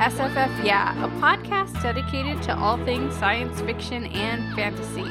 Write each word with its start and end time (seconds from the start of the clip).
SFF 0.00 0.64
Yeah, 0.64 1.04
a 1.04 1.08
podcast 1.20 1.82
dedicated 1.82 2.42
to 2.44 2.56
all 2.56 2.82
things 2.86 3.14
science 3.16 3.60
fiction 3.60 4.06
and 4.06 4.54
fantasy. 4.54 5.04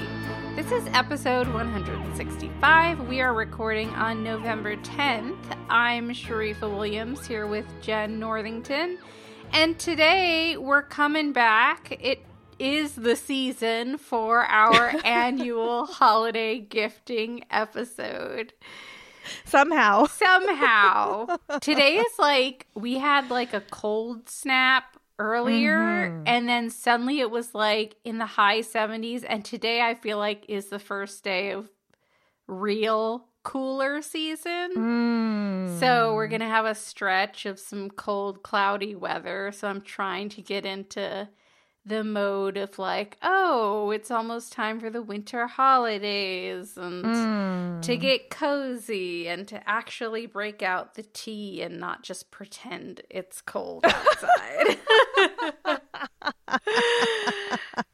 This 0.55 0.71
is 0.71 0.83
episode 0.95 1.47
165. 1.49 3.07
We 3.07 3.21
are 3.21 3.35
recording 3.35 3.89
on 3.89 4.23
November 4.23 4.77
10th. 4.77 5.37
I'm 5.69 6.09
Sharifah 6.09 6.61
Williams 6.61 7.27
here 7.27 7.45
with 7.45 7.67
Jenn 7.83 8.19
Northington. 8.19 8.97
And 9.53 9.77
today 9.77 10.57
we're 10.57 10.81
coming 10.81 11.33
back. 11.33 11.95
It 12.01 12.25
is 12.57 12.95
the 12.95 13.15
season 13.15 13.99
for 13.99 14.39
our 14.39 14.95
annual 15.05 15.85
holiday 15.85 16.57
gifting 16.57 17.43
episode. 17.51 18.53
Somehow. 19.45 20.05
Somehow. 20.05 21.37
Today 21.61 21.97
is 21.97 22.19
like 22.19 22.67
we 22.75 22.97
had 22.97 23.29
like 23.29 23.53
a 23.53 23.61
cold 23.61 24.29
snap 24.29 24.97
earlier 25.17 26.09
Mhm. 26.11 26.23
and 26.27 26.47
then 26.47 26.69
suddenly 26.69 27.19
it 27.19 27.29
was 27.29 27.53
like 27.53 27.97
in 28.05 28.19
the 28.19 28.25
high 28.25 28.59
70s 28.61 29.25
and 29.27 29.43
today 29.43 29.81
I 29.81 29.93
feel 29.95 30.17
like 30.17 30.45
is 30.47 30.67
the 30.67 30.79
first 30.79 31.23
day 31.25 31.51
of 31.51 31.69
real 32.47 33.25
cooler 33.43 34.01
season. 34.01 34.71
Mm. 34.75 35.79
So 35.79 36.13
we're 36.15 36.27
going 36.27 36.41
to 36.41 36.47
have 36.47 36.65
a 36.65 36.75
stretch 36.75 37.45
of 37.45 37.59
some 37.59 37.89
cold 37.89 38.43
cloudy 38.43 38.95
weather. 38.95 39.51
So 39.53 39.67
I'm 39.67 39.81
trying 39.81 40.29
to 40.29 40.41
get 40.41 40.65
into 40.65 41.27
the 41.85 42.03
mode 42.03 42.57
of 42.57 42.77
like, 42.77 43.17
oh, 43.23 43.89
it's 43.91 44.11
almost 44.11 44.51
time 44.53 44.79
for 44.79 44.89
the 44.89 45.01
winter 45.01 45.47
holidays 45.47 46.77
and 46.77 47.05
Mm. 47.05 47.81
to 47.81 47.97
get 47.97 48.29
cozy 48.29 49.27
and 49.27 49.47
to 49.47 49.67
actually 49.67 50.25
break 50.25 50.61
out 50.61 50.95
the 50.95 51.03
tea 51.03 51.61
and 51.61 51.79
not 51.79 52.03
just 52.03 52.29
pretend 52.31 53.01
it's 53.09 53.41
cold 53.41 53.85
outside. 53.85 54.77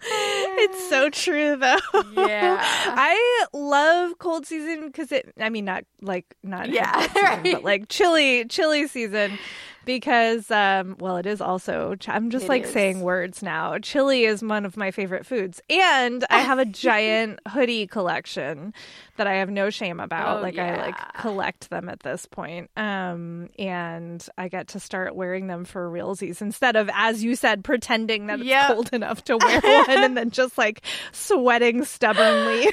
it's 0.01 0.89
so 0.89 1.09
true 1.11 1.55
though. 1.55 1.77
Yeah. 2.15 2.57
I 2.61 3.45
love 3.53 4.17
cold 4.19 4.45
season 4.45 4.87
because 4.87 5.11
it 5.11 5.31
I 5.39 5.49
mean 5.49 5.65
not 5.65 5.83
like 6.01 6.35
not 6.43 6.69
Yeah, 6.69 6.99
season, 7.07 7.21
right. 7.23 7.43
but 7.53 7.63
like 7.63 7.89
chilly 7.89 8.45
chilly 8.45 8.87
season 8.87 9.37
because 9.85 10.49
um 10.51 10.95
well 10.99 11.17
it 11.17 11.25
is 11.25 11.41
also 11.41 11.95
I'm 12.07 12.29
just 12.29 12.45
It 12.45 12.49
like 12.49 12.63
is. 12.63 12.71
saying 12.71 13.01
words 13.01 13.41
now. 13.43 13.77
Chili 13.79 14.25
is 14.25 14.41
one 14.43 14.65
of 14.65 14.75
my 14.77 14.91
favorite 14.91 15.25
foods 15.25 15.61
and 15.69 16.25
I 16.29 16.39
have 16.49 16.59
a 16.59 16.65
giant 16.65 17.39
hoodie 17.47 17.87
collection 17.87 18.73
that 19.17 19.27
I 19.27 19.35
have 19.35 19.49
no 19.49 19.69
shame 19.69 19.99
about. 19.99 20.37
Oh, 20.37 20.41
like 20.41 20.57
I 20.57 20.77
like 20.77 21.13
collect 21.15 21.69
them 21.69 21.89
at 21.89 22.01
this 22.01 22.25
point. 22.25 22.69
Um 22.77 23.49
and 23.57 24.27
I 24.37 24.47
get 24.47 24.69
to 24.69 24.79
start 24.79 25.15
wearing 25.15 25.47
them 25.47 25.65
for 25.65 25.89
realsies 25.89 26.41
instead 26.41 26.75
of 26.75 26.89
as 26.93 27.23
you 27.23 27.35
said 27.35 27.63
pretending 27.63 28.27
that 28.27 28.39
it's 28.39 28.47
Yep. 28.47 28.67
cold 28.67 28.89
enough 28.93 29.23
to 29.25 29.37
wear 29.37 29.59
one 29.63 29.89
and 30.03 30.17
then 30.17 30.29
just 30.31 30.57
like 30.57 30.81
sweating 31.11 31.83
stubbornly. 31.85 32.65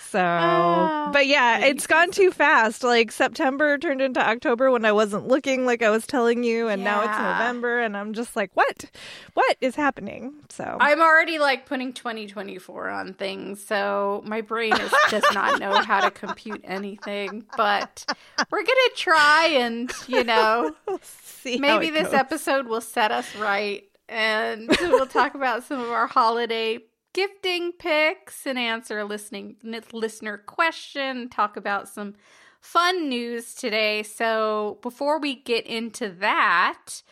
so, 0.00 0.18
Ah, 0.18 1.08
but 1.12 1.26
yeah, 1.26 1.58
it's 1.66 1.86
gone 1.86 2.10
too 2.10 2.30
fast. 2.30 2.82
Like 2.82 3.12
September 3.12 3.78
turned 3.78 4.00
into 4.00 4.20
October 4.26 4.70
when 4.70 4.84
I 4.84 4.92
wasn't 4.92 5.28
looking 5.28 5.66
like 5.66 5.82
I 5.82 5.90
was 5.90 6.06
telling 6.06 6.42
you 6.44 6.68
and 6.68 6.82
now 6.84 7.02
it's 7.02 7.18
November 7.18 7.80
and 7.80 7.96
I'm 7.96 8.12
just 8.12 8.36
like, 8.36 8.50
"What? 8.54 8.90
What 9.34 9.56
is 9.60 9.74
happening?" 9.74 10.34
So, 10.48 10.76
I'm 10.80 11.00
already 11.00 11.38
like 11.38 11.66
putting 11.66 11.92
2024 11.92 12.88
on 12.88 13.14
things, 13.14 13.62
so 13.64 14.05
my 14.24 14.40
brain 14.40 14.72
is, 14.72 14.94
does 15.10 15.24
not 15.32 15.60
know 15.60 15.74
how 15.82 16.00
to 16.00 16.10
compute 16.10 16.62
anything. 16.64 17.44
But 17.56 18.04
we're 18.50 18.62
gonna 18.62 18.94
try, 18.96 19.46
and 19.58 19.92
you 20.06 20.24
know, 20.24 20.74
see 21.02 21.58
maybe 21.58 21.90
this 21.90 22.08
goes. 22.08 22.14
episode 22.14 22.66
will 22.66 22.80
set 22.80 23.12
us 23.12 23.34
right, 23.36 23.84
and 24.08 24.68
we'll 24.80 25.06
talk 25.06 25.34
about 25.34 25.64
some 25.64 25.80
of 25.80 25.90
our 25.90 26.06
holiday 26.06 26.80
gifting 27.12 27.72
picks 27.72 28.46
and 28.46 28.58
answer 28.58 28.98
a 28.98 29.04
listening 29.04 29.56
listener 29.92 30.36
question. 30.36 31.28
Talk 31.30 31.56
about 31.56 31.88
some 31.88 32.14
fun 32.60 33.08
news 33.08 33.54
today. 33.54 34.02
So 34.02 34.78
before 34.82 35.18
we 35.18 35.36
get 35.36 35.66
into 35.66 36.10
that, 36.20 37.02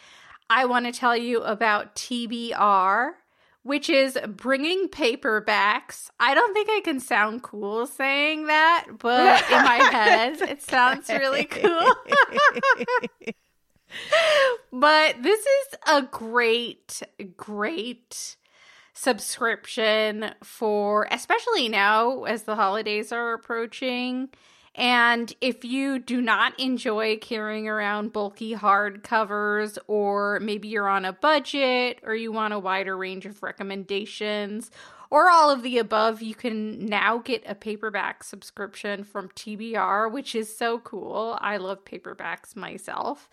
I 0.51 0.67
want 0.67 0.87
to 0.87 0.93
tell 0.93 1.17
you 1.17 1.41
about 1.43 1.95
TBR. 1.95 3.13
Which 3.65 3.91
is 3.91 4.17
bringing 4.29 4.89
paperbacks. 4.89 6.11
I 6.21 6.35
don't 6.35 6.55
think 6.55 6.69
I 6.71 6.81
can 6.85 7.01
sound 7.01 7.43
cool 7.43 7.87
saying 7.87 8.47
that, 8.47 8.87
but 8.99 9.43
in 9.51 9.65
my 9.65 9.77
head, 9.93 10.41
it 10.43 10.63
sounds 10.63 11.09
really 11.09 11.45
cool. 11.45 11.95
but 14.73 15.23
this 15.23 15.41
is 15.41 15.79
a 15.89 16.03
great, 16.03 17.03
great 17.37 18.37
subscription 18.93 20.35
for, 20.43 21.09
especially 21.11 21.69
now 21.69 22.25
as 22.25 22.45
the 22.45 22.57
holidays 22.57 23.13
are 23.13 23.33
approaching. 23.33 24.29
And 24.77 25.33
if 25.41 25.65
you 25.65 26.01
do 26.01 26.21
not 26.21 26.59
enjoy 26.59 27.19
carrying 27.19 27.69
around 27.69 28.13
bulky 28.13 28.57
hardcovers, 28.57 29.79
or 29.87 30.41
maybe 30.41 30.67
you're 30.69 30.89
on 30.89 31.05
a 31.05 31.13
budget, 31.13 32.01
or 32.03 32.15
you 32.15 32.33
want 32.33 32.55
a 32.55 32.59
wider 32.59 32.97
range 32.97 33.25
of 33.25 33.43
recommendations, 33.43 34.73
or 35.11 35.31
all 35.31 35.49
of 35.51 35.63
the 35.63 35.79
above, 35.79 36.23
you 36.23 36.35
can 36.35 36.87
now 36.87 37.19
get 37.19 37.45
a 37.47 37.55
paperback 37.55 38.25
subscription 38.25 39.05
from 39.05 39.29
TBR, 39.29 40.11
which 40.11 40.35
is 40.35 40.57
so 40.57 40.81
cool. 40.81 41.39
I 41.41 41.59
love 41.59 41.85
paperbacks 41.85 42.57
myself. 42.57 43.31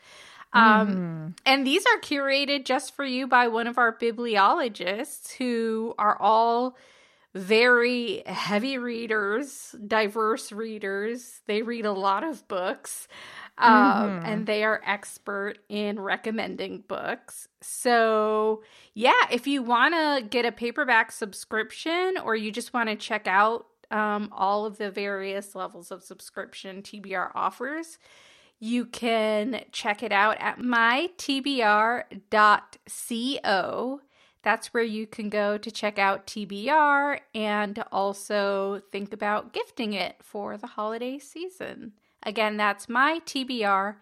Um, 0.54 0.88
Mhm. 0.88 1.34
and 1.46 1.66
these 1.66 1.86
are 1.88 2.00
curated 2.02 2.66
just 2.66 2.94
for 2.94 3.06
you 3.06 3.26
by 3.26 3.48
one 3.48 3.66
of 3.66 3.80
our 3.80 3.98
bibliologists 3.98 5.32
who 5.38 5.96
are 5.98 6.18
all 6.20 6.78
very 7.34 8.24
heavy 8.26 8.78
readers, 8.78 9.74
diverse 9.88 10.52
readers. 10.52 11.42
They 11.48 11.62
read 11.62 11.86
a 11.86 11.94
lot 11.94 12.24
of 12.24 12.48
books. 12.48 13.08
Um, 13.58 14.22
Mhm. 14.22 14.24
and 14.24 14.46
they 14.48 14.64
are 14.64 14.82
expert 14.86 15.60
in 15.70 16.00
recommending 16.00 16.80
books. 16.88 17.48
So, 17.62 18.64
yeah, 18.96 19.28
if 19.30 19.46
you 19.46 19.62
want 19.62 19.94
to 19.94 20.26
get 20.28 20.46
a 20.46 20.52
paperback 20.52 21.12
subscription 21.12 22.18
or 22.24 22.36
you 22.36 22.52
just 22.52 22.74
want 22.74 22.90
to 22.90 22.96
check 22.96 23.28
out 23.28 23.68
um, 23.92 24.30
all 24.32 24.66
of 24.66 24.78
the 24.78 24.90
various 24.90 25.54
levels 25.54 25.92
of 25.92 26.02
subscription 26.02 26.82
TBR 26.82 27.32
offers, 27.36 28.00
you 28.60 28.86
can 28.86 29.66
check 29.72 30.02
it 30.02 30.14
out 30.14 30.38
at 30.40 30.58
mytbr.co. 30.60 31.12
That's 34.44 34.74
where 34.74 34.84
you 34.84 35.06
can 35.06 35.30
go 35.30 35.58
to 35.58 35.72
check 35.72 36.00
out 36.00 36.26
TBR 36.26 37.20
and 37.36 37.84
also 37.92 38.82
think 38.92 39.14
about 39.14 39.54
gifting 39.54 39.94
it 39.94 40.16
for 40.22 40.58
the 40.58 40.68
holiday 40.68 41.20
season. 41.20 41.94
Again, 42.24 42.58
that's 42.58 42.88
mytbr.co. 42.88 43.96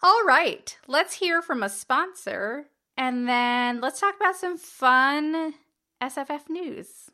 All 0.00 0.24
right, 0.24 0.78
let's 0.86 1.14
hear 1.14 1.42
from 1.42 1.62
a 1.62 1.68
sponsor 1.68 2.66
and 2.96 3.28
then 3.28 3.80
let's 3.80 4.00
talk 4.00 4.16
about 4.16 4.36
some 4.36 4.56
fun 4.56 5.54
SFF 6.02 6.48
news. 6.48 7.10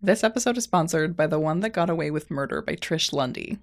This 0.00 0.22
episode 0.22 0.56
is 0.56 0.64
sponsored 0.64 1.16
by 1.16 1.26
The 1.26 1.40
One 1.40 1.60
That 1.60 1.70
Got 1.70 1.90
Away 1.90 2.12
with 2.12 2.30
Murder 2.30 2.62
by 2.62 2.74
Trish 2.76 3.12
Lundy. 3.12 3.58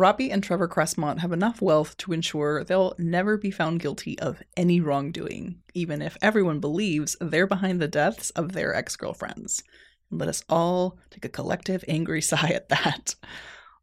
Robbie 0.00 0.30
and 0.30 0.42
Trevor 0.42 0.66
Cressmont 0.66 1.18
have 1.18 1.30
enough 1.30 1.60
wealth 1.60 1.94
to 1.98 2.14
ensure 2.14 2.64
they'll 2.64 2.94
never 2.96 3.36
be 3.36 3.50
found 3.50 3.80
guilty 3.80 4.18
of 4.18 4.42
any 4.56 4.80
wrongdoing, 4.80 5.60
even 5.74 6.00
if 6.00 6.16
everyone 6.22 6.58
believes 6.58 7.18
they're 7.20 7.46
behind 7.46 7.82
the 7.82 7.86
deaths 7.86 8.30
of 8.30 8.52
their 8.52 8.74
ex 8.74 8.96
girlfriends. 8.96 9.62
Let 10.10 10.30
us 10.30 10.42
all 10.48 10.96
take 11.10 11.26
a 11.26 11.28
collective 11.28 11.84
angry 11.86 12.22
sigh 12.22 12.48
at 12.48 12.70
that. 12.70 13.14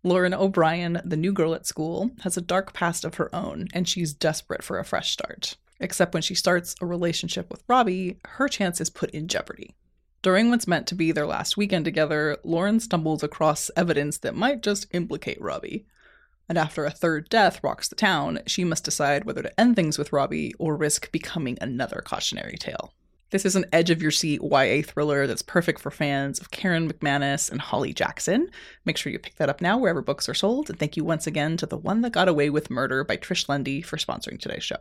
Lauren 0.01 0.33
O'Brien, 0.33 0.99
the 1.05 1.15
new 1.15 1.31
girl 1.31 1.53
at 1.53 1.67
school, 1.67 2.09
has 2.21 2.35
a 2.35 2.41
dark 2.41 2.73
past 2.73 3.05
of 3.05 3.13
her 3.15 3.29
own, 3.35 3.67
and 3.71 3.87
she's 3.87 4.11
desperate 4.11 4.63
for 4.63 4.79
a 4.79 4.83
fresh 4.83 5.11
start. 5.11 5.55
Except 5.79 6.15
when 6.15 6.23
she 6.23 6.33
starts 6.33 6.73
a 6.81 6.87
relationship 6.87 7.51
with 7.51 7.63
Robbie, 7.67 8.19
her 8.25 8.47
chance 8.47 8.81
is 8.81 8.89
put 8.89 9.11
in 9.11 9.27
jeopardy. 9.27 9.75
During 10.23 10.49
what's 10.49 10.67
meant 10.67 10.87
to 10.87 10.95
be 10.95 11.11
their 11.11 11.27
last 11.27 11.57
weekend 11.57 11.85
together, 11.85 12.37
Lauren 12.43 12.79
stumbles 12.79 13.21
across 13.21 13.69
evidence 13.75 14.17
that 14.17 14.33
might 14.33 14.63
just 14.63 14.87
implicate 14.95 15.39
Robbie. 15.39 15.85
And 16.49 16.57
after 16.57 16.85
a 16.85 16.91
third 16.91 17.29
death 17.29 17.63
rocks 17.63 17.87
the 17.87 17.95
town, 17.95 18.39
she 18.47 18.63
must 18.63 18.85
decide 18.85 19.25
whether 19.25 19.43
to 19.43 19.59
end 19.59 19.75
things 19.75 19.97
with 19.97 20.13
Robbie 20.13 20.53
or 20.59 20.75
risk 20.75 21.11
becoming 21.11 21.57
another 21.59 22.01
cautionary 22.05 22.57
tale. 22.57 22.93
This 23.29 23.45
is 23.45 23.57
an 23.57 23.65
edge 23.73 23.89
of 23.89 24.01
your 24.01 24.11
seat 24.11 24.39
YA 24.41 24.81
thriller 24.85 25.27
that's 25.27 25.41
perfect 25.41 25.81
for 25.81 25.91
fans 25.91 26.39
of 26.39 26.49
Karen 26.51 26.89
McManus 26.89 27.51
and 27.51 27.59
Holly 27.59 27.91
Jackson. 27.91 28.49
Make 28.85 28.95
sure 28.95 29.11
you 29.11 29.19
pick 29.19 29.35
that 29.35 29.49
up 29.49 29.59
now 29.59 29.77
wherever 29.77 30.01
books 30.01 30.29
are 30.29 30.33
sold. 30.33 30.69
And 30.69 30.79
thank 30.79 30.95
you 30.95 31.03
once 31.03 31.27
again 31.27 31.57
to 31.57 31.65
The 31.65 31.77
One 31.77 31.99
That 32.01 32.13
Got 32.13 32.29
Away 32.29 32.49
with 32.49 32.69
Murder 32.69 33.03
by 33.03 33.17
Trish 33.17 33.49
Lundy 33.49 33.81
for 33.81 33.97
sponsoring 33.97 34.39
today's 34.39 34.63
show. 34.63 34.77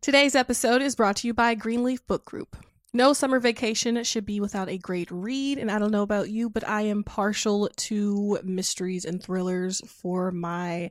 Today's 0.00 0.34
episode 0.34 0.80
is 0.80 0.96
brought 0.96 1.16
to 1.16 1.26
you 1.26 1.34
by 1.34 1.54
Greenleaf 1.54 2.06
Book 2.06 2.24
Group. 2.24 2.56
No 2.92 3.12
summer 3.12 3.38
vacation 3.38 4.02
should 4.02 4.26
be 4.26 4.40
without 4.40 4.68
a 4.68 4.76
great 4.76 5.08
read, 5.12 5.58
and 5.58 5.70
I 5.70 5.78
don't 5.78 5.92
know 5.92 6.02
about 6.02 6.28
you, 6.28 6.50
but 6.50 6.68
I 6.68 6.82
am 6.82 7.04
partial 7.04 7.68
to 7.76 8.40
mysteries 8.42 9.04
and 9.04 9.22
thrillers 9.22 9.80
for 9.86 10.32
my 10.32 10.90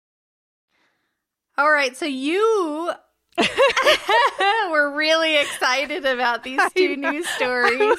All 1.57 1.71
right, 1.71 1.95
so 1.95 2.05
you 2.05 2.91
were 4.71 4.95
really 4.95 5.37
excited 5.37 6.05
about 6.05 6.43
these 6.43 6.61
two 6.75 6.95
news 6.95 7.27
stories. 7.29 7.97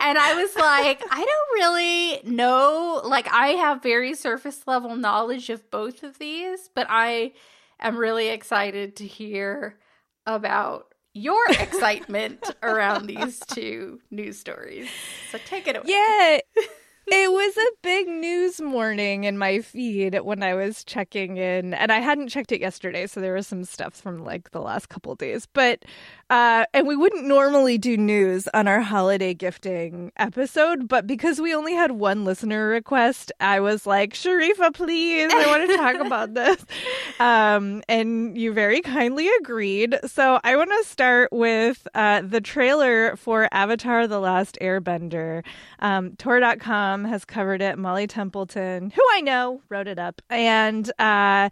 And 0.00 0.18
I 0.18 0.34
was 0.34 0.54
like, 0.56 1.02
I 1.10 1.24
don't 1.24 1.54
really 1.54 2.20
know. 2.36 3.00
Like, 3.04 3.28
I 3.32 3.48
have 3.48 3.82
very 3.82 4.14
surface 4.14 4.66
level 4.66 4.96
knowledge 4.96 5.50
of 5.50 5.70
both 5.70 6.02
of 6.02 6.18
these, 6.18 6.70
but 6.74 6.86
I 6.88 7.32
am 7.80 7.96
really 7.96 8.28
excited 8.28 8.96
to 8.96 9.06
hear 9.06 9.78
about 10.26 10.94
your 11.12 11.44
excitement 11.50 12.50
around 12.62 13.06
these 13.06 13.40
two 13.40 14.00
news 14.10 14.38
stories. 14.38 14.88
So 15.32 15.38
take 15.46 15.66
it 15.66 15.76
away. 15.76 15.84
Yeah. 15.86 16.64
It 17.08 17.32
was 17.32 17.56
a 17.56 17.76
big 17.82 18.08
news 18.08 18.60
morning 18.60 19.24
in 19.24 19.38
my 19.38 19.60
feed 19.60 20.18
when 20.20 20.42
I 20.42 20.54
was 20.54 20.84
checking 20.84 21.36
in, 21.36 21.72
and 21.74 21.92
I 21.92 22.00
hadn't 22.00 22.28
checked 22.28 22.52
it 22.52 22.60
yesterday, 22.60 23.06
so 23.06 23.20
there 23.20 23.34
was 23.34 23.46
some 23.46 23.64
stuff 23.64 23.94
from 23.94 24.24
like 24.24 24.50
the 24.50 24.60
last 24.60 24.88
couple 24.88 25.14
days. 25.14 25.46
But 25.46 25.84
uh, 26.28 26.64
and 26.74 26.88
we 26.88 26.96
wouldn't 26.96 27.24
normally 27.24 27.78
do 27.78 27.96
news 27.96 28.48
on 28.52 28.66
our 28.66 28.80
holiday 28.80 29.32
gifting 29.32 30.10
episode, 30.16 30.88
but 30.88 31.06
because 31.06 31.40
we 31.40 31.54
only 31.54 31.72
had 31.72 31.92
one 31.92 32.24
listener 32.24 32.66
request, 32.66 33.30
I 33.38 33.60
was 33.60 33.86
like, 33.86 34.12
Sharifah, 34.12 34.74
please, 34.74 35.32
I 35.32 35.46
want 35.46 35.70
to 35.70 35.76
talk 35.76 35.94
about 36.06 36.34
this. 36.34 36.64
Um, 37.20 37.82
and 37.88 38.36
you 38.36 38.52
very 38.52 38.80
kindly 38.80 39.28
agreed. 39.40 39.96
So 40.06 40.40
I 40.42 40.56
want 40.56 40.70
to 40.70 40.88
start 40.88 41.32
with 41.32 41.86
uh, 41.94 42.22
the 42.22 42.40
trailer 42.40 43.14
for 43.16 43.48
Avatar 43.52 44.08
The 44.08 44.18
Last 44.18 44.58
Airbender. 44.60 45.44
Um, 45.78 46.16
Tor.com 46.16 47.04
has 47.04 47.24
covered 47.24 47.62
it. 47.62 47.78
Molly 47.78 48.08
Templeton, 48.08 48.90
who 48.90 49.02
I 49.12 49.20
know, 49.20 49.60
wrote 49.68 49.86
it 49.86 50.00
up. 50.00 50.20
And 50.28 50.90
uh, 50.98 51.50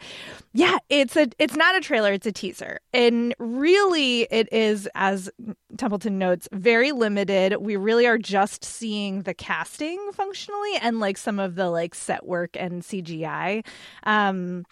yeah, 0.53 0.79
it's 0.89 1.17
a 1.17 1.29
it's 1.39 1.55
not 1.55 1.77
a 1.77 1.81
trailer, 1.81 2.13
it's 2.13 2.27
a 2.27 2.33
teaser. 2.33 2.81
And 2.93 3.35
really 3.39 4.23
it 4.31 4.49
is 4.53 4.64
is, 4.65 4.89
as 4.95 5.31
Templeton 5.77 6.19
notes, 6.19 6.49
very 6.53 6.93
limited. 6.93 7.57
We 7.61 7.77
really 7.77 8.07
are 8.07 8.19
just 8.19 8.65
seeing 8.65 9.23
the 9.23 9.35
casting 9.35 10.11
functionally 10.13 10.77
and 10.81 11.01
like 11.01 11.17
some 11.17 11.39
of 11.39 11.55
the 11.55 11.71
like 11.71 11.95
set 11.95 12.27
work 12.27 12.57
and 12.59 12.83
CGI. 12.83 13.65
Um, 14.05 14.65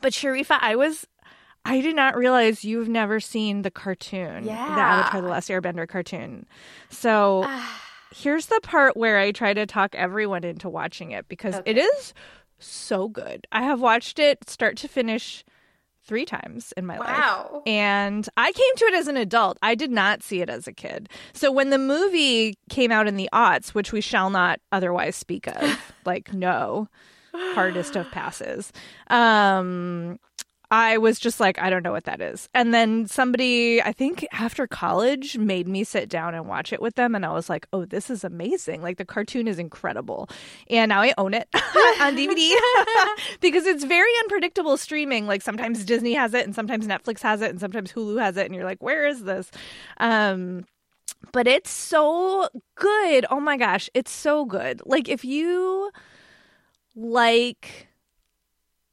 but 0.00 0.12
Sharifah, 0.12 0.58
I 0.60 0.76
was 0.76 1.06
I 1.64 1.80
did 1.80 1.96
not 1.96 2.16
realize 2.16 2.64
you've 2.64 2.88
never 2.88 3.20
seen 3.20 3.62
the 3.62 3.70
cartoon, 3.70 4.44
yeah. 4.44 4.74
the 4.74 4.80
Avatar: 4.80 5.20
The 5.20 5.28
Last 5.28 5.50
Airbender 5.50 5.88
cartoon. 5.88 6.46
So 6.88 7.46
here's 8.14 8.46
the 8.46 8.60
part 8.62 8.96
where 8.96 9.18
I 9.18 9.32
try 9.32 9.52
to 9.54 9.66
talk 9.66 9.94
everyone 9.94 10.44
into 10.44 10.68
watching 10.68 11.10
it 11.10 11.28
because 11.28 11.56
okay. 11.56 11.70
it 11.72 11.78
is 11.78 12.14
so 12.58 13.08
good. 13.08 13.46
I 13.52 13.62
have 13.62 13.80
watched 13.80 14.18
it 14.18 14.48
start 14.48 14.76
to 14.78 14.88
finish 14.88 15.44
three 16.08 16.24
times 16.24 16.72
in 16.76 16.86
my 16.86 16.98
wow. 16.98 17.50
life. 17.52 17.62
And 17.66 18.28
I 18.36 18.50
came 18.50 18.76
to 18.76 18.84
it 18.86 18.94
as 18.94 19.06
an 19.06 19.16
adult. 19.16 19.58
I 19.62 19.74
did 19.74 19.92
not 19.92 20.22
see 20.22 20.40
it 20.40 20.48
as 20.48 20.66
a 20.66 20.72
kid. 20.72 21.08
So 21.34 21.52
when 21.52 21.70
the 21.70 21.78
movie 21.78 22.56
came 22.70 22.90
out 22.90 23.06
in 23.06 23.16
the 23.16 23.28
aughts, 23.32 23.68
which 23.68 23.92
we 23.92 24.00
shall 24.00 24.30
not 24.30 24.58
otherwise 24.72 25.14
speak 25.14 25.46
of, 25.46 25.92
like 26.04 26.32
no, 26.32 26.88
hardest 27.32 27.94
of 27.94 28.10
passes. 28.10 28.72
Um 29.08 30.18
I 30.70 30.98
was 30.98 31.18
just 31.18 31.40
like, 31.40 31.58
I 31.58 31.70
don't 31.70 31.82
know 31.82 31.92
what 31.92 32.04
that 32.04 32.20
is. 32.20 32.48
And 32.52 32.74
then 32.74 33.06
somebody, 33.06 33.80
I 33.80 33.92
think 33.92 34.26
after 34.32 34.66
college, 34.66 35.38
made 35.38 35.66
me 35.66 35.82
sit 35.82 36.10
down 36.10 36.34
and 36.34 36.46
watch 36.46 36.74
it 36.74 36.82
with 36.82 36.94
them. 36.94 37.14
And 37.14 37.24
I 37.24 37.32
was 37.32 37.48
like, 37.48 37.66
oh, 37.72 37.86
this 37.86 38.10
is 38.10 38.22
amazing. 38.22 38.82
Like 38.82 38.98
the 38.98 39.06
cartoon 39.06 39.48
is 39.48 39.58
incredible. 39.58 40.28
And 40.68 40.90
now 40.90 41.00
I 41.00 41.14
own 41.16 41.32
it 41.32 41.48
on 41.54 42.16
DVD 42.16 42.52
because 43.40 43.64
it's 43.64 43.84
very 43.84 44.10
unpredictable 44.24 44.76
streaming. 44.76 45.26
Like 45.26 45.40
sometimes 45.40 45.84
Disney 45.84 46.12
has 46.14 46.34
it 46.34 46.44
and 46.44 46.54
sometimes 46.54 46.86
Netflix 46.86 47.22
has 47.22 47.40
it 47.40 47.50
and 47.50 47.60
sometimes 47.60 47.90
Hulu 47.90 48.20
has 48.20 48.36
it. 48.36 48.44
And 48.44 48.54
you're 48.54 48.64
like, 48.64 48.82
where 48.82 49.06
is 49.06 49.24
this? 49.24 49.50
Um, 49.96 50.66
but 51.32 51.46
it's 51.46 51.70
so 51.70 52.46
good. 52.74 53.24
Oh 53.30 53.40
my 53.40 53.56
gosh, 53.56 53.88
it's 53.94 54.12
so 54.12 54.44
good. 54.44 54.82
Like 54.84 55.08
if 55.08 55.24
you 55.24 55.90
like 56.94 57.88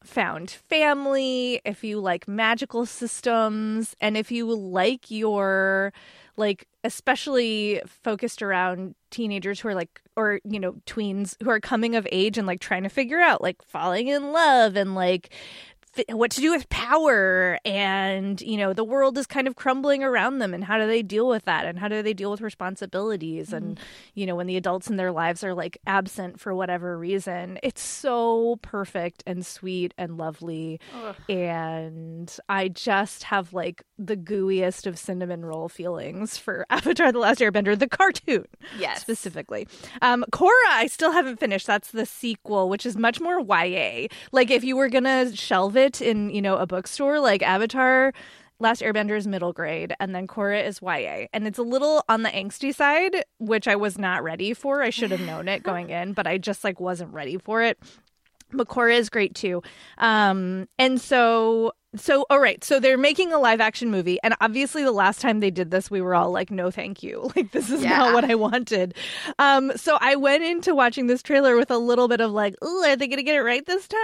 found 0.06 0.50
family, 0.52 1.62
if 1.66 1.84
you 1.84 2.00
like 2.00 2.28
magical 2.28 2.86
systems, 2.86 3.96
and 4.00 4.18
if 4.18 4.32
you 4.32 4.54
like 4.54 5.10
your 5.12 5.94
like 6.38 6.68
especially 6.84 7.82
focused 7.88 8.42
around 8.42 8.94
teenagers 9.10 9.60
who 9.60 9.70
are 9.70 9.76
like 9.76 10.02
or 10.18 10.40
you 10.44 10.60
know 10.60 10.74
tweens 10.86 11.36
who 11.42 11.50
are 11.50 11.60
coming 11.60 11.96
of 11.96 12.08
age 12.12 12.38
and 12.38 12.46
like 12.46 12.60
trying 12.60 12.84
to 12.84 12.90
figure 12.90 13.20
out 13.20 13.42
like 13.42 13.62
falling 13.62 14.08
in 14.08 14.32
love 14.32 14.76
and 14.76 14.96
like 14.96 15.30
what 16.10 16.32
to 16.32 16.42
do 16.42 16.52
with 16.52 16.68
power 16.70 17.60
and 17.66 18.42
you 18.42 18.58
know 18.58 18.74
the 18.74 18.84
world 18.84 19.18
is 19.18 19.26
kind 19.26 19.48
of 19.48 19.56
crumbling 19.56 20.04
around 20.04 20.40
them 20.40 20.54
and 20.54 20.64
how 20.64 20.78
do 20.78 20.86
they 20.88 21.02
deal 21.02 21.28
with 21.28 21.46
that 21.46 21.66
and 21.66 21.80
how 21.80 21.88
do 21.88 22.02
they 22.02 22.14
deal 22.14 22.32
with 22.32 22.42
responsibilities 22.42 23.48
mm-hmm. 23.48 23.58
and 23.58 23.80
you 24.14 24.26
know 24.26 24.36
when 24.36 24.48
the 24.48 24.58
adults 24.58 24.90
in 24.90 24.98
their 24.98 25.12
lives 25.12 25.44
are 25.44 25.54
like 25.54 25.78
absent 25.88 26.40
for 26.40 26.54
whatever 26.54 26.98
reason. 26.98 27.60
It's 27.64 27.82
so 27.82 28.58
perfect 28.62 29.24
and 29.26 29.46
sweet 29.46 29.94
and 29.98 30.18
lovely. 30.18 30.80
Ugh. 30.94 31.16
and 31.30 32.38
i 32.50 32.68
just 32.68 33.24
have 33.24 33.54
like 33.54 33.84
the 33.98 34.18
gooeyest 34.18 34.88
of 34.88 34.98
cinnamon 34.98 35.46
roll 35.46 35.70
feelings 35.70 36.38
for 36.38 36.66
avatar 36.70 37.12
the 37.12 37.20
last 37.20 37.40
airbender 37.40 37.78
the 37.78 37.88
cartoon 37.88 38.46
yes. 38.78 39.02
specifically. 39.02 39.68
Um 40.02 40.26
korra 40.32 40.50
i 40.72 40.88
still 40.88 41.12
haven't 41.12 41.40
finished. 41.40 41.68
That's 41.68 41.92
the 41.92 42.06
sequel 42.06 42.70
which 42.70 42.86
is 42.86 42.98
much 42.98 43.20
more 43.22 43.40
ya 43.66 44.08
like 44.32 44.52
if 44.52 44.64
you 44.64 44.76
were 44.76 44.90
gonna 44.90 45.36
shelve 45.36 45.78
it 45.78 45.85
it 45.86 46.02
in, 46.02 46.30
you 46.30 46.42
know, 46.42 46.58
a 46.58 46.68
bookstore, 46.68 47.20
like 47.20 47.42
Avatar 47.42 48.12
Last 48.60 48.82
Airbender 48.82 49.18
is 49.18 49.28
middle 49.28 49.52
grade, 49.52 49.94
and 50.00 50.16
then 50.16 50.28
Korra 50.28 50.66
is 50.66 50.80
YA. 50.82 51.28
And 51.34 51.46
it's 51.46 51.60
a 51.60 51.64
little 51.64 52.04
on 52.08 52.24
the 52.24 52.30
angsty 52.30 52.74
side, 52.74 53.26
which 53.38 53.68
I 53.68 53.76
was 53.76 53.98
not 53.98 54.24
ready 54.24 54.54
for. 54.54 54.82
I 54.82 54.92
should 54.92 55.12
have 55.12 55.20
known 55.22 55.50
it 55.50 55.62
going 55.62 55.90
in, 55.90 56.14
but 56.14 56.26
I 56.26 56.38
just 56.38 56.64
like 56.64 56.80
wasn't 56.80 57.14
ready 57.14 57.38
for 57.38 57.62
it. 57.62 57.78
But 58.54 58.70
Korra 58.70 58.98
is 58.98 59.10
great 59.10 59.36
too. 59.36 59.62
Um, 59.98 60.70
and 60.80 61.02
so 61.02 61.74
so 61.98 62.26
all 62.30 62.40
right. 62.40 62.64
So 62.64 62.80
they're 62.80 62.98
making 62.98 63.32
a 63.34 63.40
live 63.40 63.62
action 63.62 63.92
movie 63.92 64.20
and 64.24 64.36
obviously 64.42 64.84
the 64.84 64.92
last 64.92 65.22
time 65.22 65.40
they 65.40 65.52
did 65.52 65.72
this 65.72 65.90
we 65.90 66.02
were 66.02 66.16
all 66.16 66.32
like 66.32 66.52
no 66.52 66.72
thank 66.72 67.04
you. 67.04 67.32
Like 67.36 67.52
this 67.52 67.70
is 67.70 67.84
yeah. 67.84 67.98
not 67.98 68.14
what 68.14 68.24
i 68.24 68.36
wanted. 68.36 68.96
Um 69.40 69.72
so 69.76 69.98
i 70.00 70.16
went 70.16 70.44
into 70.44 70.74
watching 70.74 71.08
this 71.08 71.22
trailer 71.22 71.58
with 71.58 71.70
a 71.70 71.78
little 71.78 72.08
bit 72.08 72.22
of 72.22 72.32
like 72.32 72.56
oh 72.62 72.86
are 72.86 72.96
they 72.96 73.08
gonna 73.08 73.24
get 73.24 73.36
it 73.36 73.42
right 73.42 73.66
this 73.66 73.88
time? 73.88 74.00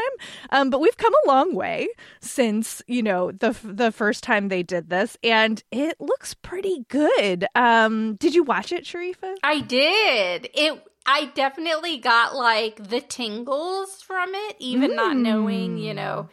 Um 0.50 0.70
but 0.70 0.82
we've 0.82 0.98
come 0.98 1.14
a 1.14 1.28
long 1.28 1.56
way 1.56 1.88
since 2.20 2.82
you 2.88 3.04
know 3.04 3.32
the 3.32 3.56
the 3.64 3.92
first 3.92 4.24
time 4.24 4.50
they 4.50 4.64
did 4.64 4.90
this 4.90 5.18
and 5.24 5.64
it 5.72 6.00
looks 6.02 6.34
pretty 6.34 6.86
good. 6.90 7.46
Um 7.56 8.16
did 8.16 8.36
you 8.36 8.44
watch 8.44 8.72
it 8.72 8.84
sharifah? 8.84 9.36
I 9.44 9.62
did. 9.62 10.50
It 10.54 10.86
I 11.06 11.32
definitely 11.34 11.98
got 11.98 12.36
like 12.36 12.90
the 12.90 13.02
tingles 13.02 14.02
from 14.02 14.30
it, 14.34 14.56
even 14.60 14.92
mm. 14.92 14.96
not 14.96 15.18
knowing, 15.18 15.78
you 15.78 15.94
know, 15.94 16.30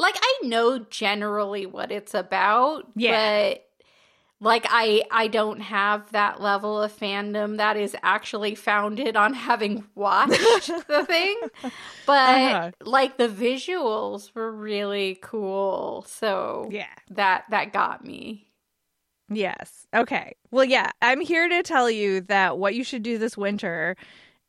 like 0.00 0.16
I 0.20 0.40
know 0.44 0.80
generally 0.90 1.66
what 1.66 1.92
it's 1.92 2.14
about, 2.14 2.86
yeah. 2.96 3.32
but 3.50 3.64
like 4.40 4.66
I 4.68 5.04
I 5.10 5.28
don't 5.28 5.60
have 5.60 6.12
that 6.12 6.40
level 6.42 6.82
of 6.82 6.92
fandom 6.96 7.58
that 7.58 7.76
is 7.76 7.96
actually 8.02 8.54
founded 8.54 9.16
on 9.16 9.34
having 9.34 9.86
watched 9.94 10.68
the 10.88 11.04
thing. 11.06 11.40
But 12.06 12.58
Uh-huh. 12.58 12.70
like 12.82 13.18
the 13.18 13.28
visuals 13.28 14.34
were 14.34 14.52
really 14.52 15.18
cool. 15.22 16.04
So 16.08 16.68
Yeah. 16.72 16.86
that 17.10 17.44
that 17.50 17.72
got 17.72 18.04
me. 18.04 18.48
Yes. 19.28 19.86
Okay. 19.94 20.34
Well, 20.50 20.64
yeah, 20.64 20.90
I'm 21.00 21.20
here 21.20 21.48
to 21.48 21.62
tell 21.62 21.88
you 21.90 22.20
that 22.22 22.58
what 22.58 22.74
you 22.74 22.82
should 22.82 23.02
do 23.02 23.16
this 23.16 23.36
winter 23.36 23.96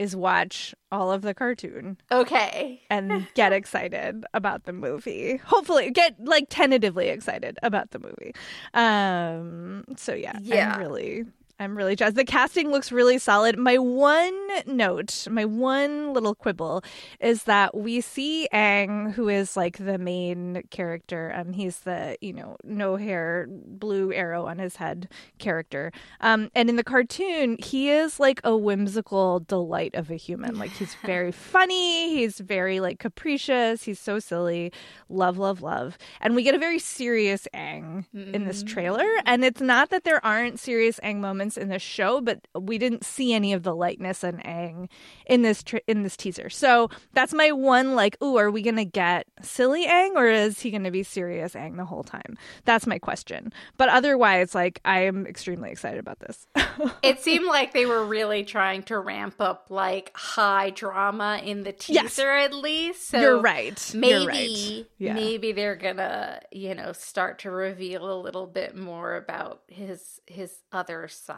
is 0.01 0.15
watch 0.15 0.73
all 0.91 1.11
of 1.11 1.21
the 1.21 1.33
cartoon 1.33 1.97
Okay. 2.11 2.81
and 2.89 3.27
get 3.35 3.53
excited 3.53 4.25
about 4.33 4.63
the 4.63 4.73
movie. 4.73 5.37
Hopefully, 5.45 5.91
get 5.91 6.15
like 6.19 6.47
tentatively 6.49 7.09
excited 7.09 7.59
about 7.61 7.91
the 7.91 7.99
movie. 7.99 8.33
Um 8.73 9.83
so 9.97 10.13
yeah, 10.13 10.37
Yeah. 10.41 10.73
I'm 10.75 10.79
really 10.81 11.25
I'm 11.61 11.77
really 11.77 11.95
jazzed. 11.95 12.15
The 12.15 12.25
casting 12.25 12.71
looks 12.71 12.91
really 12.91 13.19
solid. 13.19 13.55
My 13.55 13.77
one 13.77 14.35
note, 14.65 15.27
my 15.29 15.45
one 15.45 16.11
little 16.11 16.33
quibble 16.33 16.83
is 17.19 17.43
that 17.43 17.77
we 17.77 18.01
see 18.01 18.47
Aang, 18.51 19.13
who 19.13 19.29
is 19.29 19.55
like 19.55 19.77
the 19.77 19.99
main 19.99 20.63
character. 20.71 21.31
Um, 21.35 21.53
he's 21.53 21.81
the 21.81 22.17
you 22.19 22.33
know 22.33 22.57
no 22.63 22.95
hair, 22.95 23.47
blue 23.47 24.11
arrow 24.11 24.47
on 24.47 24.57
his 24.57 24.77
head 24.77 25.07
character. 25.37 25.91
Um, 26.19 26.49
and 26.55 26.67
in 26.67 26.77
the 26.77 26.83
cartoon, 26.83 27.57
he 27.59 27.91
is 27.91 28.19
like 28.19 28.41
a 28.43 28.57
whimsical 28.57 29.41
delight 29.41 29.93
of 29.93 30.09
a 30.09 30.15
human. 30.15 30.57
Like 30.57 30.71
he's 30.71 30.95
very 31.05 31.31
funny. 31.31 32.09
He's 32.09 32.39
very 32.39 32.79
like 32.79 32.97
capricious. 32.97 33.83
He's 33.83 33.99
so 33.99 34.17
silly. 34.17 34.73
Love, 35.09 35.37
love, 35.37 35.61
love. 35.61 35.99
And 36.21 36.33
we 36.33 36.41
get 36.41 36.55
a 36.55 36.59
very 36.59 36.79
serious 36.79 37.47
Aang 37.53 38.05
in 38.15 38.45
this 38.45 38.63
trailer. 38.63 39.07
And 39.27 39.45
it's 39.45 39.61
not 39.61 39.91
that 39.91 40.05
there 40.05 40.25
aren't 40.25 40.59
serious 40.59 40.99
Aang 41.03 41.17
moments 41.17 41.50
in 41.57 41.69
the 41.69 41.79
show, 41.79 42.21
but 42.21 42.47
we 42.59 42.77
didn't 42.77 43.03
see 43.05 43.33
any 43.33 43.53
of 43.53 43.63
the 43.63 43.75
lightness 43.75 44.23
and 44.23 44.43
Aang 44.43 44.89
in 45.25 45.41
this 45.41 45.63
tra- 45.63 45.81
in 45.87 46.03
this 46.03 46.17
teaser. 46.17 46.49
So 46.49 46.89
that's 47.13 47.33
my 47.33 47.51
one 47.51 47.95
like, 47.95 48.17
ooh, 48.23 48.37
are 48.37 48.51
we 48.51 48.61
gonna 48.61 48.85
get 48.85 49.27
silly 49.41 49.85
Aang 49.87 50.15
or 50.15 50.27
is 50.27 50.59
he 50.59 50.71
gonna 50.71 50.91
be 50.91 51.03
serious 51.03 51.53
Aang 51.53 51.77
the 51.77 51.85
whole 51.85 52.03
time? 52.03 52.37
That's 52.65 52.87
my 52.87 52.99
question. 52.99 53.51
But 53.77 53.89
otherwise, 53.89 54.53
like, 54.55 54.79
I 54.85 55.01
am 55.01 55.25
extremely 55.27 55.71
excited 55.71 55.99
about 55.99 56.19
this. 56.19 56.47
It 57.03 57.19
seemed 57.19 57.45
like 57.45 57.73
they 57.73 57.85
were 57.85 58.05
really 58.05 58.43
trying 58.43 58.83
to 58.83 58.97
ramp 58.97 59.35
up 59.39 59.67
like 59.69 60.11
high 60.15 60.69
drama 60.71 61.39
in 61.43 61.63
the 61.63 61.73
teaser 61.73 62.01
Yes. 62.03 62.19
at 62.19 62.53
least. 62.53 63.09
So 63.09 63.19
You're 63.19 63.39
right. 63.41 63.91
Maybe 63.93 64.09
You're 64.13 64.27
right. 64.27 64.85
Yeah. 64.97 65.13
maybe 65.13 65.51
they're 65.51 65.75
gonna, 65.75 66.41
you 66.51 66.73
know, 66.73 66.93
start 66.93 67.39
to 67.39 67.51
reveal 67.51 68.11
a 68.11 68.17
little 68.21 68.47
bit 68.47 68.75
more 68.75 69.15
about 69.15 69.61
his 69.67 70.21
his 70.27 70.53
other 70.71 71.07
side. 71.07 71.30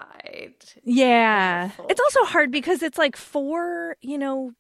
Yeah. 0.84 1.72
It's 1.90 2.00
also 2.02 2.24
hard 2.26 2.52
because 2.52 2.84
it's 2.84 2.98
like 2.98 3.16
four, 3.16 3.96
you 4.02 4.18
know, 4.18 4.54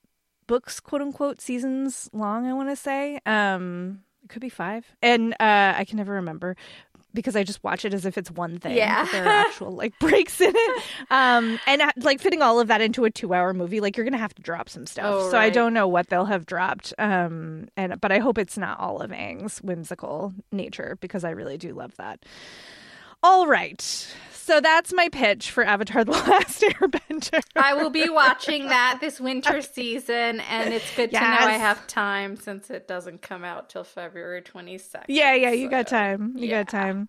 books, 0.47 0.79
quote 0.79 1.01
unquote, 1.01 1.41
seasons 1.41 2.09
long, 2.13 2.45
I 2.45 2.53
want 2.53 2.69
to 2.69 2.75
say. 2.75 3.19
Um, 3.25 4.01
it 4.23 4.29
could 4.29 4.41
be 4.41 4.49
five. 4.49 4.85
And 5.01 5.33
uh, 5.33 5.73
I 5.77 5.85
can 5.87 5.97
never 5.97 6.13
remember 6.13 6.55
because 7.13 7.35
I 7.35 7.43
just 7.43 7.63
watch 7.63 7.85
it 7.85 7.93
as 7.93 8.05
if 8.05 8.17
it's 8.17 8.31
one 8.31 8.57
thing. 8.57 8.75
Yeah. 8.75 9.03
but 9.03 9.11
There 9.11 9.23
are 9.25 9.27
actual 9.27 9.71
like 9.75 9.97
breaks 9.99 10.41
in 10.41 10.53
it. 10.55 10.83
Um, 11.11 11.59
and 11.67 11.81
uh, 11.81 11.91
like 11.97 12.19
fitting 12.19 12.41
all 12.41 12.59
of 12.59 12.69
that 12.69 12.81
into 12.81 13.05
a 13.05 13.11
two 13.11 13.33
hour 13.33 13.53
movie, 13.53 13.79
like 13.79 13.97
you're 13.97 14.03
going 14.03 14.13
to 14.13 14.19
have 14.19 14.33
to 14.35 14.41
drop 14.41 14.69
some 14.69 14.87
stuff. 14.87 15.05
Oh, 15.07 15.29
so 15.31 15.37
I 15.37 15.49
don't 15.49 15.73
know 15.73 15.87
what 15.87 16.09
they'll 16.09 16.25
have 16.25 16.45
dropped. 16.45 16.93
Um, 16.97 17.67
and, 17.77 17.99
but 18.01 18.11
I 18.11 18.19
hope 18.19 18.37
it's 18.37 18.57
not 18.57 18.79
all 18.79 18.99
of 19.01 19.11
Aang's 19.11 19.59
whimsical 19.59 20.33
nature 20.51 20.97
because 21.01 21.23
I 21.23 21.31
really 21.31 21.57
do 21.57 21.73
love 21.73 21.95
that. 21.97 22.23
All 23.21 23.47
right. 23.47 24.07
So 24.43 24.59
that's 24.59 24.91
my 24.91 25.07
pitch 25.07 25.51
for 25.51 25.63
Avatar 25.63 26.03
The 26.03 26.11
Last 26.11 26.63
Airbender. 26.63 27.41
I 27.55 27.75
will 27.75 27.89
be 27.89 28.09
watching 28.09 28.67
that 28.67 28.97
this 28.99 29.17
winter 29.17 29.61
season, 29.61 30.41
and 30.41 30.73
it's 30.73 30.93
good 30.97 31.11
to 31.11 31.17
know 31.17 31.23
I 31.23 31.53
have 31.53 31.87
time 31.87 32.35
since 32.35 32.69
it 32.69 32.85
doesn't 32.85 33.21
come 33.21 33.45
out 33.45 33.69
till 33.69 33.85
February 33.85 34.41
twenty 34.41 34.77
second. 34.77 35.15
Yeah, 35.15 35.33
yeah, 35.33 35.51
you 35.51 35.69
got 35.69 35.87
time. 35.87 36.33
You 36.35 36.49
yeah. 36.49 36.63
got 36.63 36.71
time. 36.71 37.07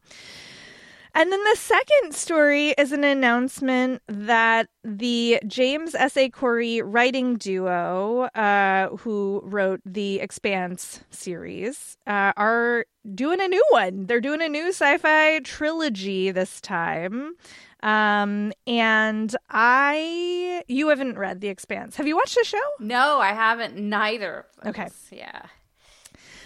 And 1.17 1.31
then 1.31 1.43
the 1.45 1.57
second 1.57 2.13
story 2.15 2.71
is 2.71 2.91
an 2.91 3.05
announcement 3.05 4.03
that 4.09 4.69
the 4.83 5.41
James 5.47 5.95
S. 5.95 6.17
A. 6.17 6.29
Corey 6.29 6.83
writing 6.83 7.37
duo, 7.37 8.23
uh, 8.35 8.89
who 8.97 9.41
wrote 9.45 9.81
the 9.87 10.19
Expanse 10.19 11.05
series, 11.11 11.97
uh, 12.09 12.33
are 12.37 12.87
doing 13.15 13.41
a 13.41 13.47
new 13.47 13.65
one. 13.71 14.07
They're 14.07 14.21
doing 14.21 14.43
a 14.43 14.49
new 14.49 14.69
sci 14.71 14.99
fi 14.99 15.39
trilogy 15.41 16.33
this 16.33 16.61
time. 16.61 17.35
Um, 17.85 18.53
and 18.67 19.37
I, 19.51 20.65
you 20.67 20.89
haven't 20.89 21.17
read 21.19 21.41
The 21.41 21.49
Expanse. 21.49 21.97
Have 21.97 22.09
you 22.09 22.17
watched 22.17 22.35
the 22.35 22.45
show? 22.45 22.63
No, 22.81 23.21
I 23.21 23.35
haven't. 23.35 23.77
Neither. 23.77 24.47
Of 24.63 24.69
Okay. 24.71 24.89
Yeah. 25.13 25.43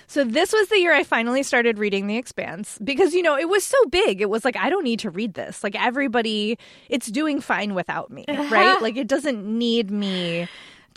So 0.08 0.24
this 0.24 0.54
was 0.54 0.68
the 0.68 0.78
year 0.78 0.94
I 0.94 1.04
finally 1.04 1.42
started 1.42 1.78
reading 1.78 2.06
The 2.06 2.16
Expanse 2.16 2.78
because 2.82 3.12
you 3.12 3.22
know 3.22 3.36
it 3.36 3.48
was 3.48 3.62
so 3.62 3.76
big. 3.90 4.22
It 4.22 4.30
was 4.30 4.42
like 4.42 4.56
I 4.56 4.70
don't 4.70 4.82
need 4.82 5.00
to 5.00 5.10
read 5.10 5.34
this. 5.34 5.62
Like 5.62 5.76
everybody, 5.76 6.58
it's 6.88 7.08
doing 7.08 7.42
fine 7.42 7.74
without 7.74 8.10
me, 8.10 8.24
right? 8.28 8.80
like 8.80 8.96
it 8.96 9.06
doesn't 9.06 9.44
need 9.44 9.90
me 9.90 10.48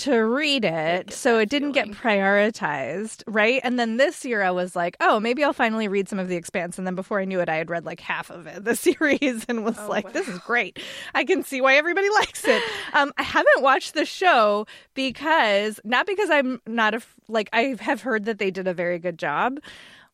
to 0.03 0.17
read 0.25 0.63
it, 0.65 1.11
so 1.11 1.39
it 1.39 1.49
didn't 1.49 1.73
feeling. 1.73 1.91
get 1.91 1.97
prioritized, 1.97 3.23
right? 3.27 3.61
And 3.63 3.79
then 3.79 3.97
this 3.97 4.23
year 4.25 4.41
I 4.41 4.51
was 4.51 4.75
like, 4.75 4.97
oh, 5.01 5.19
maybe 5.19 5.43
I'll 5.43 5.53
finally 5.53 5.87
read 5.87 6.07
some 6.09 6.19
of 6.19 6.27
The 6.27 6.35
Expanse. 6.35 6.77
And 6.77 6.85
then 6.85 6.95
before 6.95 7.19
I 7.19 7.25
knew 7.25 7.39
it, 7.39 7.49
I 7.49 7.55
had 7.55 7.69
read 7.69 7.85
like 7.85 7.99
half 7.99 8.29
of 8.29 8.47
it, 8.47 8.63
the 8.63 8.75
series, 8.87 9.45
and 9.49 9.63
was 9.65 9.77
Oh, 9.79 9.87
like, 9.87 10.13
this 10.13 10.27
is 10.27 10.39
great. 10.39 10.79
I 11.15 11.23
can 11.23 11.43
see 11.43 11.61
why 11.61 11.75
everybody 11.75 12.09
likes 12.15 12.45
it. 12.45 12.61
Um, 12.93 13.11
I 13.17 13.23
haven't 13.23 13.61
watched 13.61 13.93
the 13.93 14.05
show 14.05 14.65
because 14.93 15.79
not 15.83 16.05
because 16.05 16.29
I'm 16.29 16.61
not 16.67 16.93
a, 16.93 17.01
like 17.27 17.49
I 17.53 17.75
have 17.79 18.01
heard 18.01 18.25
that 18.25 18.37
they 18.39 18.51
did 18.51 18.67
a 18.67 18.73
very 18.73 18.99
good 18.99 19.17
job, 19.17 19.59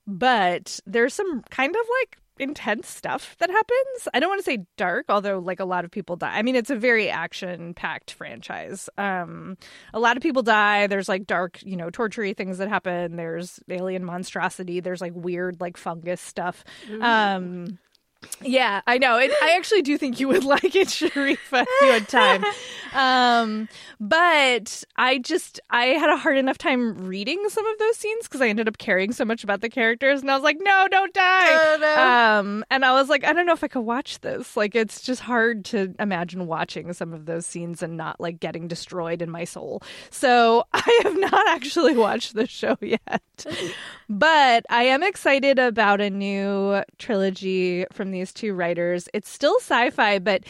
but 0.06 0.80
there's 0.86 1.14
some 1.14 1.44
kind 1.50 1.76
of 1.76 1.82
like 2.02 2.18
intense 2.40 2.88
stuff 2.88 3.36
that 3.40 3.50
happens. 3.50 4.08
I 4.14 4.20
don't 4.20 4.30
want 4.30 4.40
to 4.40 4.50
say 4.50 4.66
dark, 4.78 5.06
although 5.10 5.40
like 5.40 5.60
a 5.60 5.66
lot 5.66 5.86
of 5.86 5.92
people 5.92 6.16
die. 6.16 6.36
I 6.38 6.42
mean, 6.42 6.56
it's 6.56 6.70
a 6.70 6.76
very 6.76 7.10
action 7.10 7.74
packed 7.74 8.12
franchise. 8.12 8.90
Um, 8.98 9.58
a 9.94 10.00
lot 10.00 10.18
of 10.18 10.24
people 10.24 10.44
die. 10.44 10.88
There's 10.88 11.10
like 11.10 11.28
dark, 11.28 11.60
you 11.64 11.78
know, 11.78 11.90
tortury 11.90 12.34
things 12.34 12.58
that 12.58 12.70
happen. 12.70 13.16
There's 13.16 13.60
alien 13.70 14.04
monstrosity. 14.06 14.80
There's 14.80 15.02
like 15.02 15.14
weird 15.16 15.60
like 15.62 15.78
fungus 15.78 16.22
stuff. 16.22 16.64
Um, 17.02 17.80
yeah, 18.42 18.82
I 18.88 18.98
know. 18.98 19.18
It, 19.18 19.32
I 19.42 19.56
actually 19.56 19.82
do 19.82 19.98
think 19.98 20.20
you 20.20 20.28
would 20.28 20.44
like 20.46 20.76
it, 20.76 20.88
Sharifah, 20.88 21.66
if 21.68 21.82
you 21.82 21.88
had 21.88 22.08
time. 22.08 22.44
Um, 22.94 23.70
but 24.00 24.84
I 24.96 25.18
just 25.20 25.60
I 25.70 25.86
had 25.88 26.10
a 26.10 26.18
hard 26.18 26.38
enough 26.38 26.58
time 26.58 27.08
reading 27.08 27.44
some 27.50 27.66
of 27.66 27.78
those 27.80 27.98
scenes 27.98 28.24
because 28.24 28.42
I 28.42 28.48
ended 28.48 28.68
up 28.68 28.78
caring 28.78 29.12
so 29.12 29.26
much 29.26 29.44
about 29.44 29.62
the 29.62 29.70
characters, 29.70 30.22
and 30.22 30.32
I 30.32 30.36
was 30.36 30.44
like, 30.44 30.58
no, 30.60 30.88
don't 30.90 31.14
die. 31.14 31.48
Oh, 31.50 31.78
no. 31.80 32.04
Um, 32.04 32.66
and 32.70 32.86
I 32.86 32.94
was 32.94 33.10
like, 33.10 33.24
I 33.24 33.34
don't 33.34 33.46
know 33.46 33.54
if 33.54 33.64
I 33.64 33.68
could 33.68 33.82
watch 33.82 34.20
this. 34.22 34.56
Like, 34.58 34.76
it's 34.76 35.02
just 35.02 35.22
hard 35.22 35.66
to 35.66 35.94
imagine 36.00 36.48
watching 36.48 36.94
some 36.94 37.14
of 37.14 37.26
those 37.26 37.46
scenes 37.46 37.84
and 37.84 37.98
not 37.98 38.20
like 38.20 38.40
getting 38.40 38.68
destroyed 38.68 39.22
in 39.22 39.30
my 39.30 39.44
soul. 39.44 39.82
So 40.10 40.64
I 40.74 41.00
have 41.04 41.18
not 41.18 41.48
actually 41.50 41.96
watched 41.96 42.34
the 42.34 42.48
show 42.48 42.78
yet. 42.82 43.46
But 44.10 44.66
I 44.70 44.84
am 44.84 45.04
excited 45.04 45.60
about 45.60 46.02
a 46.02 46.10
new 46.10 46.82
trilogy 46.98 47.86
from 47.92 48.07
these 48.12 48.34
two 48.34 48.54
writers. 48.54 49.10
It's 49.14 49.30
still 49.30 49.60
sci 49.60 49.90
fi, 49.92 50.20
but 50.20 50.44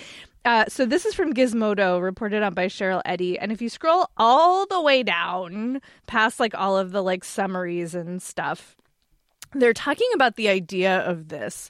uh, 0.45 0.65
so 0.69 0.85
this 0.85 1.05
is 1.05 1.13
from 1.13 1.33
Gizmodo, 1.33 2.01
reported 2.01 2.41
on 2.41 2.53
by 2.53 2.67
Cheryl 2.67 3.01
Eddy. 3.03 3.37
And 3.37 3.51
if 3.51 3.61
you 3.61 3.67
scroll 3.67 4.09
all 4.15 4.65
the 4.65 4.81
way 4.81 5.03
down 5.03 5.81
past 6.05 6.39
like 6.39 6.55
all 6.55 6.77
of 6.77 6.91
the 6.91 7.03
like 7.03 7.25
summaries 7.25 7.93
and 7.93 8.21
stuff, 8.21 8.77
they're 9.53 9.73
talking 9.73 10.07
about 10.13 10.37
the 10.37 10.47
idea 10.47 10.99
of 10.99 11.27
this. 11.27 11.69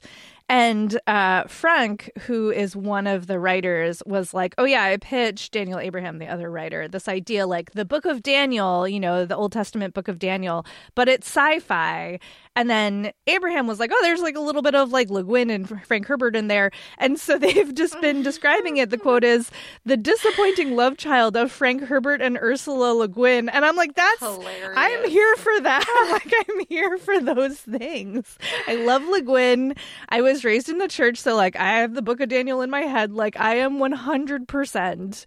And 0.50 0.98
uh, 1.06 1.44
Franck, 1.44 2.10
who 2.20 2.50
is 2.50 2.74
one 2.74 3.06
of 3.06 3.26
the 3.26 3.38
writers, 3.38 4.02
was 4.06 4.32
like, 4.32 4.54
Oh, 4.56 4.64
yeah, 4.64 4.84
I 4.84 4.96
pitched 4.96 5.52
Daniel 5.52 5.78
Abraham, 5.78 6.18
the 6.18 6.26
other 6.26 6.50
writer, 6.50 6.88
this 6.88 7.06
idea 7.06 7.46
like 7.46 7.72
the 7.72 7.84
book 7.84 8.06
of 8.06 8.22
Daniel, 8.22 8.88
you 8.88 8.98
know, 8.98 9.26
the 9.26 9.36
Old 9.36 9.52
Testament 9.52 9.92
book 9.92 10.08
of 10.08 10.18
Daniel, 10.18 10.64
but 10.94 11.08
it's 11.08 11.26
sci 11.26 11.58
fi. 11.58 12.18
And 12.56 12.68
then 12.68 13.12
Abraham 13.26 13.66
was 13.66 13.78
like, 13.78 13.90
Oh, 13.92 13.98
there's 14.02 14.20
like 14.20 14.36
a 14.36 14.40
little 14.40 14.62
bit 14.62 14.74
of 14.74 14.90
like 14.90 15.10
Le 15.10 15.22
Guin 15.24 15.50
and 15.50 15.68
Frank 15.86 16.06
Herbert 16.06 16.36
in 16.36 16.48
there. 16.48 16.70
And 16.98 17.18
so 17.18 17.38
they've 17.38 17.74
just 17.74 18.00
been 18.00 18.22
describing 18.22 18.76
it. 18.76 18.90
The 18.90 18.98
quote 18.98 19.24
is, 19.24 19.50
The 19.84 19.96
disappointing 19.96 20.76
love 20.76 20.96
child 20.96 21.36
of 21.36 21.52
Frank 21.52 21.82
Herbert 21.82 22.20
and 22.20 22.36
Ursula 22.38 22.92
Le 22.94 23.08
Guin. 23.08 23.48
And 23.48 23.64
I'm 23.64 23.76
like, 23.76 23.94
That's, 23.94 24.20
Hilarious. 24.20 24.74
I'm 24.76 25.08
here 25.08 25.36
for 25.36 25.60
that. 25.60 26.10
like, 26.24 26.32
I'm 26.48 26.66
here 26.68 26.98
for 26.98 27.20
those 27.20 27.58
things. 27.58 28.38
I 28.66 28.76
love 28.76 29.04
Le 29.04 29.22
Guin. 29.22 29.74
I 30.08 30.20
was 30.20 30.44
raised 30.44 30.68
in 30.68 30.78
the 30.78 30.88
church, 30.88 31.18
so 31.18 31.34
like 31.36 31.56
I 31.56 31.80
have 31.80 31.94
the 31.94 32.02
book 32.02 32.20
of 32.20 32.28
Daniel 32.28 32.62
in 32.62 32.70
my 32.70 32.82
head. 32.82 33.12
Like 33.12 33.38
I 33.38 33.56
am 33.56 33.78
100% 33.78 35.24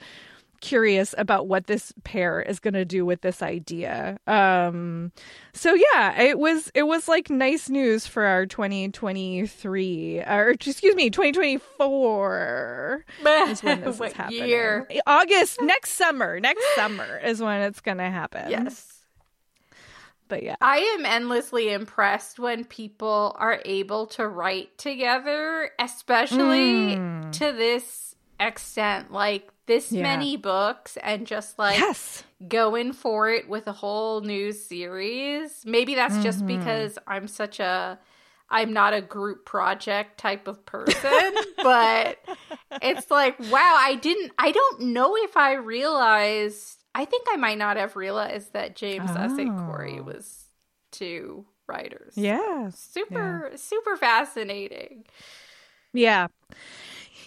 curious 0.61 1.13
about 1.17 1.47
what 1.47 1.67
this 1.67 1.91
pair 2.03 2.41
is 2.41 2.59
going 2.59 2.73
to 2.75 2.85
do 2.85 3.05
with 3.05 3.21
this 3.21 3.41
idea. 3.41 4.17
Um, 4.27 5.11
so 5.53 5.73
yeah, 5.73 6.21
it 6.21 6.39
was 6.39 6.71
it 6.73 6.83
was 6.83 7.07
like 7.07 7.29
nice 7.29 7.69
news 7.69 8.07
for 8.07 8.23
our 8.23 8.45
2023 8.45 10.21
or 10.21 10.49
excuse 10.49 10.95
me, 10.95 11.09
2024 11.09 13.05
is 13.49 13.63
when 13.63 13.81
this 13.85 13.99
is 13.99 14.13
happening. 14.13 14.47
year? 14.47 14.87
August 15.07 15.61
next 15.61 15.91
summer. 15.93 16.39
Next 16.39 16.63
summer 16.75 17.17
is 17.23 17.41
when 17.41 17.61
it's 17.61 17.81
going 17.81 17.97
to 17.97 18.09
happen. 18.09 18.49
Yes. 18.49 18.87
But 20.27 20.43
yeah. 20.43 20.55
I 20.61 20.77
am 20.97 21.05
endlessly 21.05 21.73
impressed 21.73 22.39
when 22.39 22.63
people 22.63 23.35
are 23.37 23.59
able 23.65 24.05
to 24.07 24.25
write 24.27 24.77
together, 24.77 25.71
especially 25.77 26.95
Mm. 26.95 27.31
to 27.33 27.51
this 27.51 28.15
extent. 28.39 29.11
Like 29.11 29.49
this 29.71 29.91
Yeah. 29.91 30.03
many 30.03 30.35
books 30.37 30.97
and 30.97 31.25
just 31.25 31.57
like 31.57 31.79
yes. 31.79 32.23
going 32.47 32.91
for 32.93 33.29
it 33.29 33.47
with 33.47 33.67
a 33.67 33.71
whole 33.71 34.21
new 34.21 34.51
series. 34.51 35.63
Maybe 35.65 35.95
that's 35.95 36.17
just 36.21 36.41
Mhm. 36.43 36.47
because 36.59 36.97
I'm 37.07 37.27
such 37.27 37.59
a 37.59 37.99
I'm 38.53 38.73
not 38.73 38.93
a 38.93 38.99
group 39.01 39.45
project 39.45 40.17
type 40.17 40.45
of 40.45 40.65
person, 40.65 41.29
but 41.63 42.17
it's 42.81 43.09
like 43.09 43.39
wow, 43.39 43.75
I 43.89 43.95
didn't 43.95 44.33
I 44.37 44.51
don't 44.51 44.81
know 44.81 45.15
if 45.15 45.37
I 45.37 45.53
realized 45.53 46.83
I 46.93 47.05
think 47.05 47.27
I 47.31 47.37
might 47.37 47.57
not 47.57 47.77
have 47.77 47.95
realized 47.95 48.51
that 48.51 48.75
James 48.75 49.09
S. 49.11 49.31
A. 49.39 49.45
Corey 49.45 49.99
Oh. 49.99 50.03
was 50.03 50.47
two 50.91 51.45
writers. 51.67 52.13
Yeah. 52.17 52.69
Super 52.75 53.51
super 53.55 53.95
fascinating. 53.95 55.05
Yeah. 55.93 56.27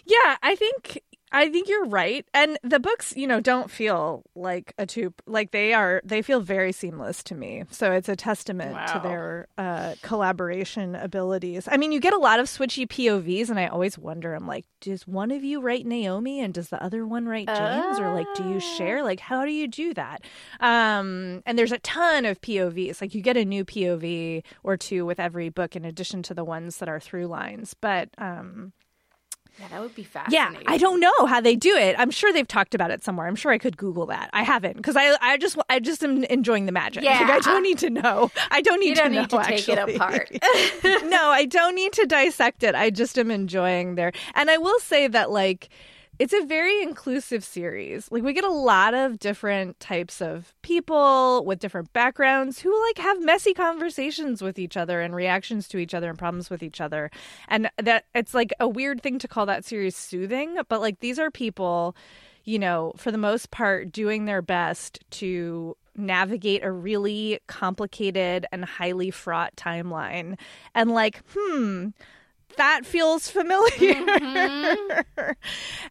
Yeah, 0.05 0.37
I 0.43 0.55
think 0.57 1.01
I 1.35 1.50
think 1.50 1.69
you're 1.69 1.87
right. 1.87 2.25
And 2.33 2.59
the 2.62 2.79
books, 2.79 3.12
you 3.17 3.26
know, 3.26 3.41
don't 3.41 3.69
feel 3.69 4.23
like 4.37 4.73
a 4.79 4.87
two 4.87 5.12
like 5.26 5.50
they 5.50 5.75
are 5.75 6.00
they 6.05 6.23
feel 6.23 6.41
very 6.41 6.71
seamless 6.71 7.25
to 7.25 7.35
me. 7.35 7.64
So 7.71 7.91
it's 7.91 8.09
a 8.09 8.14
testament 8.14 8.76
to 8.93 9.00
their 9.03 9.49
uh 9.59 9.95
collaboration 10.03 10.95
abilities. 10.95 11.69
I 11.71 11.76
mean, 11.76 11.91
you 11.91 11.99
get 11.99 12.12
a 12.12 12.19
lot 12.19 12.38
of 12.38 12.47
switchy 12.47 12.87
POVs 12.87 13.50
and 13.50 13.59
I 13.59 13.67
always 13.67 13.99
wonder 13.99 14.33
I'm 14.33 14.47
like, 14.47 14.64
does 14.81 15.09
one 15.09 15.33
of 15.33 15.43
you 15.43 15.61
write 15.61 15.87
Naomi 15.87 16.38
and 16.41 16.55
does 16.55 16.69
the 16.69 16.81
other 16.81 17.05
one 17.05 17.26
write 17.26 17.49
James 17.49 17.99
or 17.99 18.14
like 18.14 18.29
do 18.37 18.49
you 18.49 18.61
share? 18.61 19.03
Like 19.03 19.19
how 19.19 19.45
do 19.45 19.50
you 19.50 19.67
do 19.67 19.93
that? 19.95 20.23
Um 20.61 21.43
and 21.47 21.59
there's 21.59 21.73
a 21.73 21.79
ton 21.81 22.26
of 22.26 22.41
POVs. 22.43 23.00
Like 23.00 23.12
you 23.12 23.23
get 23.23 23.37
a 23.37 23.45
new 23.45 23.64
POV 23.64 24.45
or 24.62 24.76
two 24.76 25.05
with 25.05 25.19
every 25.19 25.49
book 25.49 25.75
in 25.75 25.85
addition 25.85 26.23
to 26.25 26.35
the 26.35 26.45
ones 26.45 26.76
that 26.76 26.88
are 26.88 27.00
through 27.00 27.26
lines. 27.26 27.75
But 27.75 28.11
um 28.19 28.73
Yeah, 29.61 29.69
that 29.69 29.81
would 29.81 29.95
be 29.95 30.03
fascinating. 30.03 30.61
yeah. 30.63 30.71
I 30.73 30.79
don't 30.79 30.99
know 30.99 31.27
how 31.27 31.41
they 31.41 31.55
do 31.55 31.77
it. 31.77 31.95
I'm 31.99 32.11
sure 32.11 32.33
they've 32.33 32.47
talked 32.49 32.75
about 32.75 32.91
it 32.91 33.05
somewhere. 33.05 33.27
I'm 33.29 33.37
sure 33.37 33.53
I 33.53 33.59
could 33.59 33.77
Google 33.77 34.07
that. 34.07 34.29
I 34.33 34.43
haven't 34.43 34.77
because 34.77 34.97
I 34.97 35.17
I 35.21 35.37
just 35.39 35.57
I 35.71 35.79
just 35.79 36.03
am 36.03 36.25
enjoying 36.25 36.67
the 36.67 36.73
magic. 36.73 37.05
Like, 37.05 37.21
Yeah. 37.21 37.29
I 37.33 37.39
don't 37.41 37.63
need 37.63 37.79
to 37.79 37.91
know. 37.91 38.31
I 38.51 38.61
don't 38.63 38.81
need 38.81 38.89
You 38.91 38.95
don't 38.97 39.11
to 39.13 39.37
know. 39.37 39.43
to 39.43 39.49
take 39.49 39.69
it 39.69 39.79
apart. 39.79 40.31
no, 41.09 41.29
I 41.29 41.45
don't 41.45 41.75
need 41.75 41.93
to 41.95 42.07
dissect 42.07 42.63
it. 42.65 42.75
I 42.75 42.91
just 42.91 43.19
am 43.19 43.31
enjoying 43.31 43.95
there. 43.95 44.13
And 44.35 44.51
I 44.51 44.59
will 44.59 44.81
say 44.81 45.07
that 45.09 45.31
like 45.31 45.69
it's 46.18 46.33
a 46.33 46.44
very 46.44 46.83
inclusive 46.83 47.42
series. 47.42 48.11
Like 48.11 48.23
we 48.23 48.33
get 48.33 48.44
a 48.44 48.50
lot 48.50 48.94
of 48.94 49.18
different 49.18 49.80
types 49.80 50.23
of 50.23 50.54
people 50.62 51.44
with 51.44 51.59
different 51.59 51.92
backgrounds 51.92 52.61
who 52.61 52.87
like 52.87 52.99
have 52.99 53.23
messy 53.23 53.52
conversations 53.52 54.40
with 54.40 54.59
each 54.59 54.76
other 54.76 55.00
and 55.00 55.14
reactions 55.14 55.66
to 55.68 55.78
each 55.78 55.94
other 55.94 56.09
and 56.09 56.18
problems 56.18 56.50
with 56.50 56.62
each 56.62 56.80
other. 56.80 57.11
And 57.49 57.71
that 57.83 58.04
it's 58.14 58.35
like 58.35 58.52
a 58.61 58.68
weird 58.68 59.02
thing 59.02 59.18
to 59.21 59.28
call 59.28 59.47
that 59.47 59.64
series 59.64 59.97
soothing, 59.97 60.59
but 60.68 60.80
like 60.80 61.00
these 61.00 61.18
are 61.18 61.30
people, 61.30 61.97
you 62.44 62.59
know, 62.59 62.92
for 62.97 63.11
the 63.11 63.18
most 63.18 63.50
part 63.50 63.90
doing 63.90 64.25
their 64.25 64.42
best 64.42 65.00
to 65.11 65.76
navigate 65.97 66.64
a 66.64 66.71
really 66.71 67.40
complicated 67.47 68.47
and 68.52 68.64
highly 68.64 69.11
fraught 69.11 69.54
timeline. 69.56 70.38
And 70.75 70.90
like, 70.90 71.23
hmm, 71.35 71.88
that 72.57 72.85
feels 72.85 73.29
familiar. 73.29 74.05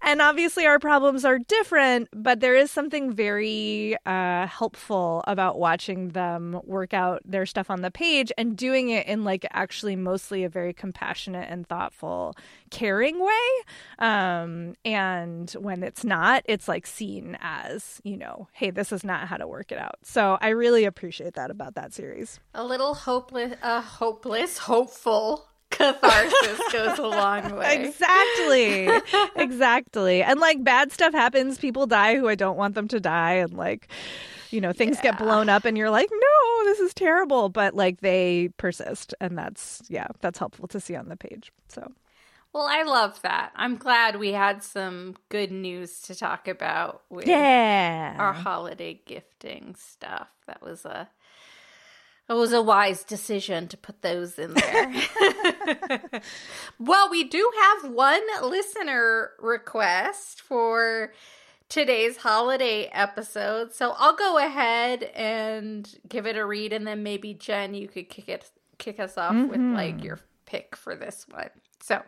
and 0.01 0.21
obviously, 0.21 0.65
our 0.65 0.79
problems 0.79 1.25
are 1.25 1.39
different, 1.39 2.09
but 2.13 2.39
there 2.39 2.55
is 2.55 2.71
something 2.71 3.11
very 3.11 3.95
uh, 4.05 4.47
helpful 4.47 5.23
about 5.27 5.59
watching 5.59 6.09
them 6.09 6.59
work 6.63 6.93
out 6.93 7.21
their 7.25 7.45
stuff 7.45 7.69
on 7.69 7.81
the 7.81 7.91
page 7.91 8.31
and 8.37 8.57
doing 8.57 8.89
it 8.89 9.07
in 9.07 9.23
like 9.23 9.45
actually 9.51 9.95
mostly 9.95 10.43
a 10.43 10.49
very 10.49 10.73
compassionate 10.73 11.49
and 11.49 11.67
thoughtful, 11.67 12.35
caring 12.69 13.19
way. 13.19 13.49
Um, 13.99 14.75
and 14.85 15.51
when 15.51 15.83
it's 15.83 16.03
not, 16.03 16.43
it's 16.45 16.67
like 16.67 16.87
seen 16.87 17.37
as, 17.41 18.01
you 18.03 18.17
know, 18.17 18.47
hey, 18.53 18.71
this 18.71 18.91
is 18.91 19.03
not 19.03 19.27
how 19.27 19.37
to 19.37 19.47
work 19.47 19.71
it 19.71 19.77
out. 19.77 19.95
So 20.03 20.37
I 20.41 20.49
really 20.49 20.85
appreciate 20.85 21.35
that 21.35 21.51
about 21.51 21.75
that 21.75 21.93
series. 21.93 22.39
A 22.53 22.63
little 22.63 22.93
hopeless, 22.93 23.55
uh, 23.61 23.81
hopeless, 23.81 24.57
hopeful 24.57 25.47
catharsis 25.83 26.61
goes 26.71 26.99
a 26.99 27.07
long 27.07 27.55
way. 27.57 27.83
Exactly. 27.85 28.89
exactly. 29.35 30.23
And 30.23 30.39
like 30.39 30.63
bad 30.63 30.91
stuff 30.91 31.13
happens, 31.13 31.57
people 31.57 31.87
die 31.87 32.15
who 32.15 32.27
I 32.27 32.35
don't 32.35 32.57
want 32.57 32.75
them 32.75 32.87
to 32.89 32.99
die 32.99 33.33
and 33.33 33.53
like 33.53 33.87
you 34.51 34.61
know, 34.61 34.71
things 34.71 34.99
get 35.01 35.17
blown 35.17 35.49
up 35.49 35.65
and 35.65 35.75
you're 35.75 35.89
like, 35.89 36.09
"No, 36.11 36.65
this 36.65 36.79
is 36.79 36.93
terrible," 36.93 37.49
but 37.49 37.73
like 37.73 38.01
they 38.01 38.49
persist 38.57 39.15
and 39.19 39.35
that's 39.35 39.81
yeah, 39.89 40.07
that's 40.21 40.37
helpful 40.37 40.67
to 40.67 40.79
see 40.79 40.95
on 40.95 41.09
the 41.09 41.17
page. 41.17 41.51
So, 41.69 41.91
Well, 42.53 42.67
I 42.69 42.83
love 42.83 43.19
that. 43.23 43.51
I'm 43.55 43.77
glad 43.77 44.19
we 44.19 44.31
had 44.31 44.61
some 44.61 45.15
good 45.29 45.51
news 45.51 46.01
to 46.03 46.13
talk 46.13 46.47
about 46.47 47.01
with 47.09 47.27
yeah. 47.27 48.15
our 48.19 48.33
holiday 48.33 49.01
gifting 49.07 49.75
stuff. 49.75 50.29
That 50.45 50.61
was 50.61 50.85
a 50.85 51.09
it 52.29 52.33
was 52.33 52.53
a 52.53 52.61
wise 52.61 53.03
decision 53.03 53.67
to 53.67 53.77
put 53.77 54.01
those 54.01 54.39
in 54.39 54.53
there. 54.53 54.93
well, 56.79 57.09
we 57.09 57.23
do 57.25 57.51
have 57.61 57.91
one 57.91 58.21
listener 58.43 59.31
request 59.39 60.41
for 60.41 61.13
today's 61.69 62.17
holiday 62.17 62.85
episode. 62.91 63.73
So 63.73 63.93
I'll 63.97 64.15
go 64.15 64.37
ahead 64.37 65.03
and 65.15 65.89
give 66.07 66.25
it 66.27 66.37
a 66.37 66.45
read 66.45 66.71
and 66.73 66.85
then 66.87 67.03
maybe 67.03 67.33
Jenn 67.33 67.73
you 67.73 67.87
could 67.87 68.09
kick 68.09 68.29
it 68.29 68.49
kick 68.77 68.99
us 68.99 69.17
off 69.17 69.33
with 69.35 69.59
Mhm. 69.59 69.75
like 69.75 70.03
your 70.03 70.19
pick 70.45 70.75
for 70.75 70.95
this 70.95 71.25
one. 71.29 71.49
So 71.81 72.01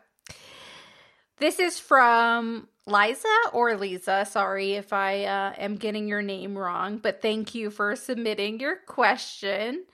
this 1.38 1.60
is 1.60 1.80
from 1.80 2.68
Liza 2.86 3.28
or 3.54 3.76
Lisa. 3.76 4.26
Sorry 4.30 4.74
if 4.74 4.94
I 4.94 5.24
uh, 5.26 5.54
am 5.58 5.76
getting 5.76 6.08
your 6.08 6.22
name 6.22 6.58
wrong, 6.58 6.98
but 6.98 7.22
thank 7.22 7.56
you 7.56 7.70
for 7.70 7.96
submitting 7.96 8.60
your 8.60 8.78
question. 8.78 9.86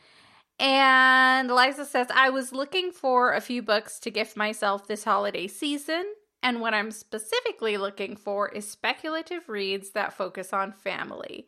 And 0.61 1.49
Liza 1.49 1.85
says, 1.85 2.07
I 2.13 2.29
was 2.29 2.53
looking 2.53 2.91
for 2.91 3.33
a 3.33 3.41
few 3.41 3.63
books 3.63 3.99
to 4.01 4.11
gift 4.11 4.37
myself 4.37 4.87
this 4.87 5.03
holiday 5.03 5.47
season. 5.47 6.13
And 6.43 6.61
what 6.61 6.75
I'm 6.75 6.91
specifically 6.91 7.77
looking 7.77 8.15
for 8.15 8.47
is 8.47 8.69
speculative 8.69 9.49
reads 9.49 9.89
that 9.91 10.13
focus 10.13 10.53
on 10.53 10.71
family. 10.71 11.47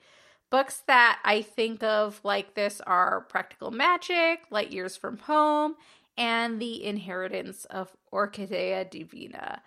Books 0.50 0.82
that 0.88 1.20
I 1.24 1.44
think 1.44 1.84
of 1.84 2.22
like 2.24 2.56
this 2.56 2.82
are 2.88 3.22
Practical 3.22 3.70
Magic, 3.70 4.42
Light 4.50 4.72
Years 4.72 4.98
from 4.98 5.20
Home, 5.20 5.76
and 6.18 6.60
The 6.60 6.84
Inheritance 6.84 7.66
of 7.66 7.96
Orquídea 8.12 8.90
Divina. 8.90 9.62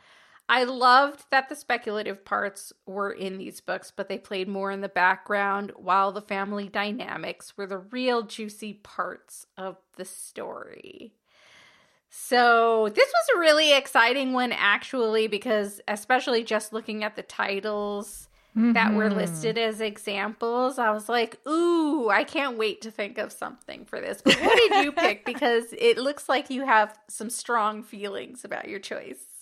I 0.49 0.63
loved 0.65 1.25
that 1.31 1.49
the 1.49 1.57
speculative 1.57 2.25
parts 2.25 2.73
were 2.87 3.11
in 3.11 3.37
these 3.39 3.61
books, 3.61 3.91
but 3.95 4.09
they 4.09 4.19
played 4.19 4.49
more 4.49 4.71
in 4.71 4.81
the 4.81 4.89
background 4.89 5.73
while 5.77 6.13
the 6.13 6.23
family 6.23 6.69
dynamics 6.69 7.57
were 7.57 7.67
the 7.67 7.79
real 7.79 8.23
juicy 8.23 8.75
parts 8.75 9.47
of 9.57 9.77
the 9.97 10.05
story. 10.05 11.15
So, 12.11 12.89
this 12.95 13.09
was 13.09 13.37
a 13.37 13.41
really 13.41 13.75
exciting 13.77 14.33
one, 14.33 14.53
actually, 14.53 15.27
because 15.27 15.81
especially 15.89 16.45
just 16.45 16.73
looking 16.73 17.05
at 17.05 17.17
the 17.17 17.23
titles 17.23 18.29
that 18.73 18.95
were 18.95 19.11
Mhm. 19.11 19.17
listed 19.17 19.59
as 19.59 19.81
examples, 19.81 20.79
I 20.79 20.91
was 20.91 21.09
like, 21.09 21.41
ooh, 21.47 22.09
I 22.09 22.25
can't 22.25 22.57
wait 22.59 22.81
to 22.83 22.91
think 22.91 23.19
of 23.19 23.33
something 23.33 23.85
for 23.85 24.01
this. 24.01 24.23
But 24.23 24.41
what 24.41 24.57
did 24.57 24.77
you 24.77 24.93
pick? 24.93 25.25
Because 25.27 25.75
it 25.79 25.99
looks 25.99 26.29
like 26.29 26.51
you 26.51 26.65
have 26.67 26.99
some 27.09 27.31
strong 27.31 27.83
feelings 27.83 28.45
about 28.45 28.69
your 28.69 28.81
choice. 28.81 29.36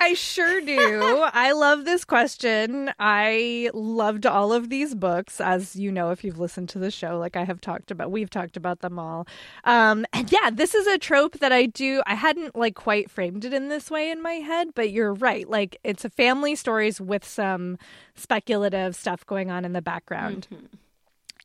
I 0.00 0.14
sure 0.14 0.60
do. 0.60 1.28
I 1.32 1.52
love 1.52 1.84
this 1.84 2.04
question. 2.04 2.92
I 2.98 3.70
loved 3.74 4.26
all 4.26 4.52
of 4.52 4.68
these 4.68 4.94
books, 4.94 5.40
as 5.40 5.76
you 5.76 5.90
know, 5.90 6.10
if 6.10 6.22
you've 6.24 6.38
listened 6.38 6.68
to 6.70 6.78
the 6.78 6.90
show, 6.90 7.18
like 7.18 7.36
I 7.36 7.44
have 7.44 7.60
talked 7.60 7.90
about, 7.90 8.10
we've 8.10 8.30
talked 8.30 8.56
about 8.56 8.80
them 8.80 8.98
all. 8.98 9.26
Um, 9.64 10.06
and 10.12 10.30
yeah, 10.30 10.50
this 10.52 10.74
is 10.74 10.86
a 10.86 10.98
trope 10.98 11.38
that 11.38 11.52
I 11.52 11.66
do. 11.66 12.02
I 12.06 12.14
hadn't 12.14 12.56
like 12.56 12.74
quite 12.74 13.10
framed 13.10 13.44
it 13.44 13.52
in 13.52 13.68
this 13.68 13.90
way 13.90 14.10
in 14.10 14.22
my 14.22 14.34
head, 14.34 14.68
but 14.74 14.90
you're 14.90 15.14
right. 15.14 15.48
Like 15.48 15.78
it's 15.82 16.04
a 16.04 16.10
family 16.10 16.54
stories 16.54 17.00
with 17.00 17.24
some 17.26 17.78
speculative 18.14 18.94
stuff 18.96 19.26
going 19.26 19.50
on 19.50 19.64
in 19.64 19.72
the 19.72 19.82
background. 19.82 20.48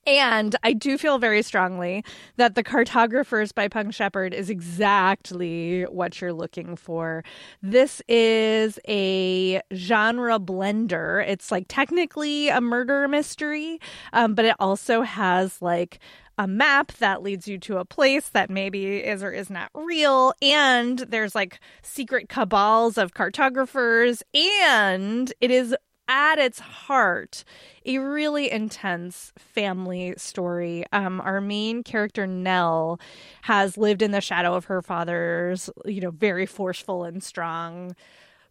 And 0.07 0.55
I 0.63 0.73
do 0.73 0.97
feel 0.97 1.19
very 1.19 1.43
strongly 1.43 2.03
that 2.37 2.55
The 2.55 2.63
Cartographers 2.63 3.51
by 3.51 3.67
Peng 3.67 3.91
Shepherd 3.91 4.33
is 4.33 4.49
exactly 4.49 5.83
what 5.83 6.19
you're 6.19 6.33
looking 6.33 6.75
for. 6.75 7.23
This 7.61 8.01
is 8.07 8.79
a 8.87 9.61
genre 9.73 10.39
blender. 10.39 11.25
It's 11.27 11.51
like 11.51 11.65
technically 11.67 12.49
a 12.49 12.61
murder 12.61 13.07
mystery, 13.07 13.79
um, 14.13 14.33
but 14.33 14.45
it 14.45 14.55
also 14.59 15.03
has 15.03 15.61
like 15.61 15.99
a 16.37 16.47
map 16.47 16.91
that 16.93 17.21
leads 17.21 17.47
you 17.47 17.59
to 17.59 17.77
a 17.77 17.85
place 17.85 18.29
that 18.29 18.49
maybe 18.49 18.97
is 18.97 19.21
or 19.21 19.31
is 19.31 19.51
not 19.51 19.69
real. 19.75 20.33
And 20.41 20.97
there's 20.97 21.35
like 21.35 21.59
secret 21.83 22.29
cabals 22.29 22.97
of 22.97 23.13
cartographers. 23.13 24.23
And 24.33 25.31
it 25.39 25.51
is 25.51 25.75
at 26.11 26.37
its 26.37 26.59
heart 26.59 27.45
a 27.85 27.97
really 27.97 28.51
intense 28.51 29.31
family 29.37 30.13
story. 30.17 30.83
Um, 30.91 31.21
our 31.21 31.39
main 31.39 31.83
character 31.83 32.27
Nell 32.27 32.99
has 33.43 33.77
lived 33.77 34.01
in 34.01 34.11
the 34.11 34.19
shadow 34.19 34.53
of 34.53 34.65
her 34.65 34.81
father's, 34.81 35.69
you 35.85 36.01
know, 36.01 36.11
very 36.11 36.45
forceful 36.45 37.05
and 37.05 37.23
strong 37.23 37.95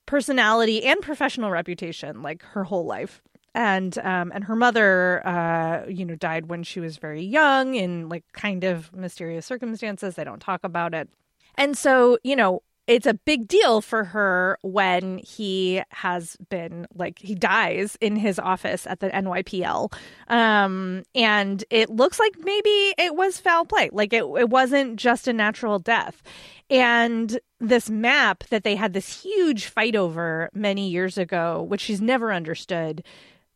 personality 0.06 0.84
and 0.84 1.00
professional 1.02 1.50
reputation, 1.50 2.22
like 2.22 2.42
her 2.42 2.64
whole 2.64 2.86
life. 2.86 3.20
And 3.54 3.98
um, 3.98 4.30
and 4.32 4.44
her 4.44 4.54
mother, 4.56 5.26
uh, 5.26 5.84
you 5.86 6.04
know, 6.04 6.14
died 6.14 6.46
when 6.46 6.62
she 6.62 6.80
was 6.80 6.96
very 6.96 7.22
young 7.22 7.74
in 7.74 8.08
like 8.08 8.24
kind 8.32 8.64
of 8.64 8.92
mysterious 8.94 9.44
circumstances. 9.44 10.14
They 10.14 10.24
don't 10.24 10.40
talk 10.40 10.60
about 10.62 10.94
it. 10.94 11.08
And 11.56 11.76
so, 11.76 12.16
you 12.22 12.36
know, 12.36 12.62
it's 12.90 13.06
a 13.06 13.14
big 13.14 13.46
deal 13.46 13.80
for 13.80 14.02
her 14.02 14.58
when 14.62 15.18
he 15.18 15.80
has 15.90 16.36
been 16.48 16.88
like 16.92 17.20
he 17.20 17.36
dies 17.36 17.96
in 18.00 18.16
his 18.16 18.40
office 18.40 18.84
at 18.84 18.98
the 18.98 19.08
NYPL. 19.10 19.94
Um, 20.26 21.04
and 21.14 21.62
it 21.70 21.88
looks 21.88 22.18
like 22.18 22.32
maybe 22.40 22.92
it 22.98 23.14
was 23.14 23.38
foul 23.38 23.64
play. 23.64 23.90
Like 23.92 24.12
it 24.12 24.24
it 24.24 24.50
wasn't 24.50 24.96
just 24.96 25.28
a 25.28 25.32
natural 25.32 25.78
death. 25.78 26.20
And 26.68 27.38
this 27.60 27.88
map 27.88 28.42
that 28.48 28.64
they 28.64 28.74
had 28.74 28.92
this 28.92 29.22
huge 29.22 29.66
fight 29.66 29.94
over 29.94 30.50
many 30.52 30.88
years 30.88 31.16
ago, 31.16 31.62
which 31.62 31.82
she's 31.82 32.00
never 32.00 32.32
understood, 32.32 33.04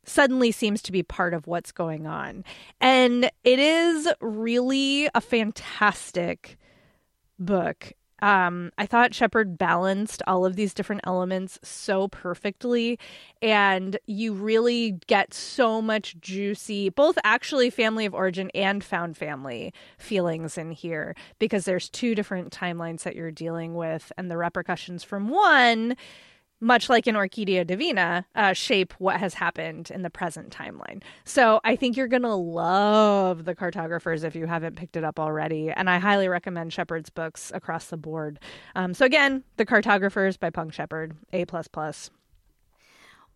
suddenly 0.04 0.52
seems 0.52 0.80
to 0.82 0.92
be 0.92 1.02
part 1.02 1.34
of 1.34 1.48
what's 1.48 1.72
going 1.72 2.06
on. 2.06 2.44
And 2.80 3.28
it 3.42 3.58
is 3.58 4.08
really 4.20 5.08
a 5.12 5.20
fantastic 5.20 6.56
book 7.36 7.94
um, 8.24 8.72
I 8.78 8.86
thought 8.86 9.12
Shepherd 9.12 9.58
balanced 9.58 10.22
all 10.26 10.46
of 10.46 10.56
these 10.56 10.72
different 10.72 11.02
elements 11.04 11.58
so 11.62 12.08
perfectly, 12.08 12.98
and 13.42 13.98
you 14.06 14.32
really 14.32 14.92
get 15.06 15.34
so 15.34 15.82
much 15.82 16.18
juicy, 16.20 16.88
both 16.88 17.18
actually 17.22 17.68
family 17.68 18.06
of 18.06 18.14
origin 18.14 18.50
and 18.54 18.82
found 18.82 19.18
family 19.18 19.74
feelings 19.98 20.56
in 20.56 20.70
here 20.70 21.14
because 21.38 21.66
there's 21.66 21.90
two 21.90 22.14
different 22.14 22.50
timelines 22.50 23.02
that 23.02 23.14
you're 23.14 23.30
dealing 23.30 23.74
with, 23.74 24.10
and 24.16 24.30
the 24.30 24.38
repercussions 24.38 25.04
from 25.04 25.28
one 25.28 25.94
much 26.64 26.88
like 26.88 27.06
in 27.06 27.14
Orquídea 27.14 27.66
Divina, 27.66 28.26
uh, 28.34 28.54
shape 28.54 28.94
what 28.98 29.20
has 29.20 29.34
happened 29.34 29.90
in 29.90 30.00
the 30.00 30.08
present 30.08 30.50
timeline. 30.50 31.02
So 31.24 31.60
I 31.62 31.76
think 31.76 31.96
you're 31.96 32.08
going 32.08 32.22
to 32.22 32.34
love 32.34 33.44
the 33.44 33.54
cartographers 33.54 34.24
if 34.24 34.34
you 34.34 34.46
haven't 34.46 34.76
picked 34.76 34.96
it 34.96 35.04
up 35.04 35.20
already. 35.20 35.70
And 35.70 35.90
I 35.90 35.98
highly 35.98 36.26
recommend 36.26 36.72
Shepherd's 36.72 37.10
books 37.10 37.52
across 37.54 37.86
the 37.86 37.98
board. 37.98 38.40
Um, 38.74 38.94
so 38.94 39.04
again, 39.04 39.44
the 39.58 39.66
cartographers 39.66 40.38
by 40.38 40.48
Peng 40.48 40.70
Shepherd, 40.70 41.14
A. 41.34 41.44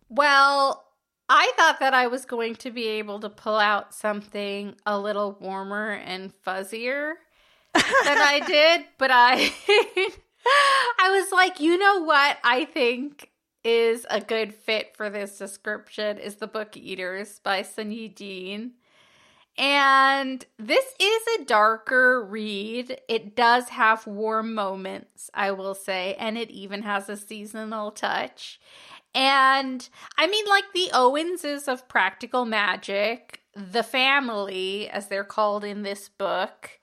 Well, 0.09 0.85
I 1.29 1.51
thought 1.55 1.79
that 1.79 1.93
I 1.93 2.07
was 2.07 2.25
going 2.25 2.55
to 2.55 2.71
be 2.71 2.87
able 2.87 3.19
to 3.19 3.29
pull 3.29 3.57
out 3.57 3.93
something 3.93 4.75
a 4.87 4.99
little 4.99 5.37
warmer 5.39 5.91
and 5.91 6.33
fuzzier 6.43 7.13
than 7.75 7.83
I 8.17 8.41
did, 8.47 8.85
but 8.97 9.11
I 9.13 9.53
I 10.99 11.09
was 11.11 11.31
like, 11.31 11.59
you 11.59 11.77
know 11.77 12.03
what? 12.03 12.37
I 12.43 12.65
think 12.65 13.29
is 13.63 14.05
a 14.09 14.21
good 14.21 14.53
fit 14.53 14.95
for 14.95 15.09
this 15.09 15.37
description 15.37 16.17
is 16.17 16.35
the 16.35 16.47
Book 16.47 16.77
Eaters 16.77 17.39
by 17.39 17.61
Sunyi 17.61 18.13
Dean. 18.13 18.71
And 19.57 20.45
this 20.57 20.85
is 20.99 21.21
a 21.39 21.43
darker 21.43 22.23
read. 22.23 23.01
It 23.09 23.35
does 23.35 23.69
have 23.69 24.07
warm 24.07 24.53
moments, 24.55 25.29
I 25.33 25.51
will 25.51 25.75
say, 25.75 26.15
and 26.17 26.37
it 26.37 26.49
even 26.49 26.83
has 26.83 27.09
a 27.09 27.17
seasonal 27.17 27.91
touch. 27.91 28.59
And 29.13 29.87
I 30.17 30.27
mean, 30.27 30.45
like 30.47 30.71
the 30.73 30.89
Owenses 30.93 31.67
of 31.67 31.89
practical 31.89 32.45
magic, 32.45 33.41
the 33.53 33.83
family, 33.83 34.89
as 34.89 35.07
they're 35.07 35.25
called 35.25 35.65
in 35.65 35.81
this 35.81 36.07
book, 36.07 36.78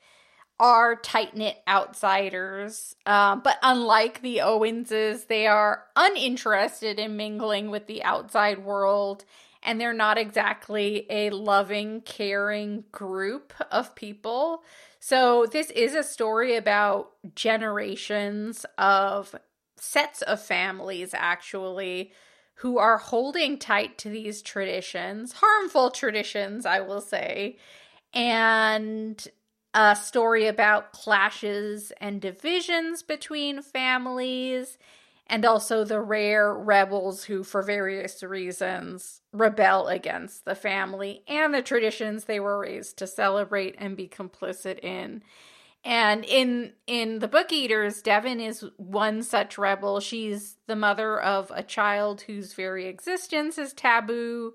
are 0.59 0.97
tight 0.97 1.37
knit 1.37 1.57
outsiders. 1.69 2.97
Uh, 3.05 3.37
but 3.37 3.59
unlike 3.63 4.23
the 4.23 4.39
Owenses, 4.39 5.27
they 5.27 5.47
are 5.47 5.85
uninterested 5.95 6.99
in 6.99 7.17
mingling 7.17 7.71
with 7.71 7.87
the 7.87 8.03
outside 8.03 8.65
world. 8.65 9.25
And 9.63 9.81
they're 9.81 9.93
not 9.93 10.17
exactly 10.17 11.07
a 11.11 11.31
loving, 11.31 12.01
caring 12.03 12.85
group 12.93 13.53
of 13.71 13.95
people. 13.95 14.63
So, 15.01 15.47
this 15.47 15.71
is 15.71 15.95
a 15.95 16.03
story 16.03 16.57
about 16.57 17.13
generations 17.35 18.65
of 18.79 19.35
sets 19.77 20.23
of 20.23 20.41
families, 20.41 21.15
actually, 21.15 22.13
who 22.57 22.79
are 22.79 22.99
holding 22.99 23.59
tight 23.59 23.99
to 23.99 24.09
these 24.09 24.41
traditions, 24.41 25.35
harmful 25.35 25.91
traditions, 25.91 26.65
I 26.65 26.81
will 26.81 27.01
say, 27.01 27.59
and 28.15 29.27
a 29.77 29.95
story 29.95 30.47
about 30.47 30.91
clashes 30.93 31.93
and 32.01 32.19
divisions 32.19 33.03
between 33.03 33.61
families, 33.61 34.79
and 35.27 35.45
also 35.45 35.85
the 35.85 36.01
rare 36.01 36.55
rebels 36.55 37.25
who, 37.25 37.45
for 37.45 37.61
various 37.61 38.23
reasons, 38.23 39.21
rebel 39.33 39.87
against 39.89 40.47
the 40.47 40.55
family 40.55 41.23
and 41.29 41.53
the 41.53 41.61
traditions 41.61 42.25
they 42.25 42.41
were 42.41 42.59
raised 42.59 42.97
to 42.97 43.07
celebrate 43.07 43.75
and 43.77 43.99
be 43.99 44.09
complicit 44.09 44.79
in. 44.83 45.23
And 45.85 46.25
in 46.25 46.73
in 46.87 47.19
the 47.19 47.29
book 47.29 47.53
eaters, 47.53 48.01
Devon 48.01 48.41
is 48.41 48.65
one 48.79 49.23
such 49.23 49.59
rebel. 49.59 50.01
She's 50.01 50.57
the 50.67 50.75
mother 50.75 51.21
of 51.21 51.53
a 51.55 51.63
child 51.63 52.23
whose 52.23 52.55
very 52.55 52.87
existence 52.87 53.59
is 53.59 53.75
taboo. 53.75 54.55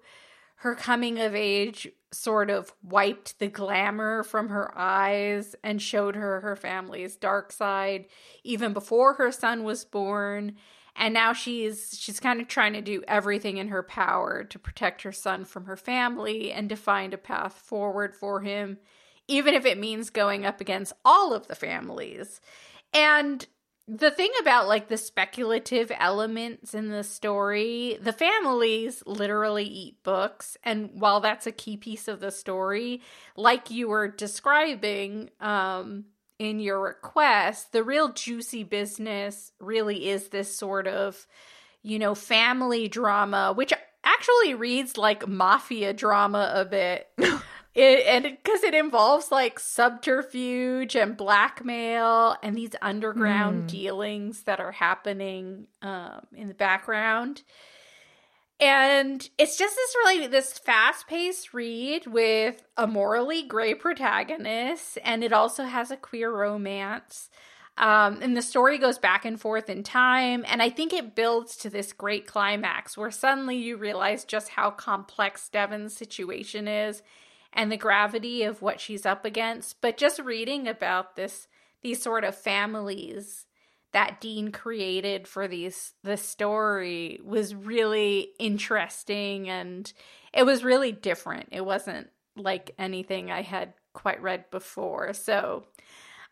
Her 0.56 0.74
coming 0.74 1.20
of 1.20 1.36
age 1.36 1.92
sort 2.12 2.50
of 2.50 2.74
wiped 2.84 3.40
the 3.40 3.48
glamour 3.48 4.24
from 4.24 4.50
her 4.50 4.72
eyes 4.78 5.56
and 5.64 5.82
showed 5.82 6.16
her 6.16 6.42
her 6.42 6.56
family's 6.56 7.16
dark 7.16 7.52
side 7.52 8.06
even 8.44 8.74
before 8.74 9.14
her 9.14 9.32
son 9.32 9.64
was 9.64 9.86
born. 9.86 10.56
And 10.96 11.14
now 11.14 11.32
she's 11.32 11.98
she's 11.98 12.20
kind 12.20 12.42
of 12.42 12.48
trying 12.48 12.74
to 12.74 12.82
do 12.82 13.02
everything 13.08 13.58
in 13.58 13.70
her 13.70 13.84
power 13.84 14.44
to 14.44 14.60
protect 14.60 15.04
her 15.04 15.14
son 15.14 15.46
from 15.46 15.66
her 15.66 15.78
family 15.78 16.52
and 16.52 16.68
to 16.70 16.76
find 16.76 17.14
a 17.14 17.18
path 17.18 17.54
forward 17.54 18.16
for 18.16 18.42
him 18.42 18.78
even 19.32 19.54
if 19.54 19.66
it 19.66 19.78
means 19.78 20.10
going 20.10 20.46
up 20.46 20.60
against 20.60 20.94
all 21.06 21.34
of 21.34 21.48
the 21.48 21.56
families. 21.56 22.42
And 22.94 23.46
the 23.94 24.12
thing 24.12 24.32
about 24.40 24.70
like 24.70 24.88
the 24.88 24.98
speculative 24.98 25.92
elements 26.00 26.74
in 26.74 26.88
the 26.88 27.04
story, 27.04 27.98
the 28.02 28.14
families 28.14 29.04
literally 29.06 29.66
eat 29.66 30.02
books. 30.02 30.56
And 30.64 30.92
while 30.94 31.20
that's 31.20 31.46
a 31.46 31.52
key 31.52 31.76
piece 31.76 32.08
of 32.08 32.22
the 32.22 32.32
story, 32.32 33.02
like 33.36 33.70
you 33.70 33.90
were 33.90 34.08
describing 34.08 35.30
um, 35.42 36.06
in 36.40 36.62
your 36.62 36.80
request, 36.80 37.74
the 37.74 37.84
real 37.84 38.14
juicy 38.14 38.64
business 38.64 39.52
really 39.60 40.08
is 40.08 40.30
this 40.30 40.56
sort 40.56 40.88
of, 40.88 41.28
you 41.84 42.00
know, 42.00 42.16
family 42.16 42.88
drama, 42.88 43.52
which 43.52 43.74
actually 44.06 44.54
reads 44.54 44.98
like 44.98 45.28
mafia 45.28 45.92
drama 45.92 46.50
a 46.56 46.64
bit. 46.64 47.10
It, 47.74 48.06
and 48.06 48.24
because 48.24 48.64
it, 48.64 48.74
it, 48.74 48.84
involves 48.84 49.32
like 49.32 49.58
subterfuge 49.58 50.94
and 50.96 51.16
blackmail 51.16 52.36
and 52.44 52.56
these 52.56 52.76
underground 52.82 53.64
mm. 53.64 53.68
dealings 53.68 54.44
that 54.44 54.60
are 54.60 54.74
happening 54.74 55.68
um, 55.82 56.28
in 56.36 56.50
the 56.50 56.54
background. 56.54 57.44
And 58.60 59.28
it's 59.40 59.58
just 59.58 59.76
this 59.76 59.96
really 60.04 60.28
this 60.28 60.60
fast 60.60 61.08
paced 61.08 61.54
read 61.54 62.06
with 62.06 62.62
a 62.78 62.86
morally 62.86 63.42
gray 63.42 63.74
protagonist, 63.74 65.00
and 65.04 65.24
it 65.24 65.34
also 65.34 65.64
has 65.64 65.90
a 65.90 65.98
queer 65.98 66.32
romance. 66.32 67.30
Um, 67.78 68.20
and 68.22 68.38
the 68.38 68.42
story 68.44 68.78
goes 68.78 69.00
back 69.00 69.26
and 69.26 69.40
forth 69.40 69.70
in 69.70 69.82
time, 69.82 70.46
and 70.48 70.62
I 70.62 70.70
think 70.70 70.94
it 70.94 71.16
builds 71.16 71.56
to 71.58 71.70
this 71.70 71.94
great 71.94 72.28
climax 72.28 72.96
where 72.96 73.10
suddenly 73.10 73.56
you 73.56 73.78
realize 73.78 74.26
just 74.26 74.50
how 74.50 74.70
complex 74.70 75.50
Devon's 75.50 75.96
situation 75.96 76.68
is 76.68 77.02
and 77.54 77.72
the 77.72 77.78
gravity 77.78 78.44
of 78.44 78.62
what 78.62 78.80
she's 78.80 79.06
up 79.06 79.26
against. 79.26 79.82
But 79.82 79.98
just 79.98 80.20
reading 80.20 80.68
about 80.68 81.16
this, 81.16 81.48
these 81.82 82.02
sort 82.02 82.24
of 82.24 82.36
families 82.36 83.46
that 83.94 84.22
Dean 84.22 84.52
created 84.52 85.28
for 85.28 85.48
these 85.48 85.94
the 86.04 86.16
story 86.18 87.20
was 87.24 87.54
really 87.54 88.30
interesting 88.40 89.50
and 89.50 89.92
it 90.34 90.44
was 90.44 90.64
really 90.64 90.94
different. 90.94 91.50
It 91.52 91.66
wasn't 91.66 92.10
like 92.38 92.74
anything 92.78 93.32
I 93.32 93.42
had 93.42 93.74
quite 93.94 94.22
read 94.22 94.50
before. 94.50 95.12
So 95.14 95.66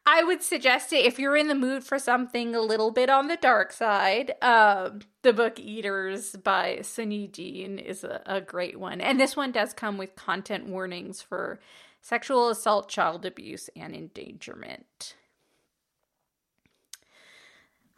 I 0.05 0.23
would 0.23 0.41
suggest 0.41 0.91
it 0.91 1.05
if 1.05 1.19
you're 1.19 1.37
in 1.37 1.49
the 1.49 1.55
mood 1.55 1.83
for 1.83 1.99
something 1.99 2.55
a 2.55 2.61
little 2.61 2.91
bit 2.91 3.09
on 3.09 3.27
the 3.27 3.37
dark 3.37 3.71
side. 3.71 4.33
Um, 4.41 5.01
the 5.21 5.33
book 5.33 5.59
Eaters 5.59 6.31
by 6.31 6.79
Sunyi 6.81 7.31
Dean 7.31 7.77
is 7.77 8.03
a, 8.03 8.21
a 8.25 8.41
great 8.41 8.79
one. 8.79 9.01
And 9.01 9.19
this 9.19 9.35
one 9.35 9.51
does 9.51 9.73
come 9.73 9.97
with 9.97 10.15
content 10.15 10.67
warnings 10.67 11.21
for 11.21 11.59
sexual 12.01 12.49
assault, 12.49 12.89
child 12.89 13.25
abuse, 13.25 13.69
and 13.75 13.93
endangerment. 13.93 15.15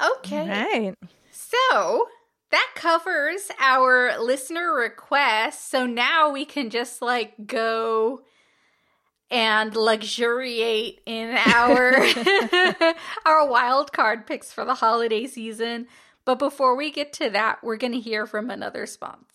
Okay. 0.02 0.50
Right. 0.50 0.96
So 1.32 2.08
that 2.50 2.72
covers 2.76 3.50
our 3.60 4.20
listener 4.20 4.74
requests. 4.74 5.70
So 5.70 5.86
now 5.86 6.32
we 6.32 6.44
can 6.44 6.70
just 6.70 7.02
like 7.02 7.48
go 7.48 8.22
and 9.32 9.76
luxuriate 9.76 11.02
in 11.06 11.36
our 11.36 11.96
our 13.26 13.48
wild 13.48 13.94
card 13.94 14.28
picks 14.28 14.52
for 14.52 14.66
the 14.66 14.76
holiday 14.76 15.26
season. 15.26 15.88
But 16.26 16.38
before 16.38 16.76
we 16.76 16.92
get 16.92 17.14
to 17.14 17.30
that, 17.32 17.64
we're 17.64 17.78
going 17.78 17.94
to 17.94 18.00
hear 18.00 18.28
from 18.28 18.52
another 18.52 18.86
sponsor. 18.86 19.26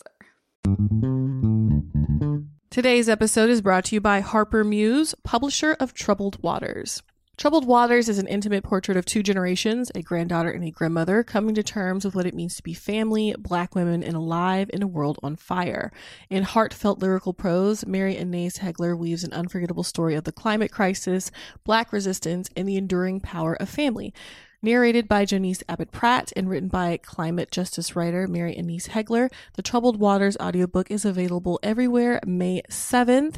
Today's 2.71 3.09
episode 3.09 3.49
is 3.49 3.63
brought 3.63 3.87
to 3.87 3.97
you 3.97 4.01
by 4.01 4.21
Harper 4.21 4.63
Muse, 4.63 5.15
publisher 5.25 5.77
of 5.81 5.95
Troubled 5.95 6.41
Waters. 6.43 7.03
Troubled 7.39 7.67
Waters 7.67 8.09
is 8.09 8.19
an 8.19 8.29
intimate 8.29 8.65
portrait 8.65 8.97
of 8.97 9.05
two 9.05 9.23
generations, 9.23 9.93
a 9.95 10.01
granddaughter 10.01 10.51
and 10.51 10.65
a 10.65 10.71
grandmother, 10.71 11.23
coming 11.23 11.55
to 11.57 11.63
terms 11.63 12.03
with 12.03 12.15
what 12.15 12.25
it 12.25 12.33
means 12.33 12.57
to 12.57 12.63
be 12.63 12.73
family, 12.73 13.35
black 13.39 13.75
women, 13.75 14.03
and 14.03 14.17
alive 14.17 14.71
in 14.73 14.83
a 14.83 14.87
world 14.87 15.19
on 15.23 15.37
fire. 15.37 15.93
In 16.31 16.45
heartfelt 16.45 16.99
lyrical 17.01 17.35
prose, 17.35 17.85
Mary 17.87 18.15
Annaïse 18.17 18.61
Heglar 18.61 18.97
weaves 18.97 19.23
an 19.23 19.35
unforgettable 19.35 19.83
story 19.83 20.15
of 20.15 20.25
the 20.25 20.33
climate 20.33 20.73
crisis, 20.73 21.31
black 21.63 21.93
resistance, 21.93 22.49
and 22.57 22.67
the 22.67 22.79
enduring 22.79 23.21
power 23.21 23.53
of 23.61 23.69
family. 23.69 24.15
Narrated 24.63 25.07
by 25.07 25.27
Janice 25.27 25.63
Abbott 25.69 25.93
Pratt 25.93 26.33
and 26.35 26.49
written 26.49 26.69
by 26.69 26.97
climate 26.97 27.51
justice 27.51 27.95
writer 27.95 28.27
Mary 28.27 28.57
Annaïse 28.57 28.89
Heglar, 28.89 29.31
the 29.55 29.63
Troubled 29.63 30.01
Waters 30.01 30.39
audiobook 30.39 30.91
is 30.91 31.05
available 31.05 31.61
everywhere 31.63 32.19
May 32.27 32.63
7th. 32.71 33.37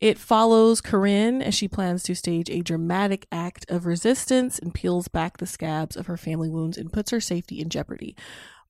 It 0.00 0.16
follows 0.16 0.80
Corinne 0.80 1.42
as 1.42 1.56
she 1.56 1.66
plans 1.66 2.04
to 2.04 2.14
stage 2.14 2.48
a 2.50 2.60
dramatic 2.60 3.26
act 3.32 3.68
of 3.68 3.84
resistance 3.84 4.58
and 4.58 4.72
peels 4.72 5.08
back 5.08 5.38
the 5.38 5.46
scabs 5.46 5.96
of 5.96 6.06
her 6.06 6.16
family 6.16 6.48
wounds 6.48 6.78
and 6.78 6.92
puts 6.92 7.10
her 7.10 7.20
safety 7.20 7.60
in 7.60 7.68
jeopardy. 7.68 8.14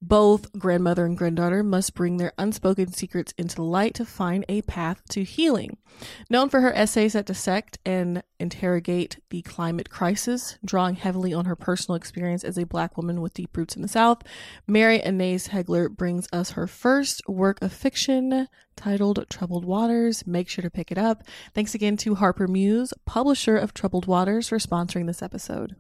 Both 0.00 0.52
grandmother 0.52 1.04
and 1.04 1.18
granddaughter 1.18 1.64
must 1.64 1.94
bring 1.94 2.18
their 2.18 2.32
unspoken 2.38 2.92
secrets 2.92 3.34
into 3.36 3.62
light 3.62 3.94
to 3.94 4.04
find 4.04 4.44
a 4.48 4.62
path 4.62 5.02
to 5.10 5.24
healing. 5.24 5.76
Known 6.30 6.48
for 6.50 6.60
her 6.60 6.72
essays 6.72 7.14
that 7.14 7.26
dissect 7.26 7.78
and 7.84 8.22
interrogate 8.38 9.18
the 9.30 9.42
climate 9.42 9.90
crisis, 9.90 10.56
drawing 10.64 10.94
heavily 10.94 11.34
on 11.34 11.46
her 11.46 11.56
personal 11.56 11.96
experience 11.96 12.44
as 12.44 12.56
a 12.56 12.64
black 12.64 12.96
woman 12.96 13.20
with 13.20 13.34
deep 13.34 13.56
roots 13.56 13.74
in 13.74 13.82
the 13.82 13.88
South, 13.88 14.22
Mary 14.68 15.00
Annaïse 15.00 15.48
Heglar 15.48 15.90
brings 15.90 16.28
us 16.32 16.52
her 16.52 16.68
first 16.68 17.20
work 17.26 17.60
of 17.60 17.72
fiction 17.72 18.46
titled 18.76 19.26
Troubled 19.28 19.64
Waters. 19.64 20.24
Make 20.24 20.48
sure 20.48 20.62
to 20.62 20.70
pick 20.70 20.92
it 20.92 20.98
up. 20.98 21.24
Thanks 21.54 21.74
again 21.74 21.96
to 21.98 22.14
Harper 22.14 22.46
Muse, 22.46 22.94
publisher 23.04 23.56
of 23.56 23.74
Troubled 23.74 24.06
Waters, 24.06 24.48
for 24.48 24.58
sponsoring 24.58 25.08
this 25.08 25.22
episode. 25.22 25.74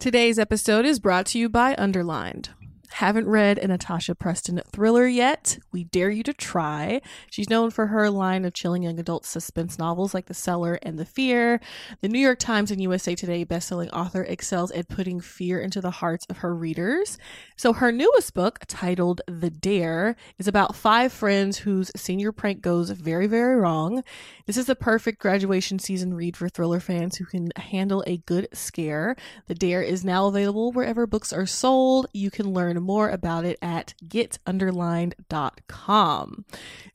Today's 0.00 0.38
episode 0.38 0.86
is 0.86 0.98
brought 0.98 1.26
to 1.26 1.38
you 1.38 1.50
by 1.50 1.74
Underlined. 1.76 2.48
Haven't 2.94 3.28
read 3.28 3.58
a 3.58 3.68
Natasha 3.68 4.14
Preston 4.14 4.60
thriller 4.72 5.06
yet? 5.06 5.58
We 5.72 5.84
dare 5.84 6.10
you 6.10 6.22
to 6.24 6.34
try. 6.34 7.00
She's 7.30 7.48
known 7.48 7.70
for 7.70 7.86
her 7.86 8.10
line 8.10 8.44
of 8.44 8.52
chilling 8.52 8.82
young 8.82 8.98
adult 8.98 9.24
suspense 9.24 9.78
novels 9.78 10.12
like 10.12 10.26
The 10.26 10.34
Cellar 10.34 10.74
and 10.82 10.98
The 10.98 11.04
Fear. 11.04 11.60
The 12.00 12.08
New 12.08 12.18
York 12.18 12.40
Times 12.40 12.70
and 12.70 12.82
USA 12.82 13.14
Today 13.14 13.44
bestselling 13.46 13.90
author 13.92 14.22
excels 14.24 14.70
at 14.72 14.88
putting 14.88 15.20
fear 15.20 15.60
into 15.60 15.80
the 15.80 15.92
hearts 15.92 16.26
of 16.28 16.38
her 16.38 16.54
readers. 16.54 17.16
So 17.56 17.72
her 17.72 17.92
newest 17.92 18.34
book, 18.34 18.60
titled 18.66 19.22
The 19.26 19.50
Dare, 19.50 20.16
is 20.38 20.48
about 20.48 20.74
five 20.74 21.12
friends 21.12 21.58
whose 21.58 21.92
senior 21.96 22.32
prank 22.32 22.60
goes 22.60 22.90
very, 22.90 23.28
very 23.28 23.56
wrong. 23.56 24.02
This 24.46 24.56
is 24.56 24.66
the 24.66 24.74
perfect 24.74 25.20
graduation 25.20 25.78
season 25.78 26.12
read 26.12 26.36
for 26.36 26.48
thriller 26.48 26.80
fans 26.80 27.16
who 27.16 27.24
can 27.24 27.50
handle 27.56 28.02
a 28.06 28.18
good 28.18 28.48
scare. 28.52 29.14
The 29.46 29.54
Dare 29.54 29.82
is 29.82 30.04
now 30.04 30.26
available 30.26 30.72
wherever 30.72 31.06
books 31.06 31.32
are 31.32 31.46
sold. 31.46 32.08
You 32.12 32.30
can 32.30 32.52
learn 32.52 32.79
more 32.80 33.08
about 33.08 33.44
it 33.44 33.58
at 33.62 33.94
getunderlined.com. 34.06 36.44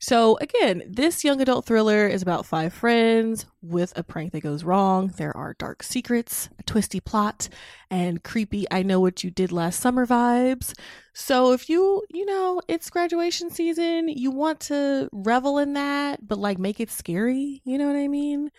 So, 0.00 0.36
again, 0.38 0.82
this 0.88 1.24
young 1.24 1.40
adult 1.40 1.66
thriller 1.66 2.06
is 2.06 2.22
about 2.22 2.46
five 2.46 2.72
friends 2.72 3.46
with 3.62 3.92
a 3.96 4.02
prank 4.02 4.32
that 4.32 4.42
goes 4.42 4.64
wrong. 4.64 5.12
There 5.16 5.36
are 5.36 5.54
dark 5.58 5.82
secrets, 5.82 6.48
a 6.58 6.62
twisty 6.62 7.00
plot, 7.00 7.48
and 7.90 8.22
creepy 8.22 8.66
I 8.70 8.82
know 8.82 9.00
what 9.00 9.24
you 9.24 9.30
did 9.30 9.52
last 9.52 9.80
summer 9.80 10.06
vibes. 10.06 10.74
So, 11.14 11.52
if 11.52 11.68
you, 11.68 12.02
you 12.10 12.26
know, 12.26 12.60
it's 12.68 12.90
graduation 12.90 13.50
season, 13.50 14.08
you 14.08 14.30
want 14.30 14.60
to 14.60 15.08
revel 15.12 15.58
in 15.58 15.74
that, 15.74 16.26
but 16.26 16.38
like 16.38 16.58
make 16.58 16.80
it 16.80 16.90
scary, 16.90 17.62
you 17.64 17.78
know 17.78 17.86
what 17.86 17.96
I 17.96 18.08
mean? 18.08 18.50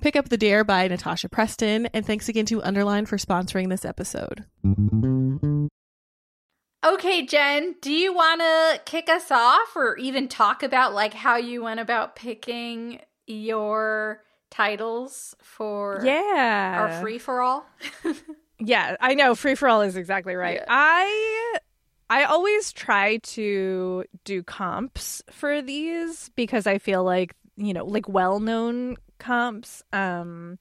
Pick 0.00 0.16
up 0.16 0.28
The 0.28 0.36
Dare 0.36 0.64
by 0.64 0.88
Natasha 0.88 1.28
Preston, 1.28 1.86
and 1.86 2.04
thanks 2.04 2.28
again 2.28 2.46
to 2.46 2.62
Underline 2.62 3.06
for 3.06 3.16
sponsoring 3.16 3.70
this 3.70 3.84
episode. 3.84 4.44
Okay, 6.84 7.24
Jenn, 7.24 7.76
do 7.80 7.92
you 7.92 8.12
want 8.12 8.40
to 8.40 8.80
kick 8.84 9.08
us 9.08 9.30
off 9.30 9.74
or 9.74 9.96
even 9.96 10.28
talk 10.28 10.62
about 10.62 10.92
like 10.92 11.14
how 11.14 11.36
you 11.36 11.62
went 11.62 11.80
about 11.80 12.14
picking 12.14 13.00
your 13.26 14.22
titles 14.50 15.34
for 15.42 16.02
Yeah. 16.04 16.76
our 16.78 17.00
free 17.02 17.18
for 17.18 17.40
all? 17.40 17.66
Yeah, 18.60 18.96
I 19.00 19.14
know. 19.14 19.34
Free 19.34 19.56
for 19.56 19.68
all 19.68 19.82
is 19.82 19.96
exactly 19.96 20.36
right. 20.36 20.58
Yeah. 20.60 20.64
I 20.68 21.58
I 22.08 22.24
always 22.24 22.72
try 22.72 23.16
to 23.18 24.04
do 24.24 24.42
comps 24.44 25.22
for 25.30 25.60
these 25.60 26.30
because 26.36 26.66
I 26.66 26.78
feel 26.78 27.02
like, 27.02 27.34
you 27.56 27.74
know, 27.74 27.84
like 27.84 28.08
well-known 28.08 28.96
comps 29.18 29.82
um 29.92 30.58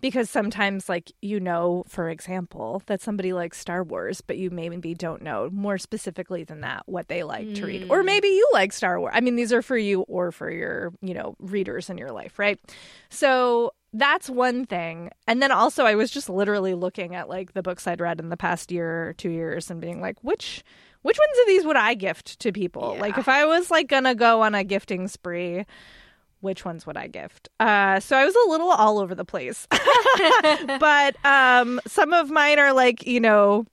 because 0.00 0.30
sometimes 0.30 0.88
like 0.88 1.10
you 1.22 1.40
know, 1.40 1.84
for 1.88 2.08
example, 2.08 2.82
that 2.86 3.00
somebody 3.00 3.32
likes 3.32 3.58
Star 3.58 3.82
Wars, 3.82 4.20
but 4.20 4.36
you 4.38 4.50
maybe 4.50 4.94
don't 4.94 5.22
know 5.22 5.48
more 5.52 5.78
specifically 5.78 6.44
than 6.44 6.60
that 6.60 6.82
what 6.86 7.08
they 7.08 7.22
like 7.22 7.54
to 7.54 7.66
read. 7.66 7.86
Or 7.90 8.02
Mm. 8.02 8.06
maybe 8.06 8.28
you 8.28 8.48
like 8.52 8.72
Star 8.72 8.98
Wars. 9.00 9.12
I 9.16 9.20
mean, 9.20 9.36
these 9.36 9.52
are 9.52 9.62
for 9.62 9.76
you 9.76 10.02
or 10.02 10.30
for 10.32 10.50
your, 10.50 10.92
you 11.02 11.14
know, 11.14 11.34
readers 11.38 11.90
in 11.90 11.98
your 11.98 12.12
life, 12.12 12.38
right? 12.38 12.58
So 13.10 13.72
that's 13.92 14.28
one 14.28 14.66
thing. 14.66 15.10
And 15.26 15.40
then 15.42 15.50
also 15.50 15.84
I 15.84 15.94
was 15.94 16.10
just 16.10 16.28
literally 16.28 16.74
looking 16.74 17.14
at 17.14 17.28
like 17.28 17.54
the 17.54 17.62
books 17.62 17.86
I'd 17.86 18.00
read 18.00 18.20
in 18.20 18.28
the 18.28 18.36
past 18.36 18.70
year 18.70 19.08
or 19.08 19.12
two 19.14 19.30
years 19.30 19.70
and 19.70 19.80
being 19.80 20.00
like, 20.00 20.22
which 20.22 20.62
which 21.02 21.16
ones 21.18 21.38
of 21.40 21.46
these 21.46 21.64
would 21.64 21.76
I 21.76 21.94
gift 21.94 22.38
to 22.40 22.52
people? 22.52 22.96
Like 23.00 23.16
if 23.18 23.28
I 23.28 23.46
was 23.46 23.70
like 23.70 23.88
gonna 23.88 24.14
go 24.14 24.42
on 24.42 24.54
a 24.54 24.62
gifting 24.64 25.08
spree, 25.08 25.64
which 26.40 26.64
ones 26.64 26.86
would 26.86 26.96
I 26.96 27.06
gift? 27.08 27.48
Uh 27.60 28.00
so 28.00 28.16
I 28.16 28.24
was 28.24 28.34
a 28.34 28.48
little 28.50 28.70
all 28.70 28.98
over 28.98 29.14
the 29.14 29.24
place. 29.24 29.66
but 30.80 31.16
um 31.24 31.80
some 31.86 32.12
of 32.12 32.30
mine 32.30 32.58
are 32.58 32.72
like, 32.72 33.06
you 33.06 33.20
know, 33.20 33.64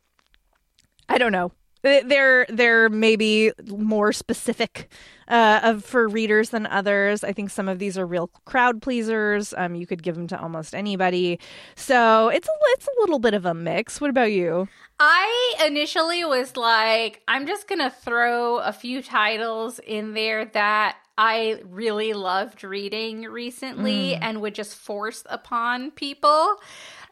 I 1.10 1.18
don't 1.18 1.32
know. 1.32 1.52
They- 1.84 2.02
They're 2.02 2.46
they're 2.50 2.90
maybe 2.90 3.52
more 3.68 4.12
specific 4.12 4.90
uh, 5.28 5.60
of 5.64 5.84
for 5.84 6.08
readers 6.08 6.50
than 6.52 6.68
others. 6.68 7.24
I 7.24 7.32
think 7.34 7.50
some 7.50 7.68
of 7.68 7.80
these 7.80 7.98
are 7.98 8.06
real 8.06 8.28
crowd 8.46 8.80
pleasers. 8.82 9.54
Um, 9.58 9.74
you 9.76 9.88
could 9.88 10.04
give 10.04 10.16
them 10.16 10.28
to 10.28 10.40
almost 10.40 10.76
anybody. 10.76 11.40
So 11.76 12.30
it's 12.30 12.48
a 12.48 12.52
it's 12.74 12.88
a 12.88 13.00
little 13.02 13.18
bit 13.20 13.34
of 13.34 13.46
a 13.46 13.54
mix. 13.54 14.00
What 14.02 14.10
about 14.12 14.32
you? 14.32 14.68
I 15.00 15.56
initially 15.66 16.24
was 16.26 16.56
like, 16.56 17.22
I'm 17.28 17.46
just 17.48 17.68
going 17.68 17.80
to 17.80 17.90
throw 17.90 18.58
a 18.60 18.72
few 18.72 19.02
titles 19.04 19.80
in 19.80 20.14
there 20.14 20.46
that 20.46 20.98
I 21.18 21.62
really 21.70 22.14
loved 22.14 22.64
reading 22.64 23.24
recently 23.24 24.14
Mm. 24.14 24.20
and 24.22 24.42
would 24.42 24.56
just 24.56 24.76
force 24.76 25.24
upon 25.30 25.92
people. 25.92 26.56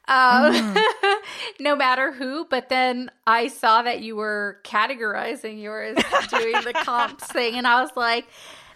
Um, 0.06 0.76
no 1.62 1.76
matter 1.78 2.12
who, 2.12 2.46
but 2.50 2.68
then 2.68 3.10
I 3.26 3.48
saw 3.48 3.84
that 3.84 4.02
you 4.02 4.18
were 4.18 4.60
categorizing 4.66 5.62
yours, 5.62 5.98
doing 6.30 6.56
the 6.66 6.74
comps 6.74 7.26
thing, 7.32 7.56
and 7.56 7.66
I 7.66 7.82
was 7.82 7.92
like, 7.96 8.28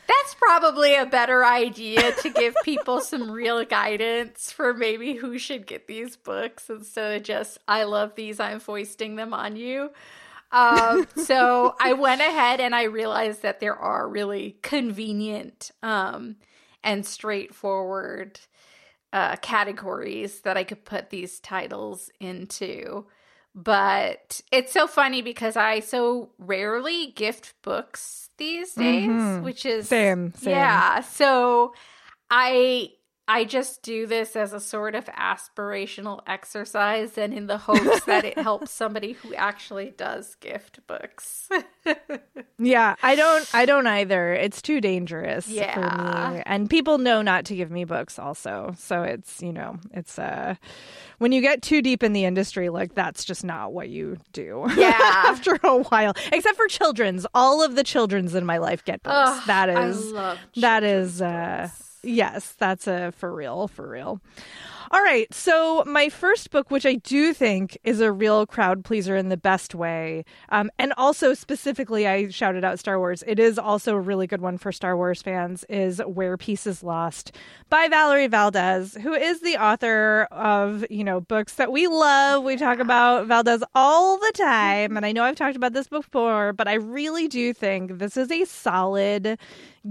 that's 0.07 0.35
probably 0.35 0.95
a 0.95 1.05
better 1.05 1.43
idea 1.43 2.13
to 2.21 2.29
give 2.29 2.55
people 2.63 3.01
some 3.01 3.29
real 3.29 3.65
guidance 3.65 4.53
for 4.53 4.73
maybe 4.73 5.15
who 5.15 5.37
should 5.37 5.67
get 5.67 5.87
these 5.87 6.15
books 6.15 6.69
instead 6.69 7.17
of 7.17 7.23
just 7.23 7.57
I 7.67 7.83
love 7.83 8.15
these, 8.15 8.39
I'm 8.39 8.61
foisting 8.61 9.17
them 9.17 9.33
on 9.33 9.57
you. 9.57 9.91
Um, 10.51 11.07
so 11.15 11.75
I 11.79 11.93
went 11.93 12.21
ahead 12.21 12.59
and 12.59 12.73
I 12.75 12.83
realized 12.83 13.41
that 13.41 13.59
there 13.59 13.75
are 13.75 14.07
really 14.07 14.57
convenient 14.61 15.71
um, 15.83 16.37
and 16.83 17.05
straightforward 17.05 18.39
uh, 19.13 19.35
categories 19.37 20.41
that 20.41 20.57
I 20.57 20.63
could 20.63 20.85
put 20.85 21.09
these 21.09 21.39
titles 21.39 22.09
into. 22.19 23.05
but 23.55 24.39
it's 24.51 24.71
so 24.71 24.85
funny 24.85 25.23
because 25.23 25.57
I 25.57 25.79
so 25.79 26.29
rarely 26.37 27.07
gift 27.15 27.55
books 27.63 28.29
these 28.37 28.75
days, 28.75 29.09
Mhm. 29.09 29.41
which 29.41 29.65
is 29.65 29.87
Same, 29.89 30.31
same. 30.35 30.53
Yeah. 30.53 31.01
So 31.01 31.73
I 32.29 32.91
I 33.29 33.43
just 33.43 33.83
do 33.83 34.07
this 34.07 34.35
as 34.37 34.53
a 34.53 34.59
sort 34.59 34.95
of 34.95 35.05
aspirational 35.05 36.21
exercise 36.27 37.17
and 37.17 37.33
in 37.33 37.47
the 37.47 37.57
hopes 37.57 38.05
that 38.05 38.23
it 38.23 38.37
helps 38.37 38.71
somebody 38.83 39.13
who 39.13 39.33
actually 39.35 39.91
does 39.97 40.35
gift 40.35 40.79
books. 40.87 41.49
Yeah, 42.59 42.95
I 43.03 43.15
don't 43.15 43.47
I 43.53 43.65
don't 43.65 43.85
either. 43.85 44.33
It's 44.33 44.63
too 44.63 44.81
dangerous 44.81 45.45
for 45.45 45.51
Yeah. 45.51 46.31
me. 46.37 46.41
And 46.45 46.67
people 46.67 46.97
know 46.97 47.21
not 47.21 47.45
to 47.45 47.55
give 47.55 47.69
me 47.69 47.83
books 47.83 48.17
also. 48.17 48.73
So 48.79 49.03
it's, 49.03 49.43
you 49.43 49.53
know, 49.53 49.77
it's 49.93 50.17
uh 50.17 50.55
when 51.19 51.31
you 51.31 51.39
get 51.41 51.61
too 51.61 51.83
deep 51.83 52.01
in 52.01 52.13
the 52.13 52.25
industry, 52.25 52.69
like 52.69 52.95
that's 52.95 53.23
just 53.25 53.43
not 53.43 53.73
what 53.73 53.89
you 53.89 54.17
do. 54.33 54.65
Yeah. 54.75 54.97
After 54.99 55.59
a 55.63 55.77
while. 55.83 56.13
Except 56.31 56.57
for 56.57 56.67
children's. 56.67 57.27
All 57.35 57.61
of 57.63 57.75
the 57.75 57.83
children's 57.83 58.33
in 58.33 58.43
my 58.45 58.57
life 58.57 58.83
get 58.83 59.03
books. 59.03 59.45
That 59.45 59.69
I 59.69 59.89
love 59.91 60.39
that 60.55 60.83
uh 60.83 61.61
books. 61.67 61.86
Yes, 62.03 62.53
that's 62.57 62.87
a 62.87 63.11
for 63.11 63.33
real, 63.33 63.67
for 63.67 63.87
real. 63.87 64.21
All 64.89 65.01
right, 65.01 65.31
so 65.33 65.83
my 65.85 66.07
first 66.07 66.49
book, 66.49 66.71
which 66.71 66.85
I 66.85 66.95
do 66.95 67.33
think 67.33 67.77
is 67.83 67.99
a 67.99 68.09
real 68.09 68.45
crowd 68.45 68.85
pleaser 68.85 69.17
in 69.17 69.27
the 69.27 69.35
best 69.35 69.75
way, 69.75 70.23
um, 70.47 70.71
and 70.79 70.93
also 70.95 71.33
specifically, 71.33 72.07
I 72.07 72.29
shouted 72.29 72.63
out 72.63 72.79
Star 72.79 72.97
Wars. 72.97 73.21
It 73.27 73.37
is 73.37 73.59
also 73.59 73.95
a 73.95 73.99
really 73.99 74.27
good 74.27 74.39
one 74.39 74.57
for 74.57 74.71
Star 74.71 74.95
Wars 74.95 75.21
fans. 75.21 75.65
Is 75.67 75.99
Where 75.99 76.37
Peace 76.37 76.65
is 76.65 76.83
Lost 76.83 77.35
by 77.69 77.89
Valerie 77.89 78.27
Valdes, 78.27 78.95
who 79.01 79.13
is 79.13 79.41
the 79.41 79.57
author 79.57 80.29
of 80.31 80.85
you 80.89 81.03
know 81.03 81.19
books 81.19 81.55
that 81.55 81.69
we 81.69 81.87
love. 81.87 82.45
We 82.45 82.55
talk 82.55 82.79
about 82.79 83.27
Valdes 83.27 83.63
all 83.75 84.17
the 84.17 84.33
time, 84.35 84.95
and 84.95 85.05
I 85.05 85.11
know 85.11 85.23
I've 85.23 85.35
talked 85.35 85.57
about 85.57 85.73
this 85.73 85.89
before, 85.89 86.53
but 86.53 86.69
I 86.69 86.75
really 86.75 87.27
do 87.27 87.53
think 87.53 87.99
this 87.99 88.15
is 88.15 88.31
a 88.31 88.45
solid 88.45 89.37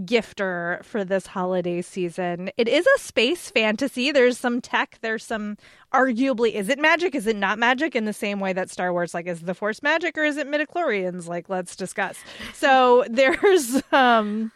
gifter 0.05 0.85
for 0.85 1.05
this 1.05 1.27
holiday 1.27 1.81
season. 1.81 2.51
It 2.57 2.69
is 2.69 2.87
a 2.87 3.01
space 3.01 3.51
fantasy. 3.51 4.13
There's 4.13 4.39
some 4.39 4.61
tech, 4.61 4.86
there's 5.01 5.25
some 5.25 5.57
arguably 5.93 6.53
is 6.53 6.69
it 6.69 6.79
magic? 6.79 7.15
Is 7.15 7.27
it 7.27 7.37
not 7.37 7.59
magic 7.59 7.95
in 7.95 8.05
the 8.05 8.13
same 8.13 8.41
way 8.41 8.53
that 8.53 8.71
Star 8.71 8.93
Wars 8.93 9.15
like 9.15 9.27
is 9.27 9.41
the 9.41 9.55
force 9.55 9.83
magic 9.83 10.17
or 10.19 10.25
is 10.25 10.37
it 10.37 10.49
midichlorians? 10.49 11.27
Like 11.29 11.49
let's 11.49 11.77
discuss. 11.77 12.19
So 12.55 13.05
there's 13.11 13.83
um 13.93 14.53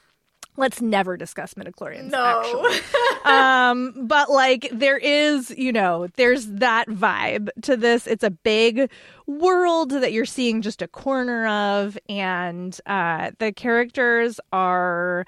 let's 0.57 0.81
never 0.83 1.17
discuss 1.17 1.55
midichlorians 1.55 2.13
actually 2.13 2.81
No. 3.25 3.31
um 3.33 4.07
but 4.07 4.29
like 4.31 4.69
there 4.73 4.99
is 4.99 5.51
you 5.57 5.73
know 5.73 6.09
there's 6.17 6.47
that 6.47 6.87
vibe 6.89 7.49
to 7.63 7.77
this 7.77 8.07
it's 8.07 8.25
a 8.25 8.31
big 8.31 8.91
world 9.27 9.91
that 9.93 10.13
you're 10.13 10.27
seeing 10.27 10.61
just 10.61 10.83
a 10.83 10.89
corner 10.89 11.47
of 11.47 11.97
and 12.09 12.79
uh 12.87 13.31
the 13.39 13.53
characters 13.53 14.41
are 14.53 15.25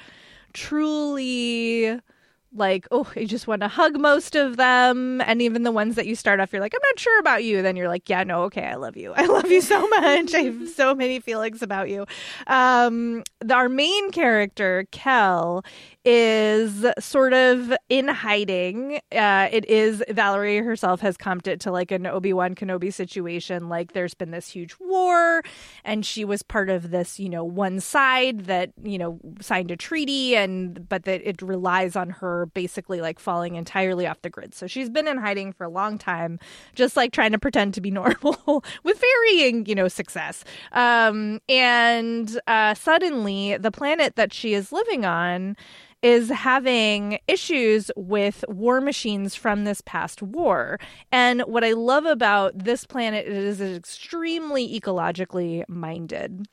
truly 0.52 1.98
like 2.54 2.86
oh 2.90 3.10
you 3.16 3.26
just 3.26 3.46
want 3.46 3.62
to 3.62 3.68
hug 3.68 3.98
most 3.98 4.34
of 4.34 4.56
them. 4.56 5.20
And 5.22 5.40
even 5.42 5.62
the 5.62 5.72
ones 5.72 5.94
that 5.96 6.06
you 6.06 6.14
start 6.14 6.40
off 6.40 6.52
you're 6.52 6.60
like 6.60 6.74
i'm 6.74 6.88
not 6.90 6.98
sure 6.98 7.18
about 7.20 7.44
you. 7.44 7.62
Then 7.62 7.76
you're 7.76 7.88
like 7.88 8.08
yeah 8.08 8.24
no 8.24 8.42
okay 8.44 8.64
i 8.66 8.74
love 8.74 8.96
you. 8.96 9.12
I 9.16 9.26
love 9.26 9.50
you 9.50 9.60
so 9.60 9.86
much. 9.88 10.34
I 10.34 10.40
have 10.42 10.68
so 10.68 10.94
many 10.94 11.20
feelings 11.20 11.62
about 11.62 11.88
you. 11.88 12.06
Um 12.46 13.22
the- 13.40 13.54
our 13.54 13.68
main 13.68 14.10
character 14.10 14.86
kel 14.90 15.64
is 16.04 16.84
sort 16.98 17.32
of 17.32 17.72
in 17.88 18.08
hiding. 18.08 19.00
Uh, 19.12 19.48
it 19.52 19.64
is 19.66 20.02
Valerie 20.08 20.58
herself 20.58 21.00
has 21.00 21.16
comped 21.16 21.46
it 21.46 21.60
to 21.60 21.70
like 21.70 21.90
an 21.92 22.06
Obi 22.06 22.32
Wan 22.32 22.54
Kenobi 22.54 22.92
situation. 22.92 23.68
Like 23.68 23.92
there's 23.92 24.14
been 24.14 24.32
this 24.32 24.48
huge 24.48 24.74
war, 24.80 25.42
and 25.84 26.04
she 26.04 26.24
was 26.24 26.42
part 26.42 26.70
of 26.70 26.90
this, 26.90 27.20
you 27.20 27.28
know, 27.28 27.44
one 27.44 27.78
side 27.78 28.46
that 28.46 28.72
you 28.82 28.98
know 28.98 29.20
signed 29.40 29.70
a 29.70 29.76
treaty, 29.76 30.34
and 30.34 30.88
but 30.88 31.04
that 31.04 31.20
it 31.26 31.40
relies 31.40 31.94
on 31.94 32.10
her 32.10 32.46
basically 32.46 33.00
like 33.00 33.20
falling 33.20 33.54
entirely 33.54 34.06
off 34.06 34.22
the 34.22 34.30
grid. 34.30 34.54
So 34.54 34.66
she's 34.66 34.90
been 34.90 35.06
in 35.06 35.18
hiding 35.18 35.52
for 35.52 35.64
a 35.64 35.70
long 35.70 35.98
time, 35.98 36.40
just 36.74 36.96
like 36.96 37.12
trying 37.12 37.32
to 37.32 37.38
pretend 37.38 37.74
to 37.74 37.80
be 37.80 37.90
normal 38.02 38.64
with 38.82 39.00
varying, 39.00 39.66
you 39.66 39.74
know, 39.74 39.88
success. 39.88 40.44
Um, 40.72 41.40
and 41.48 42.40
uh, 42.48 42.74
suddenly, 42.74 43.56
the 43.56 43.70
planet 43.70 44.16
that 44.16 44.32
she 44.32 44.54
is 44.54 44.72
living 44.72 45.04
on 45.04 45.56
is 46.02 46.28
having 46.28 47.18
issues 47.28 47.90
with 47.96 48.44
war 48.48 48.80
machines 48.80 49.34
from 49.34 49.64
this 49.64 49.80
past 49.82 50.20
war. 50.20 50.78
And 51.12 51.42
what 51.42 51.64
I 51.64 51.72
love 51.72 52.04
about 52.04 52.58
this 52.58 52.84
planet 52.84 53.26
is 53.26 53.60
it 53.60 53.68
is 53.68 53.76
extremely 53.76 54.80
ecologically 54.80 55.66
minded. 55.68 56.46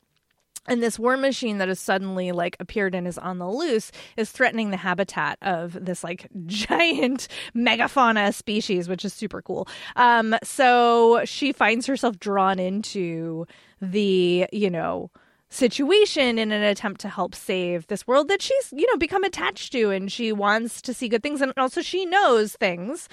And 0.68 0.84
this 0.84 1.00
war 1.00 1.18
machine 1.18 1.58
that 1.58 1.68
has 1.68 1.80
suddenly 1.80 2.32
like 2.32 2.56
appeared 2.60 2.94
and 2.94 3.08
is 3.08 3.18
on 3.18 3.40
the 3.40 3.50
loose 3.50 3.92
is 4.18 4.32
threatening 4.32 4.70
the 4.70 4.78
habitat 4.78 5.40
of 5.42 5.74
this 5.84 6.04
like 6.04 6.30
giant 6.46 7.28
megafauna 7.56 8.34
species, 8.34 8.88
which 8.88 9.04
is 9.04 9.14
super 9.14 9.42
cool. 9.42 9.68
Um, 9.96 10.36
so 10.44 11.26
she 11.26 11.52
finds 11.52 11.88
herself 11.88 12.20
drawn 12.20 12.60
into 12.60 13.48
the, 13.82 14.48
you 14.54 14.70
know, 14.70 15.10
situation 15.50 16.38
in 16.38 16.52
an 16.52 16.62
attempt 16.62 17.02
to 17.02 17.10
help 17.10 17.34
save 17.34 17.88
this 17.88 18.06
world 18.06 18.28
that 18.28 18.42
she's, 18.42 18.72
you 18.72 18.88
know, 18.88 18.98
become 18.98 19.24
attached 19.24 19.72
to 19.72 19.90
and 19.90 20.12
she 20.12 20.32
wants 20.32 20.82
to 20.82 20.94
see 20.94 21.10
good 21.10 21.24
things 21.24 21.42
and 21.42 21.52
also 21.58 21.82
she 21.82 22.06
knows 22.06 22.56
things 22.56 23.10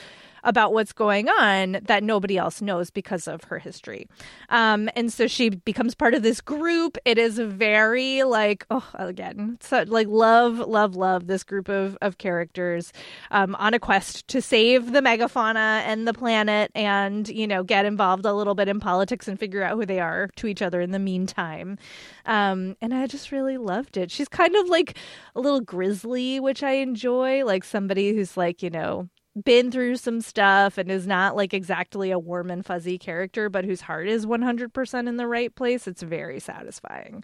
about 0.46 0.72
what's 0.72 0.92
going 0.92 1.28
on 1.28 1.78
that 1.82 2.02
nobody 2.02 2.38
else 2.38 2.62
knows 2.62 2.88
because 2.88 3.28
of 3.28 3.44
her 3.44 3.58
history. 3.58 4.08
Um, 4.48 4.88
and 4.96 5.12
so 5.12 5.26
she 5.26 5.50
becomes 5.50 5.94
part 5.94 6.14
of 6.14 6.22
this 6.22 6.40
group. 6.40 6.96
It 7.04 7.18
is 7.18 7.38
very 7.38 8.22
like, 8.22 8.64
oh, 8.70 8.88
again, 8.94 9.58
so 9.60 9.84
like 9.86 10.06
love, 10.06 10.58
love, 10.60 10.96
love 10.96 11.26
this 11.26 11.42
group 11.42 11.68
of, 11.68 11.98
of 12.00 12.18
characters 12.18 12.92
um, 13.32 13.56
on 13.56 13.74
a 13.74 13.78
quest 13.78 14.26
to 14.28 14.40
save 14.40 14.92
the 14.92 15.00
megafauna 15.00 15.82
and 15.82 16.06
the 16.06 16.14
planet 16.14 16.70
and, 16.74 17.28
you 17.28 17.46
know, 17.46 17.64
get 17.64 17.84
involved 17.84 18.24
a 18.24 18.32
little 18.32 18.54
bit 18.54 18.68
in 18.68 18.78
politics 18.78 19.26
and 19.26 19.38
figure 19.38 19.64
out 19.64 19.76
who 19.76 19.84
they 19.84 19.98
are 19.98 20.30
to 20.36 20.46
each 20.46 20.62
other 20.62 20.80
in 20.80 20.92
the 20.92 20.98
meantime. 21.00 21.76
Um, 22.24 22.76
and 22.80 22.94
I 22.94 23.08
just 23.08 23.32
really 23.32 23.58
loved 23.58 23.96
it. 23.96 24.12
She's 24.12 24.28
kind 24.28 24.54
of 24.54 24.68
like 24.68 24.96
a 25.34 25.40
little 25.40 25.60
grizzly, 25.60 26.38
which 26.38 26.62
I 26.62 26.72
enjoy, 26.74 27.44
like 27.44 27.64
somebody 27.64 28.14
who's 28.14 28.36
like, 28.36 28.62
you 28.62 28.70
know, 28.70 29.08
been 29.44 29.70
through 29.70 29.96
some 29.96 30.20
stuff 30.20 30.78
and 30.78 30.90
is 30.90 31.06
not 31.06 31.36
like 31.36 31.52
exactly 31.52 32.10
a 32.10 32.18
warm 32.18 32.50
and 32.50 32.64
fuzzy 32.64 32.98
character, 32.98 33.48
but 33.48 33.64
whose 33.64 33.82
heart 33.82 34.08
is 34.08 34.26
100% 34.26 35.08
in 35.08 35.16
the 35.16 35.26
right 35.26 35.54
place. 35.54 35.86
It's 35.86 36.02
very 36.02 36.40
satisfying. 36.40 37.22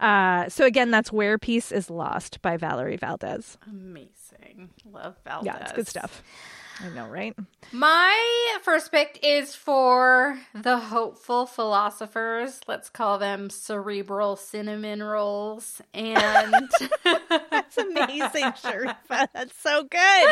Uh, 0.00 0.48
so, 0.48 0.64
again, 0.64 0.90
that's 0.90 1.12
Where 1.12 1.38
Peace 1.38 1.72
is 1.72 1.88
Lost 1.90 2.42
by 2.42 2.56
Valerie 2.56 2.96
Valdes. 2.96 3.56
Amazing. 3.68 4.70
Love 4.90 5.16
Valdes. 5.24 5.46
Yeah, 5.46 5.58
it's 5.58 5.72
good 5.72 5.88
stuff. 5.88 6.22
I 6.80 6.88
know, 6.88 7.06
right? 7.06 7.36
My 7.72 8.58
first 8.62 8.90
pick 8.90 9.20
is 9.22 9.54
for 9.54 10.38
the 10.54 10.76
hopeful 10.78 11.46
philosophers. 11.46 12.60
Let's 12.66 12.90
call 12.90 13.18
them 13.18 13.48
cerebral 13.50 14.36
cinnamon 14.36 15.02
rolls. 15.02 15.80
And 15.92 16.54
That's 17.50 17.78
amazing, 17.78 18.44
Sharifah. 18.62 19.28
That's 19.32 19.56
so 19.60 19.82
good. 19.84 20.28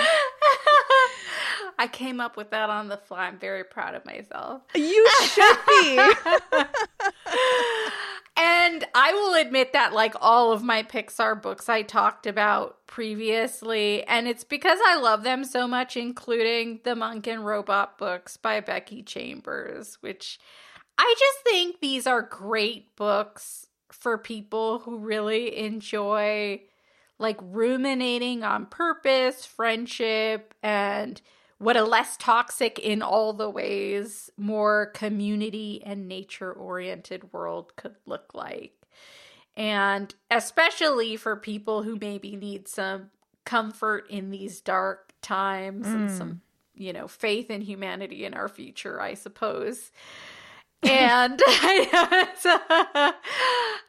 I 1.78 1.88
came 1.90 2.20
up 2.20 2.36
with 2.36 2.50
that 2.50 2.70
on 2.70 2.88
the 2.88 2.96
fly. 2.96 3.26
I'm 3.26 3.38
very 3.38 3.64
proud 3.64 3.94
of 3.94 4.04
myself. 4.04 4.62
You 4.74 5.08
should 5.22 5.56
be. 5.66 5.98
And 8.36 8.84
I 8.94 9.12
will 9.12 9.34
admit 9.34 9.74
that, 9.74 9.92
like 9.92 10.14
all 10.20 10.52
of 10.52 10.62
my 10.62 10.82
Pixar 10.82 11.40
books 11.40 11.68
I 11.68 11.82
talked 11.82 12.26
about 12.26 12.86
previously, 12.86 14.04
and 14.04 14.26
it's 14.26 14.44
because 14.44 14.78
I 14.86 14.96
love 14.96 15.22
them 15.22 15.44
so 15.44 15.68
much, 15.68 15.96
including 15.96 16.80
the 16.84 16.96
Monk 16.96 17.26
and 17.26 17.44
Robot 17.44 17.98
books 17.98 18.36
by 18.36 18.60
Becky 18.60 19.02
Chambers, 19.02 19.98
which 20.00 20.40
I 20.96 21.14
just 21.18 21.44
think 21.44 21.80
these 21.80 22.06
are 22.06 22.22
great 22.22 22.96
books 22.96 23.66
for 23.90 24.16
people 24.16 24.78
who 24.80 24.98
really 24.98 25.56
enjoy 25.58 26.62
like 27.18 27.38
ruminating 27.40 28.42
on 28.42 28.66
purpose, 28.66 29.44
friendship, 29.44 30.54
and 30.62 31.20
what 31.62 31.76
a 31.76 31.84
less 31.84 32.16
toxic 32.16 32.80
in 32.80 33.02
all 33.02 33.32
the 33.32 33.48
ways, 33.48 34.30
more 34.36 34.86
community 34.94 35.80
and 35.86 36.08
nature 36.08 36.52
oriented 36.52 37.32
world 37.32 37.76
could 37.76 37.94
look 38.04 38.32
like. 38.34 38.72
And 39.56 40.12
especially 40.28 41.16
for 41.16 41.36
people 41.36 41.84
who 41.84 41.96
maybe 42.00 42.34
need 42.34 42.66
some 42.66 43.10
comfort 43.44 44.06
in 44.10 44.30
these 44.30 44.60
dark 44.60 45.12
times 45.22 45.86
and 45.86 46.10
some, 46.10 46.30
mm. 46.30 46.40
you 46.74 46.92
know, 46.92 47.06
faith 47.06 47.48
in 47.48 47.60
humanity 47.60 48.24
in 48.24 48.34
our 48.34 48.48
future, 48.48 49.00
I 49.00 49.14
suppose. 49.14 49.92
And 50.82 51.40
it's 51.46 52.44
a, 52.44 53.14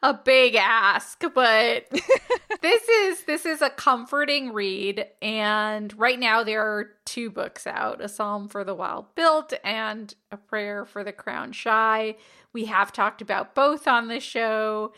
a 0.04 0.14
big 0.14 0.56
ask, 0.56 1.24
but 1.34 1.86
this 2.62 2.88
is 2.88 3.24
this 3.24 3.46
is 3.46 3.62
a 3.62 3.70
comforting 3.70 4.54
read. 4.54 5.08
And 5.22 5.98
right 5.98 6.20
now 6.20 6.44
there 6.44 6.62
are 6.62 6.92
two 7.06 7.30
books 7.30 7.66
out: 7.66 8.02
a 8.02 8.08
Psalm 8.08 8.48
for 8.48 8.64
the 8.64 8.76
Wild 8.76 9.14
Built 9.16 9.54
and 9.64 10.14
a 10.32 10.38
Prayer 10.38 10.86
for 10.86 11.04
the 11.04 11.14
Crown 11.14 11.52
Shy. 11.52 12.16
We 12.54 12.66
have 12.66 12.94
talked 12.94 13.22
about 13.22 13.56
both 13.56 13.88
on 13.88 14.08
the 14.08 14.20
show. 14.20 14.94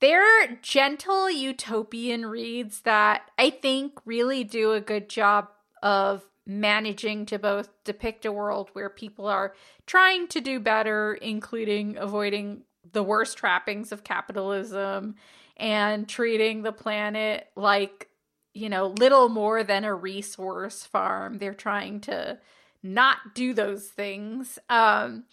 They're 0.00 0.58
gentle 0.60 1.30
utopian 1.30 2.26
reads 2.26 2.80
that 2.82 3.30
I 3.38 3.50
think 3.50 3.98
really 4.04 4.44
do 4.44 4.72
a 4.72 4.80
good 4.80 5.08
job 5.08 5.48
of 5.82 6.24
managing 6.46 7.26
to 7.26 7.38
both 7.38 7.70
depict 7.84 8.26
a 8.26 8.32
world 8.32 8.70
where 8.72 8.90
people 8.90 9.26
are 9.26 9.54
trying 9.86 10.28
to 10.28 10.40
do 10.40 10.60
better, 10.60 11.14
including 11.14 11.96
avoiding 11.96 12.62
the 12.92 13.02
worst 13.02 13.38
trappings 13.38 13.92
of 13.92 14.04
capitalism 14.04 15.14
and 15.56 16.08
treating 16.08 16.62
the 16.62 16.72
planet 16.72 17.48
like, 17.56 18.08
you 18.52 18.68
know, 18.68 18.88
little 18.98 19.28
more 19.28 19.64
than 19.64 19.84
a 19.84 19.94
resource 19.94 20.84
farm. 20.84 21.38
They're 21.38 21.54
trying 21.54 22.00
to 22.02 22.38
not 22.82 23.34
do 23.34 23.54
those 23.54 23.86
things. 23.88 24.58
Um, 24.68 25.24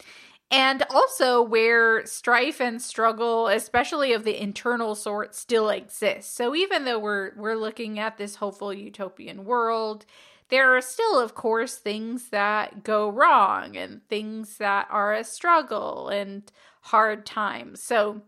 and 0.52 0.84
also 0.90 1.42
where 1.42 2.06
strife 2.06 2.60
and 2.60 2.82
struggle 2.82 3.48
especially 3.48 4.12
of 4.12 4.26
the 4.26 4.40
internal 4.40 4.96
sort 4.96 5.34
still 5.34 5.70
exists 5.70 6.34
so 6.36 6.54
even 6.54 6.84
though 6.84 7.00
we're 7.00 7.32
we're 7.38 7.56
looking 7.56 7.98
at 7.98 8.18
this 8.18 8.36
hopeful 8.36 8.74
utopian 8.74 9.46
world 9.46 10.06
there 10.52 10.76
are 10.76 10.82
still, 10.82 11.20
of 11.20 11.34
course, 11.34 11.78
things 11.78 12.30
that 12.30 12.84
go 12.84 13.10
wrong 13.10 13.76
and 13.78 14.08
things 14.10 14.58
that 14.58 14.88
are 14.92 15.14
a 15.14 15.24
struggle 15.24 16.10
and 16.10 16.52
hard 16.82 17.26
times. 17.26 17.82
So 17.82 18.22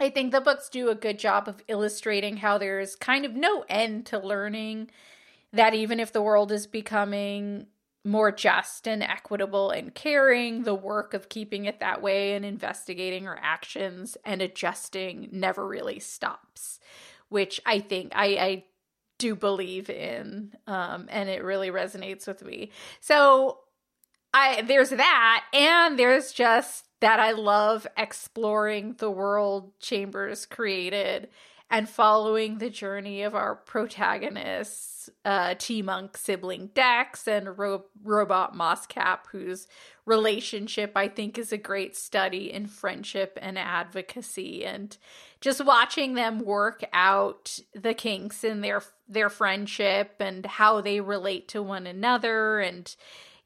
I 0.00 0.10
think 0.10 0.32
the 0.32 0.40
books 0.40 0.68
do 0.68 0.88
a 0.88 0.94
good 0.94 1.18
job 1.18 1.46
of 1.46 1.62
illustrating 1.68 2.38
how 2.38 2.58
there's 2.58 2.96
kind 2.96 3.24
of 3.24 3.34
no 3.34 3.64
end 3.68 4.06
to 4.06 4.18
learning 4.18 4.90
that 5.52 5.74
even 5.74 6.00
if 6.00 6.12
the 6.12 6.22
world 6.22 6.50
is 6.50 6.66
becoming 6.66 7.66
more 8.04 8.32
just 8.32 8.88
and 8.88 9.02
equitable 9.02 9.70
and 9.70 9.94
caring, 9.94 10.64
the 10.64 10.74
work 10.74 11.14
of 11.14 11.28
keeping 11.28 11.66
it 11.66 11.78
that 11.80 12.02
way 12.02 12.34
and 12.34 12.44
investigating 12.44 13.26
our 13.26 13.38
actions 13.40 14.16
and 14.24 14.42
adjusting 14.42 15.28
never 15.30 15.66
really 15.66 16.00
stops. 16.00 16.80
Which 17.28 17.60
I 17.64 17.80
think 17.80 18.12
I, 18.14 18.26
I 18.26 18.64
do 19.18 19.34
believe 19.36 19.88
in 19.90 20.52
um 20.66 21.06
and 21.10 21.28
it 21.28 21.42
really 21.44 21.70
resonates 21.70 22.26
with 22.26 22.42
me. 22.44 22.70
So 23.00 23.58
i 24.34 24.62
there's 24.62 24.90
that 24.90 25.44
and 25.54 25.98
there's 25.98 26.32
just 26.32 26.86
that 27.00 27.20
i 27.20 27.30
love 27.32 27.86
exploring 27.96 28.94
the 28.98 29.10
world 29.10 29.72
chambers 29.78 30.44
created 30.44 31.28
and 31.74 31.88
following 31.88 32.58
the 32.58 32.70
journey 32.70 33.22
of 33.22 33.34
our 33.34 33.56
protagonists, 33.56 35.10
uh, 35.24 35.56
T 35.58 35.82
Monk 35.82 36.16
sibling 36.16 36.70
Dex 36.72 37.26
and 37.26 37.58
Ro- 37.58 37.86
Robot 38.00 38.54
Mosscap, 38.54 39.26
whose 39.32 39.66
relationship 40.06 40.92
I 40.94 41.08
think 41.08 41.36
is 41.36 41.50
a 41.50 41.58
great 41.58 41.96
study 41.96 42.52
in 42.52 42.68
friendship 42.68 43.36
and 43.42 43.58
advocacy, 43.58 44.64
and 44.64 44.96
just 45.40 45.64
watching 45.64 46.14
them 46.14 46.44
work 46.44 46.84
out 46.92 47.58
the 47.74 47.92
kinks 47.92 48.44
in 48.44 48.60
their 48.60 48.84
their 49.08 49.28
friendship 49.28 50.14
and 50.20 50.46
how 50.46 50.80
they 50.80 51.00
relate 51.00 51.48
to 51.48 51.60
one 51.60 51.88
another, 51.88 52.60
and 52.60 52.94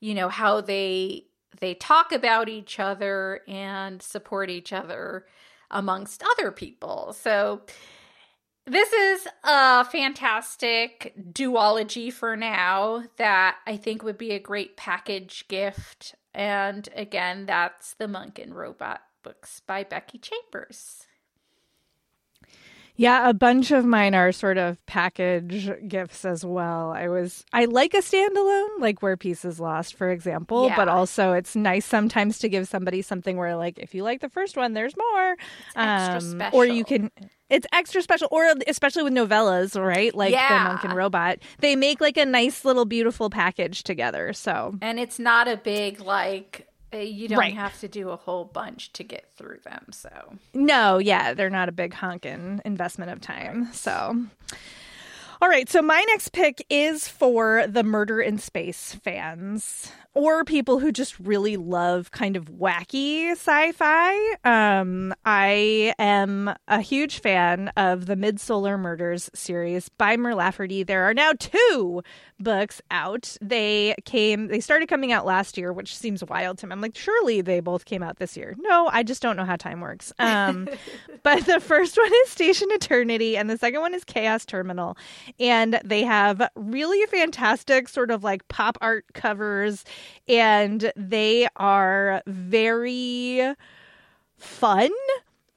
you 0.01 0.13
know 0.13 0.29
how 0.29 0.61
they 0.61 1.25
they 1.61 1.73
talk 1.73 2.13
about 2.13 2.51
each 2.51 2.79
other 2.79 3.41
and 3.49 4.03
support 4.03 4.51
each 4.51 4.71
other 4.71 5.25
amongst 5.71 6.23
other 6.23 6.53
people. 6.53 7.15
So 7.15 7.63
this 8.69 8.93
is 8.93 9.27
a 9.45 9.85
fantastic 9.85 11.15
duology 11.33 12.13
for 12.13 12.37
now 12.37 13.05
that 13.17 13.57
I 13.67 13.77
think 13.77 14.03
would 14.03 14.19
be 14.19 14.33
a 14.33 14.39
great 14.39 14.77
package 14.77 15.47
gift. 15.49 16.15
And 16.35 16.89
again, 16.95 17.47
that's 17.47 17.95
The 17.95 18.09
Monk 18.09 18.39
and 18.39 18.55
Robot 18.55 19.03
books 19.23 19.61
by 19.67 19.85
Becky 19.85 20.19
Chambers. 20.19 21.08
Yeah, 23.01 23.29
a 23.29 23.33
bunch 23.33 23.71
of 23.71 23.85
mine 23.85 24.17
are 24.17 24.33
sort 24.33 24.59
of 24.59 24.85
package 24.87 25.71
gifts 25.87 26.25
as 26.25 26.45
well. 26.45 26.91
I 26.91 27.07
was 27.09 27.45
I 27.53 27.67
like 27.67 27.95
a 27.95 27.99
standalone, 27.99 28.81
like 28.81 29.03
Where 29.03 29.17
Peace 29.17 29.45
is 29.45 29.61
Lost, 29.61 29.95
for 29.95 30.11
example, 30.11 30.67
Yeah. 30.67 30.77
but 30.77 30.89
also 30.89 31.33
it's 31.33 31.55
nice 31.55 31.87
sometimes 31.87 32.41
to 32.41 32.49
give 32.49 32.67
somebody 32.69 33.01
something 33.03 33.37
where 33.37 33.55
like 33.57 33.79
if 33.79 33.95
you 33.95 34.03
like 34.03 34.21
the 34.21 34.29
first 34.29 34.57
one, 34.57 34.75
there's 34.75 34.97
more. 34.97 35.37
extra 35.77 36.47
Um, 36.47 36.51
Or 36.53 36.67
you 36.67 36.85
can 36.85 37.11
it's 37.49 37.67
extra 37.73 38.03
special 38.03 38.29
or 38.31 38.45
especially 38.67 39.05
with 39.05 39.13
novellas, 39.15 39.81
right? 39.81 40.15
Like 40.15 40.33
Yeah. 40.33 40.65
The 40.65 40.69
Monk 40.71 40.85
and 40.85 40.93
Robot. 40.95 41.39
They 41.61 41.77
make 41.77 42.01
like 42.01 42.17
a 42.17 42.27
nice 42.27 42.65
little 42.65 42.85
beautiful 42.85 43.31
package 43.31 43.85
together. 43.85 44.33
So 44.33 44.75
And 44.83 44.99
it's 45.01 45.19
not 45.19 45.49
a 45.49 45.57
big, 45.57 46.01
like, 46.01 46.68
Uh, 46.93 46.99
you 46.99 47.29
don't 47.29 47.39
Right. 47.39 47.55
have 47.55 47.79
to 47.81 47.89
do 47.89 48.11
a 48.11 48.17
whole 48.17 48.45
bunch 48.47 48.93
to 48.95 49.05
get 49.05 49.31
through 49.37 49.59
them. 49.65 49.87
So, 49.93 50.39
No, 50.55 50.99
yeah, 50.99 51.35
they're 51.35 51.51
not 51.51 51.69
a 51.69 51.73
big 51.73 51.93
honkin' 51.95 52.61
investment 52.65 53.11
of 53.11 53.21
time. 53.21 53.73
So, 53.73 54.25
all 55.41 55.49
right, 55.49 55.69
so 55.69 55.83
my 55.83 56.05
next 56.09 56.33
pick 56.33 56.65
is 56.69 57.07
for 57.07 57.67
the 57.69 57.85
Murder 57.85 58.21
in 58.21 58.39
Space 58.39 58.95
fans 59.05 59.93
or 60.19 60.45
people 60.45 60.81
who 60.81 60.91
just 60.91 61.17
really 61.21 61.57
love 61.57 62.11
kind 62.11 62.37
of 62.37 62.47
wacky 62.47 63.31
sci-fi. 63.31 64.17
Um, 64.43 65.15
I 65.25 65.95
am 65.97 66.53
a 66.67 66.81
huge 66.81 67.21
fan 67.21 67.69
of 67.77 68.07
the 68.07 68.17
Mid-Solar 68.17 68.77
Murders 68.77 69.31
series 69.33 69.89
by 69.91 70.17
Mur 70.17 70.35
Lafferty. 70.35 70.83
There 70.83 71.05
are 71.05 71.15
now 71.15 71.35
two 71.39 72.03
books 72.41 72.83
out. 72.91 73.37
They 73.41 73.95
came 74.05 74.49
they 74.49 74.59
started 74.59 74.89
coming 74.89 75.13
out 75.13 75.25
last 75.25 75.57
year, 75.57 75.73
which 75.73 75.97
seems 75.97 76.25
wild 76.25 76.59
to 76.59 76.67
me. 76.67 76.73
I'm 76.73 76.81
like, 76.81 76.97
surely 76.97 77.41
they 77.41 77.61
both 77.61 77.85
came 77.85 78.03
out 78.03 78.17
this 78.17 78.37
year. 78.37 78.57
No, 78.59 78.89
I 78.93 79.05
just 79.05 79.23
don't 79.23 79.37
know 79.37 79.45
how 79.45 79.57
time 79.57 79.81
works. 79.81 80.13
Um, 80.19 80.69
but 81.23 81.47
the 81.47 81.61
first 81.61 81.97
one 81.97 82.11
is 82.25 82.31
Station 82.31 82.69
Eternity 82.73 83.37
and 83.37 83.49
the 83.49 83.57
second 83.57 83.83
one 83.83 83.95
is 83.95 84.03
Chaos 84.03 84.45
Terminal. 84.45 84.97
And 85.39 85.81
they 85.85 86.03
have 86.03 86.49
really 86.55 87.05
fantastic 87.07 87.89
sort 87.89 88.11
of 88.11 88.25
like 88.25 88.47
pop 88.49 88.79
art 88.81 89.05
covers 89.15 89.85
and 90.29 90.93
they 90.97 91.49
are 91.57 92.23
very 92.27 93.55
fun 94.37 94.91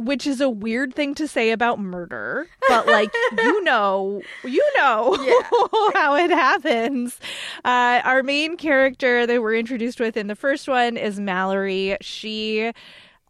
which 0.06 0.26
is 0.26 0.42
a 0.42 0.50
weird 0.50 0.94
thing 0.94 1.14
to 1.16 1.28
say 1.28 1.52
about 1.52 1.80
murder, 1.80 2.48
but 2.68 2.88
like 2.88 3.14
you 3.38 3.64
know, 3.64 4.22
you 4.44 4.68
know 4.76 5.16
how 5.94 6.16
it 6.16 6.32
happens. 6.32 7.20
Uh, 7.64 8.02
our 8.04 8.24
main 8.24 8.58
character 8.58 9.28
that 9.28 9.42
we're 9.42 9.56
introduced 9.56 10.00
with 10.00 10.18
in 10.18 10.28
the 10.28 10.36
first 10.36 10.68
one 10.68 10.98
is 10.98 11.20
Mallory. 11.20 11.98
She 12.02 12.72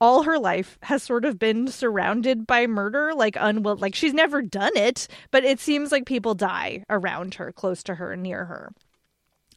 all 0.02 0.24
her 0.24 0.38
life 0.38 0.78
has 0.82 1.04
sort 1.04 1.24
of 1.24 1.39
been 1.39 1.68
surrounded 1.68 2.45
by 2.45 2.68
murder 2.68 3.14
like 3.16 3.36
unwill 3.36 3.80
like 3.80 3.95
she's 3.95 4.14
never 4.14 4.41
done 4.41 4.76
it 4.76 5.08
but 5.30 5.45
it 5.45 5.60
seems 5.60 5.91
like 5.91 6.06
people 6.06 6.34
die 6.34 6.84
around 6.89 7.36
her 7.36 7.52
close 7.52 7.84
to 7.84 7.95
her 7.95 8.18
near 8.18 8.45
her 8.45 8.74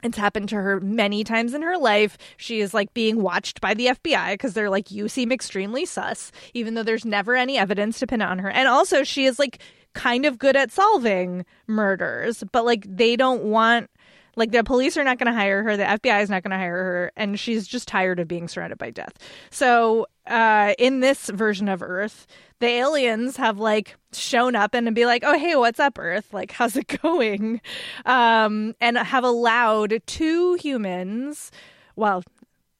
it's 0.04 0.18
happened 0.18 0.50
to 0.50 0.56
her 0.56 0.80
many 0.80 1.24
times 1.24 1.54
in 1.54 1.62
her 1.62 1.78
life. 1.78 2.18
She 2.36 2.60
is 2.60 2.74
like 2.74 2.92
being 2.92 3.22
watched 3.22 3.62
by 3.62 3.72
the 3.72 3.86
FBI 3.86 4.34
because 4.34 4.52
they're 4.52 4.68
like, 4.68 4.90
you 4.90 5.08
seem 5.08 5.32
extremely 5.32 5.86
sus, 5.86 6.30
even 6.52 6.74
though 6.74 6.82
there's 6.82 7.06
never 7.06 7.34
any 7.34 7.56
evidence 7.56 7.98
to 8.00 8.06
pin 8.06 8.20
on 8.20 8.38
her. 8.40 8.50
And 8.50 8.68
also, 8.68 9.02
she 9.02 9.24
is 9.24 9.38
like 9.38 9.60
kind 9.94 10.26
of 10.26 10.38
good 10.38 10.56
at 10.56 10.70
solving 10.70 11.46
murders, 11.66 12.44
but 12.52 12.66
like 12.66 12.84
they 12.86 13.16
don't 13.16 13.44
want, 13.44 13.88
like 14.36 14.52
the 14.52 14.62
police 14.62 14.96
are 14.98 15.04
not 15.04 15.18
going 15.18 15.32
to 15.32 15.38
hire 15.38 15.62
her, 15.62 15.76
the 15.76 15.84
FBI 15.84 16.22
is 16.22 16.28
not 16.28 16.42
going 16.42 16.50
to 16.50 16.58
hire 16.58 16.76
her, 16.76 17.12
and 17.16 17.40
she's 17.40 17.66
just 17.66 17.88
tired 17.88 18.20
of 18.20 18.28
being 18.28 18.46
surrounded 18.46 18.76
by 18.76 18.90
death. 18.90 19.16
So, 19.50 20.06
uh, 20.26 20.74
in 20.78 21.00
this 21.00 21.28
version 21.28 21.68
of 21.68 21.82
Earth, 21.82 22.26
the 22.60 22.66
aliens 22.66 23.36
have 23.36 23.58
like 23.58 23.96
shown 24.12 24.56
up 24.56 24.74
and 24.74 24.94
be 24.94 25.06
like, 25.06 25.22
"Oh, 25.24 25.38
hey, 25.38 25.56
what's 25.56 25.80
up, 25.80 25.98
Earth? 25.98 26.32
Like, 26.32 26.50
how's 26.52 26.76
it 26.76 27.00
going?" 27.02 27.60
Um, 28.06 28.74
and 28.80 28.96
have 28.96 29.24
allowed 29.24 30.02
two 30.06 30.54
humans, 30.54 31.50
well, 31.96 32.22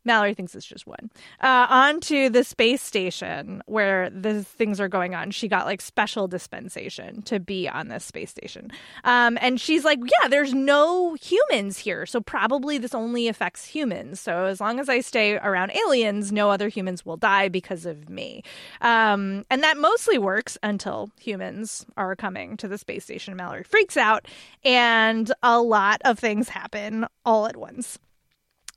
Mallory 0.05 0.35
thinks 0.35 0.55
it's 0.55 0.67
just 0.67 0.87
one, 0.87 1.11
uh, 1.41 1.67
onto 1.69 2.29
the 2.29 2.45
space 2.45 2.83
station 2.83 3.63
where 3.67 4.11
the 4.11 4.45
things 4.45 4.81
are 4.81 4.89
going 4.89 5.15
on. 5.15 5.31
She 5.31 5.49
got 5.49 5.67
like 5.67 5.81
special 5.81 6.29
dispensation 6.29 7.23
to 7.23 7.41
be 7.41 7.69
on 7.69 7.89
this 7.89 8.05
space 8.05 8.31
station. 8.31 8.71
Um, 9.05 9.39
and 9.41 9.61
she's 9.61 9.85
like, 9.85 9.99
yeah, 10.01 10.29
there's 10.29 10.53
no 10.53 11.15
humans 11.15 11.79
here. 11.79 12.07
So 12.07 12.21
probably 12.21 12.79
this 12.79 12.95
only 12.95 13.29
affects 13.29 13.65
humans. 13.65 14.21
So 14.21 14.45
as 14.45 14.61
long 14.61 14.79
as 14.79 14.89
I 14.89 15.01
stay 15.01 15.37
around 15.37 15.73
aliens, 15.73 16.33
no 16.33 16.51
other 16.51 16.69
humans 16.69 17.05
will 17.05 17.17
die 17.17 17.49
because 17.49 17.87
of 17.87 18.09
me. 18.09 18.43
Um, 18.81 19.45
and 19.51 19.63
that 19.63 19.79
mostly 19.79 20.19
works 20.19 20.59
until 20.63 21.11
humans 21.19 21.87
are 21.97 22.15
coming 22.17 22.57
to 22.59 22.69
the 22.69 22.79
space 22.79 23.05
station. 23.05 23.37
Mallory 23.37 23.65
freaks 23.65 23.97
out, 23.97 24.27
and 24.65 25.33
a 25.43 25.61
lot 25.61 26.01
of 26.05 26.19
things 26.19 26.49
happen 26.49 27.07
all 27.25 27.47
at 27.47 27.57
once. 27.57 27.99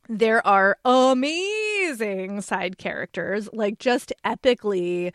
There 0.09 0.45
are 0.45 0.77
amazing 0.85 2.41
side 2.41 2.77
characters, 2.77 3.49
like 3.53 3.79
just 3.79 4.13
epically 4.25 5.13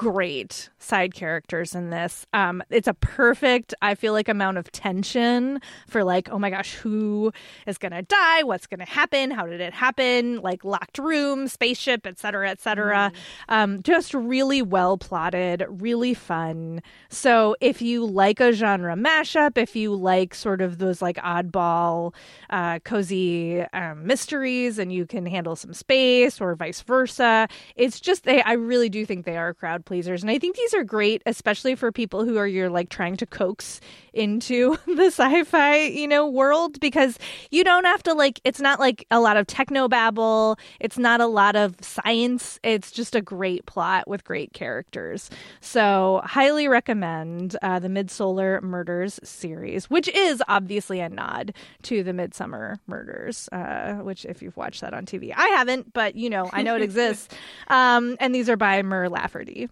great 0.00 0.70
side 0.78 1.12
characters 1.12 1.74
in 1.74 1.90
this. 1.90 2.26
Um, 2.32 2.62
it's 2.70 2.88
a 2.88 2.94
perfect, 2.94 3.74
I 3.82 3.94
feel 3.94 4.14
like, 4.14 4.30
amount 4.30 4.56
of 4.56 4.72
tension 4.72 5.60
for 5.88 6.04
like, 6.04 6.30
oh 6.30 6.38
my 6.38 6.48
gosh, 6.48 6.72
who 6.72 7.30
is 7.66 7.76
gonna 7.76 8.00
die? 8.00 8.42
What's 8.42 8.66
gonna 8.66 8.86
happen? 8.86 9.30
How 9.30 9.44
did 9.44 9.60
it 9.60 9.74
happen? 9.74 10.40
Like 10.40 10.64
locked 10.64 10.96
room, 10.96 11.48
spaceship, 11.48 12.06
etc., 12.06 12.48
etc. 12.48 13.12
Mm. 13.12 13.54
Um, 13.54 13.82
just 13.82 14.14
really 14.14 14.62
well 14.62 14.96
plotted, 14.96 15.66
really 15.68 16.14
fun. 16.14 16.80
So 17.10 17.54
if 17.60 17.82
you 17.82 18.06
like 18.06 18.40
a 18.40 18.52
genre 18.52 18.94
mashup, 18.94 19.58
if 19.58 19.76
you 19.76 19.94
like 19.94 20.34
sort 20.34 20.62
of 20.62 20.78
those 20.78 21.02
like 21.02 21.16
oddball, 21.16 22.14
uh, 22.48 22.78
cozy 22.84 23.60
um, 23.74 24.06
mysteries, 24.06 24.78
and 24.78 24.90
you 24.90 25.04
can 25.04 25.26
handle 25.26 25.56
some 25.56 25.74
space 25.74 26.40
or 26.40 26.54
vice 26.54 26.80
versa, 26.80 27.48
it's 27.76 28.00
just 28.00 28.24
they. 28.24 28.40
I 28.40 28.54
really 28.54 28.88
do 28.88 29.04
think 29.04 29.26
they 29.26 29.36
are 29.36 29.52
crowd 29.52 29.84
pleasers. 29.90 30.22
And 30.22 30.30
I 30.30 30.38
think 30.38 30.54
these 30.54 30.72
are 30.72 30.84
great, 30.84 31.20
especially 31.26 31.74
for 31.74 31.90
people 31.90 32.24
who 32.24 32.36
are 32.36 32.46
you're 32.46 32.70
like 32.70 32.90
trying 32.90 33.16
to 33.16 33.26
coax 33.26 33.80
into 34.12 34.78
the 34.86 35.06
sci-fi, 35.06 35.78
you 35.86 36.06
know, 36.06 36.28
world 36.28 36.78
because 36.78 37.18
you 37.50 37.64
don't 37.64 37.86
have 37.86 38.00
to 38.04 38.14
like 38.14 38.40
it's 38.44 38.60
not 38.60 38.78
like 38.78 39.04
a 39.10 39.18
lot 39.18 39.36
of 39.36 39.48
techno 39.48 39.88
babble, 39.88 40.56
it's 40.78 40.96
not 40.96 41.20
a 41.20 41.26
lot 41.26 41.56
of 41.56 41.74
science. 41.80 42.60
It's 42.62 42.92
just 42.92 43.16
a 43.16 43.20
great 43.20 43.66
plot 43.66 44.06
with 44.06 44.22
great 44.22 44.52
characters. 44.52 45.28
So, 45.60 46.20
highly 46.24 46.68
recommend 46.68 47.56
uh, 47.60 47.80
the 47.80 47.88
Midsolar 47.88 48.62
Murders 48.62 49.18
series, 49.24 49.90
which 49.90 50.06
is 50.06 50.40
obviously 50.46 51.00
a 51.00 51.08
nod 51.08 51.52
to 51.82 52.04
the 52.04 52.12
Midsomer 52.12 52.78
Murders, 52.86 53.48
uh, 53.50 53.94
which 53.94 54.24
if 54.24 54.40
you've 54.40 54.56
watched 54.56 54.82
that 54.82 54.94
on 54.94 55.04
TV, 55.04 55.32
I 55.36 55.48
haven't, 55.48 55.92
but 55.92 56.14
you 56.14 56.30
know, 56.30 56.48
I 56.52 56.62
know 56.62 56.76
it 56.76 56.82
exists. 56.90 57.34
Um, 57.66 58.16
and 58.20 58.32
these 58.32 58.48
are 58.48 58.56
by 58.56 58.82
Mur 58.82 59.08
Lafferty. 59.08 59.68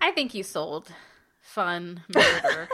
I 0.00 0.10
think 0.12 0.34
you 0.34 0.42
sold 0.42 0.88
fun 1.40 2.02
murder 2.14 2.68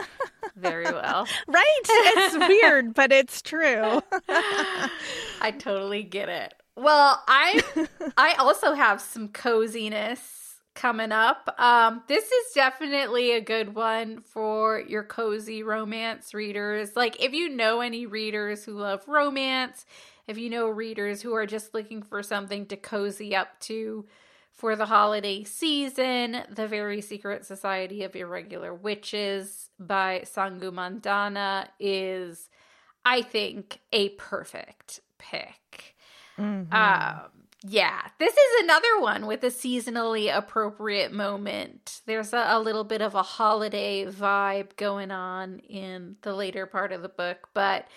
very 0.57 0.85
well. 0.93 1.27
Right? 1.47 1.81
It's 1.85 2.37
weird, 2.49 2.95
but 2.95 3.13
it's 3.13 3.43
true. 3.43 4.01
I 4.29 5.55
totally 5.59 6.03
get 6.03 6.29
it. 6.29 6.55
Well, 6.77 7.23
I 7.27 7.63
I 8.17 8.35
also 8.35 8.75
have 8.75 9.01
some 9.01 9.29
coziness 9.29 10.61
coming 10.75 11.11
up. 11.11 11.55
Um, 11.59 12.03
this 12.07 12.25
is 12.25 12.53
definitely 12.55 13.33
a 13.33 13.41
good 13.41 13.75
one 13.75 14.21
for 14.21 14.81
your 14.81 15.03
cozy 15.03 15.63
romance 15.63 16.35
readers. 16.35 16.95
Like 16.95 17.23
if 17.23 17.33
you 17.33 17.49
know 17.49 17.81
any 17.81 18.05
readers 18.05 18.65
who 18.65 18.73
love 18.73 19.09
romance, 19.09 19.87
if 20.27 20.37
you 20.37 20.51
know 20.51 20.69
readers 20.69 21.23
who 21.23 21.35
are 21.35 21.47
just 21.47 21.73
looking 21.73 22.03
for 22.03 22.23
something 22.23 22.67
to 22.67 22.77
cozy 22.77 23.35
up 23.35 23.59
to, 23.61 24.05
for 24.57 24.75
the 24.75 24.87
holiday 24.87 25.45
season, 25.45 26.43
The 26.51 26.67
Very 26.67 27.03
Secret 27.03 27.45
Society 27.45 28.03
of 28.05 28.17
Irregular 28.17 28.73
Witches 28.73 29.69
by 29.79 30.23
Sangu 30.25 30.73
Mandanna 30.73 31.69
is, 31.79 32.49
I 33.05 33.21
think, 33.21 33.81
a 33.93 34.11
perfect 34.11 35.01
pick. 35.19 35.95
Mm-hmm. 36.39 36.73
Um, 36.73 37.31
yeah, 37.69 38.01
this 38.19 38.33
is 38.33 38.65
another 38.65 39.01
one 39.01 39.27
with 39.27 39.45
a 39.45 39.49
seasonally 39.49 40.35
appropriate 40.35 41.13
moment. 41.13 42.01
There's 42.07 42.33
a, 42.33 42.47
a, 42.49 42.61
little 42.61 42.85
bit 42.85 43.03
of 43.03 43.15
a 43.15 43.23
holiday 43.23 44.07
vibe 44.07 44.77
going 44.77 45.11
on 45.11 45.59
in 45.61 46.17
the 46.23 46.35
later 46.35 46.65
part 46.65 46.93
of 46.93 47.03
the 47.03 47.09
book, 47.09 47.49
but 47.53 47.89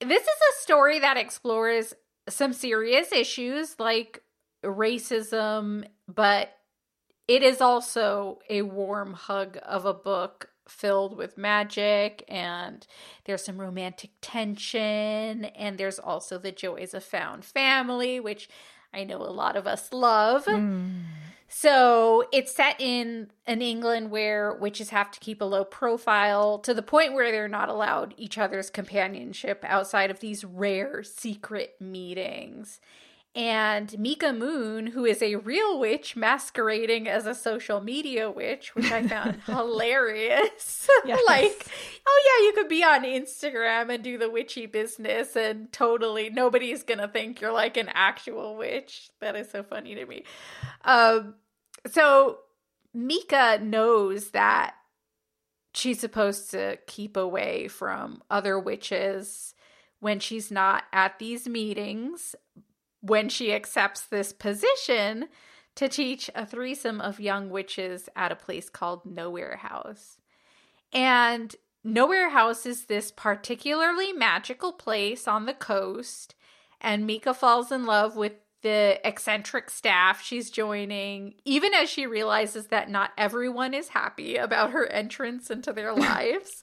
this 0.00 0.22
is 0.22 0.28
a 0.28 0.62
story 0.62 1.00
that 1.00 1.16
explores 1.16 1.94
some 2.28 2.52
serious 2.52 3.12
issues 3.12 3.76
like 3.78 4.22
racism, 4.64 5.84
but 6.06 6.56
it 7.28 7.42
is 7.42 7.60
also 7.60 8.40
a 8.48 8.62
warm 8.62 9.14
hug 9.14 9.58
of 9.64 9.84
a 9.84 9.94
book 9.94 10.50
filled 10.68 11.16
with 11.16 11.36
magic 11.36 12.24
and 12.28 12.86
there's 13.24 13.44
some 13.44 13.60
romantic 13.60 14.10
tension 14.20 15.44
and 15.44 15.78
there's 15.78 15.98
also 15.98 16.38
the 16.38 16.52
joys 16.52 16.94
of 16.94 17.02
found 17.02 17.44
family 17.44 18.20
which 18.20 18.48
I 18.92 19.04
know 19.04 19.18
a 19.18 19.30
lot 19.30 19.56
of 19.56 19.66
us 19.66 19.92
love. 19.92 20.46
Mm. 20.46 21.02
So 21.48 22.24
it's 22.32 22.54
set 22.54 22.80
in 22.80 23.30
an 23.46 23.60
England 23.60 24.10
where 24.10 24.54
witches 24.54 24.90
have 24.90 25.10
to 25.10 25.20
keep 25.20 25.40
a 25.40 25.44
low 25.44 25.64
profile 25.64 26.58
to 26.60 26.72
the 26.72 26.82
point 26.82 27.12
where 27.12 27.32
they're 27.32 27.48
not 27.48 27.68
allowed 27.68 28.14
each 28.16 28.38
other's 28.38 28.70
companionship 28.70 29.64
outside 29.66 30.10
of 30.10 30.20
these 30.20 30.44
rare 30.44 31.02
secret 31.02 31.74
meetings 31.80 32.80
and 33.34 33.96
Mika 33.96 34.32
Moon, 34.32 34.88
who 34.88 35.04
is 35.04 35.22
a 35.22 35.36
real 35.36 35.78
witch 35.78 36.16
masquerading 36.16 37.06
as 37.06 37.26
a 37.26 37.34
social 37.34 37.80
media 37.80 38.28
witch, 38.28 38.74
which 38.74 38.90
I 38.90 39.06
found 39.06 39.40
hilarious. 39.46 40.88
Yes. 41.04 41.20
like, 41.26 41.66
oh 42.06 42.22
yeah, 42.26 42.46
you 42.46 42.52
could 42.52 42.68
be 42.68 42.84
on 42.84 43.04
Instagram 43.04 43.94
and 43.94 44.04
do 44.04 44.18
the 44.18 44.28
witchy 44.28 44.66
business, 44.66 45.34
and 45.34 45.72
totally 45.72 46.28
nobody's 46.28 46.82
gonna 46.82 47.08
think 47.08 47.40
you're 47.40 47.52
like 47.52 47.76
an 47.76 47.88
actual 47.94 48.56
witch. 48.56 49.08
That 49.20 49.36
is 49.36 49.50
so 49.50 49.62
funny 49.62 49.94
to 49.94 50.04
me. 50.04 50.24
Um, 50.84 51.34
so 51.90 52.40
Mika 52.92 53.58
knows 53.62 54.30
that 54.30 54.74
she's 55.72 56.00
supposed 56.00 56.50
to 56.50 56.78
keep 56.86 57.16
away 57.16 57.68
from 57.68 58.22
other 58.30 58.58
witches 58.58 59.54
when 60.00 60.18
she's 60.18 60.50
not 60.50 60.84
at 60.92 61.18
these 61.18 61.46
meetings 61.46 62.34
when 63.00 63.28
she 63.28 63.52
accepts 63.52 64.02
this 64.02 64.32
position 64.32 65.28
to 65.76 65.88
teach 65.88 66.30
a 66.34 66.44
threesome 66.44 67.00
of 67.00 67.20
young 67.20 67.50
witches 67.50 68.08
at 68.16 68.32
a 68.32 68.36
place 68.36 68.68
called 68.68 69.06
Nowhere 69.06 69.56
House. 69.56 70.18
And 70.92 71.54
Nowhere 71.82 72.30
House 72.30 72.66
is 72.66 72.84
this 72.84 73.10
particularly 73.10 74.12
magical 74.12 74.72
place 74.72 75.26
on 75.26 75.46
the 75.46 75.54
coast, 75.54 76.34
and 76.80 77.06
Mika 77.06 77.32
falls 77.32 77.72
in 77.72 77.86
love 77.86 78.16
with 78.16 78.32
the 78.62 79.00
eccentric 79.04 79.70
staff 79.70 80.22
she's 80.22 80.50
joining, 80.50 81.34
even 81.46 81.72
as 81.72 81.88
she 81.88 82.06
realizes 82.06 82.66
that 82.66 82.90
not 82.90 83.12
everyone 83.16 83.72
is 83.72 83.88
happy 83.88 84.36
about 84.36 84.72
her 84.72 84.86
entrance 84.86 85.50
into 85.50 85.72
their 85.72 85.94
lives, 85.94 86.62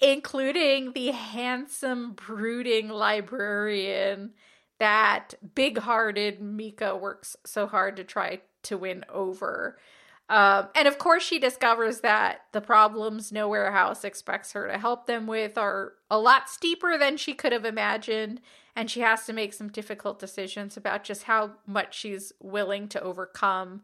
including 0.00 0.92
the 0.92 1.12
handsome, 1.12 2.12
brooding 2.12 2.88
librarian 2.88 4.32
that 4.80 5.34
big 5.54 5.78
hearted 5.78 6.40
Mika 6.42 6.96
works 6.96 7.36
so 7.44 7.66
hard 7.66 7.96
to 7.96 8.04
try 8.04 8.40
to 8.64 8.76
win 8.76 9.04
over. 9.08 9.78
Um, 10.28 10.68
and 10.74 10.86
of 10.86 10.98
course, 10.98 11.22
she 11.22 11.38
discovers 11.38 12.00
that 12.00 12.42
the 12.52 12.60
problems 12.60 13.32
Nowhere 13.32 13.72
House 13.72 14.04
expects 14.04 14.52
her 14.52 14.68
to 14.68 14.78
help 14.78 15.06
them 15.06 15.26
with 15.26 15.58
are 15.58 15.94
a 16.10 16.18
lot 16.18 16.48
steeper 16.48 16.96
than 16.96 17.16
she 17.16 17.34
could 17.34 17.52
have 17.52 17.64
imagined. 17.64 18.40
And 18.76 18.90
she 18.90 19.00
has 19.00 19.26
to 19.26 19.32
make 19.32 19.52
some 19.52 19.68
difficult 19.68 20.18
decisions 20.18 20.76
about 20.76 21.04
just 21.04 21.24
how 21.24 21.52
much 21.66 21.98
she's 21.98 22.32
willing 22.40 22.88
to 22.88 23.02
overcome 23.02 23.82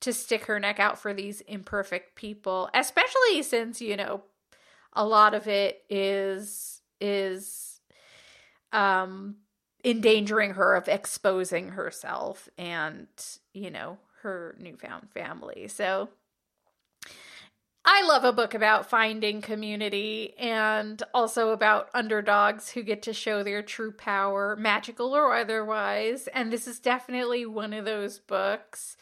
to 0.00 0.12
stick 0.12 0.46
her 0.46 0.58
neck 0.58 0.80
out 0.80 0.98
for 0.98 1.14
these 1.14 1.40
imperfect 1.42 2.16
people, 2.16 2.68
especially 2.74 3.42
since, 3.42 3.80
you 3.80 3.96
know, 3.96 4.22
a 4.92 5.06
lot 5.06 5.32
of 5.32 5.46
it 5.46 5.84
is, 5.88 6.82
is, 7.00 7.80
um, 8.72 9.36
endangering 9.84 10.54
her 10.54 10.74
of 10.74 10.88
exposing 10.88 11.70
herself 11.70 12.48
and, 12.56 13.06
you 13.52 13.70
know, 13.70 13.98
her 14.22 14.56
newfound 14.58 15.10
family. 15.10 15.68
So 15.68 16.08
I 17.84 18.02
love 18.02 18.24
a 18.24 18.32
book 18.32 18.54
about 18.54 18.88
finding 18.88 19.42
community 19.42 20.34
and 20.38 21.02
also 21.12 21.50
about 21.50 21.90
underdogs 21.92 22.70
who 22.70 22.82
get 22.82 23.02
to 23.02 23.12
show 23.12 23.42
their 23.42 23.62
true 23.62 23.92
power, 23.92 24.56
magical 24.56 25.14
or 25.14 25.34
otherwise. 25.34 26.26
And 26.28 26.50
this 26.50 26.66
is 26.66 26.80
definitely 26.80 27.44
one 27.44 27.74
of 27.74 27.84
those 27.84 28.18
books. 28.18 28.96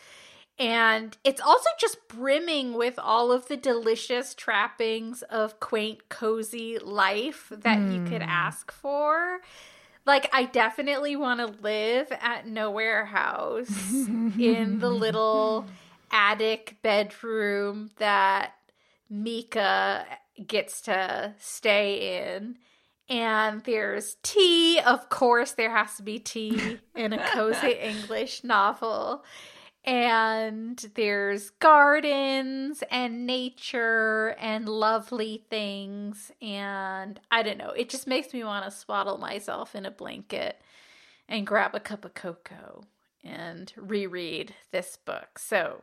And 0.58 1.16
it's 1.22 1.40
also 1.40 1.70
just 1.78 2.08
brimming 2.08 2.74
with 2.74 2.98
all 2.98 3.30
of 3.30 3.46
the 3.46 3.56
delicious 3.56 4.34
trappings 4.34 5.22
of 5.22 5.60
quaint, 5.60 6.08
cozy 6.08 6.78
life 6.78 7.52
that 7.52 7.78
mm. 7.78 7.94
you 7.94 8.10
could 8.10 8.22
hmm. 8.22 8.28
ask 8.28 8.72
for. 8.72 9.40
Like 10.04 10.28
I 10.32 10.44
definitely 10.44 11.16
want 11.16 11.40
to 11.40 11.62
live 11.62 12.12
at 12.20 12.46
Nowhere 12.46 13.04
House 13.04 13.70
in 13.92 14.78
the 14.80 14.90
little 14.90 15.66
attic 16.10 16.76
bedroom 16.82 17.90
that 17.98 18.54
Mika 19.08 20.06
gets 20.46 20.80
to 20.82 21.34
stay 21.38 22.34
in. 22.36 22.56
And 23.08 23.62
there's 23.64 24.16
tea. 24.22 24.80
Of 24.80 25.08
course, 25.08 25.52
there 25.52 25.70
has 25.70 25.96
to 25.96 26.02
be 26.02 26.18
tea 26.18 26.78
in 26.94 27.12
a 27.12 27.18
cozy 27.30 27.72
English 27.80 28.42
novel 28.42 29.24
and 29.84 30.90
there's 30.94 31.50
gardens 31.50 32.84
and 32.90 33.26
nature 33.26 34.36
and 34.38 34.68
lovely 34.68 35.44
things 35.50 36.30
and 36.40 37.18
i 37.30 37.42
don't 37.42 37.58
know 37.58 37.70
it 37.70 37.88
just 37.88 38.06
makes 38.06 38.32
me 38.32 38.44
want 38.44 38.64
to 38.64 38.70
swaddle 38.70 39.18
myself 39.18 39.74
in 39.74 39.84
a 39.84 39.90
blanket 39.90 40.60
and 41.28 41.46
grab 41.46 41.74
a 41.74 41.80
cup 41.80 42.04
of 42.04 42.14
cocoa 42.14 42.84
and 43.24 43.72
reread 43.76 44.54
this 44.70 44.96
book. 44.96 45.38
So 45.38 45.82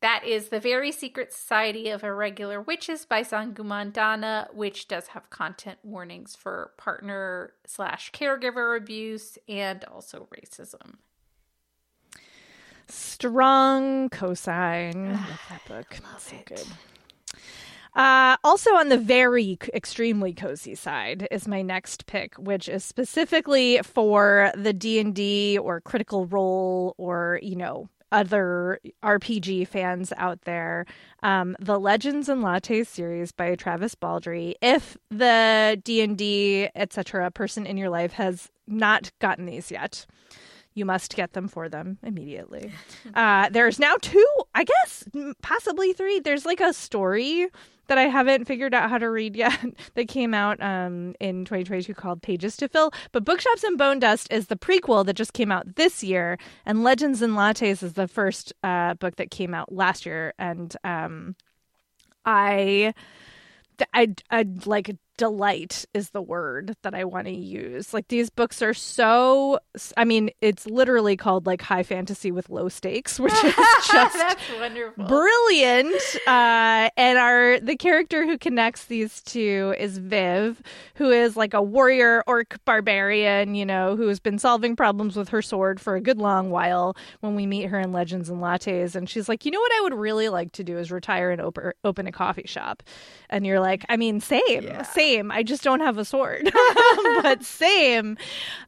that 0.00 0.24
is 0.26 0.48
The 0.48 0.60
Very 0.60 0.92
Secret 0.92 1.32
Society 1.32 1.88
of 1.88 2.04
Irregular 2.04 2.60
Witches 2.60 3.06
by 3.06 3.22
Sangu 3.22 3.64
Mandanna, 3.64 4.52
which 4.54 4.88
does 4.88 5.08
have 5.08 5.30
content 5.30 5.78
warnings 5.82 6.36
for 6.36 6.72
partner 6.76 7.54
slash 7.66 8.12
caregiver 8.12 8.76
abuse 8.76 9.38
and 9.48 9.84
also 9.84 10.28
racism. 10.34 10.96
Strong 12.88 14.10
Cosine. 14.10 15.12
Love 15.12 15.40
that 15.50 15.64
book. 15.66 15.98
Love 16.02 16.20
so 16.20 16.36
it. 16.36 16.44
good. 16.46 16.66
Uh, 17.96 18.36
also 18.44 18.74
on 18.74 18.90
the 18.90 18.98
very 18.98 19.58
extremely 19.72 20.34
cozy 20.34 20.74
side 20.74 21.26
is 21.30 21.48
my 21.48 21.62
next 21.62 22.04
pick, 22.06 22.34
which 22.34 22.68
is 22.68 22.84
specifically 22.84 23.80
for 23.82 24.52
the 24.54 24.74
D 24.74 24.98
and 24.98 25.14
D 25.14 25.56
or 25.56 25.80
Critical 25.80 26.26
Role 26.26 26.94
or 26.98 27.40
you 27.42 27.56
know 27.56 27.88
other 28.12 28.78
RPG 29.02 29.66
fans 29.66 30.12
out 30.18 30.42
there. 30.42 30.84
Um, 31.22 31.56
the 31.58 31.80
Legends 31.80 32.28
and 32.28 32.42
Lattes 32.44 32.86
series 32.86 33.32
by 33.32 33.54
Travis 33.54 33.94
Baldree. 33.94 34.54
If 34.60 34.98
the 35.10 35.80
D 35.82 36.02
and 36.02 36.18
D 36.18 36.68
etc. 36.74 37.30
person 37.30 37.64
in 37.64 37.78
your 37.78 37.90
life 37.90 38.12
has 38.12 38.50
not 38.66 39.10
gotten 39.20 39.46
these 39.46 39.70
yet, 39.70 40.04
you 40.76 40.84
must 40.84 41.16
get 41.16 41.32
them 41.32 41.48
for 41.48 41.68
them 41.68 41.98
immediately. 42.02 42.70
Uh, 43.14 43.48
there's 43.48 43.78
now 43.78 43.96
two, 44.02 44.26
I 44.54 44.64
guess, 44.64 45.04
possibly 45.42 45.94
three. 45.94 46.20
There's 46.20 46.44
like 46.44 46.60
a 46.60 46.74
story 46.74 47.48
that 47.88 47.96
I 47.96 48.02
haven't 48.02 48.44
figured 48.44 48.74
out 48.74 48.90
how 48.90 48.98
to 48.98 49.08
read 49.08 49.36
yet 49.44 49.58
that 49.94 50.08
came 50.08 50.34
out 50.34 50.60
um, 50.62 51.14
in 51.18 51.46
2022 51.46 51.94
called 51.94 52.20
Pages 52.20 52.58
to 52.58 52.68
Fill. 52.68 52.92
But 53.12 53.24
Bookshops 53.24 53.64
and 53.64 53.78
Bone 53.78 53.98
Dust 53.98 54.28
is 54.30 54.48
the 54.48 54.56
prequel 54.56 55.06
that 55.06 55.14
just 55.14 55.32
came 55.32 55.50
out 55.50 55.76
this 55.76 56.04
year, 56.04 56.38
and 56.66 56.84
Legends 56.84 57.22
and 57.22 57.32
Lattes 57.32 57.82
is 57.82 57.94
the 57.94 58.08
first 58.08 58.52
uh, 58.62 58.94
book 58.94 59.16
that 59.16 59.30
came 59.30 59.54
out 59.54 59.72
last 59.72 60.04
year. 60.04 60.34
And 60.38 60.76
um, 60.84 61.36
I, 62.26 62.92
I, 63.94 64.14
I 64.30 64.46
like 64.66 64.94
delight 65.16 65.84
is 65.94 66.10
the 66.10 66.20
word 66.22 66.74
that 66.82 66.94
I 66.94 67.04
want 67.04 67.26
to 67.26 67.32
use. 67.32 67.94
Like 67.94 68.08
these 68.08 68.28
books 68.30 68.60
are 68.62 68.74
so 68.74 69.58
I 69.96 70.04
mean, 70.04 70.30
it's 70.40 70.66
literally 70.66 71.16
called 71.16 71.46
like 71.46 71.62
high 71.62 71.82
fantasy 71.82 72.30
with 72.30 72.50
low 72.50 72.68
stakes, 72.68 73.18
which 73.20 73.32
is 73.32 73.54
just 73.90 74.14
That's 74.16 74.42
wonderful. 74.58 75.04
brilliant. 75.06 75.94
Uh, 76.26 76.90
and 76.96 77.18
our 77.18 77.58
the 77.60 77.76
character 77.76 78.24
who 78.26 78.36
connects 78.38 78.84
these 78.86 79.22
two 79.22 79.74
is 79.78 79.98
Viv, 79.98 80.60
who 80.96 81.10
is 81.10 81.36
like 81.36 81.54
a 81.54 81.62
warrior 81.62 82.22
orc 82.26 82.58
barbarian, 82.64 83.54
you 83.54 83.64
know, 83.64 83.96
who 83.96 84.08
has 84.08 84.20
been 84.20 84.38
solving 84.38 84.76
problems 84.76 85.16
with 85.16 85.30
her 85.30 85.42
sword 85.42 85.80
for 85.80 85.94
a 85.96 86.00
good 86.00 86.18
long 86.18 86.50
while. 86.50 86.96
When 87.20 87.34
we 87.34 87.46
meet 87.46 87.66
her 87.70 87.78
in 87.80 87.92
Legends 87.92 88.28
and 88.28 88.40
Lattes, 88.42 88.94
and 88.94 89.08
she's 89.08 89.28
like, 89.28 89.44
you 89.44 89.50
know 89.50 89.60
what 89.60 89.72
I 89.78 89.80
would 89.82 89.94
really 89.94 90.28
like 90.28 90.52
to 90.52 90.64
do 90.64 90.76
is 90.78 90.92
retire 90.92 91.30
and 91.30 91.40
open 91.40 91.72
open 91.84 92.06
a 92.06 92.12
coffee 92.12 92.46
shop. 92.46 92.82
And 93.30 93.46
you're 93.46 93.60
like, 93.60 93.84
I 93.88 93.96
mean, 93.96 94.20
same, 94.20 94.42
Yeah. 94.62 94.82
same. 94.82 95.05
I 95.14 95.42
just 95.42 95.62
don't 95.62 95.80
have 95.80 95.98
a 95.98 96.04
sword, 96.04 96.50
but 97.22 97.44
same. 97.44 98.16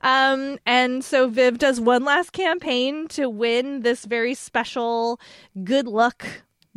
Um, 0.03 0.59
and 0.67 1.05
so 1.05 1.29
Viv 1.29 1.59
does 1.59 1.81
one 1.81 2.05
last 2.05 2.33
campaign 2.33 3.09
to 3.09 3.29
win 3.29 3.81
this 3.81 4.05
very 4.05 4.35
special 4.35 5.21
good 5.65 5.87
luck 5.87 6.25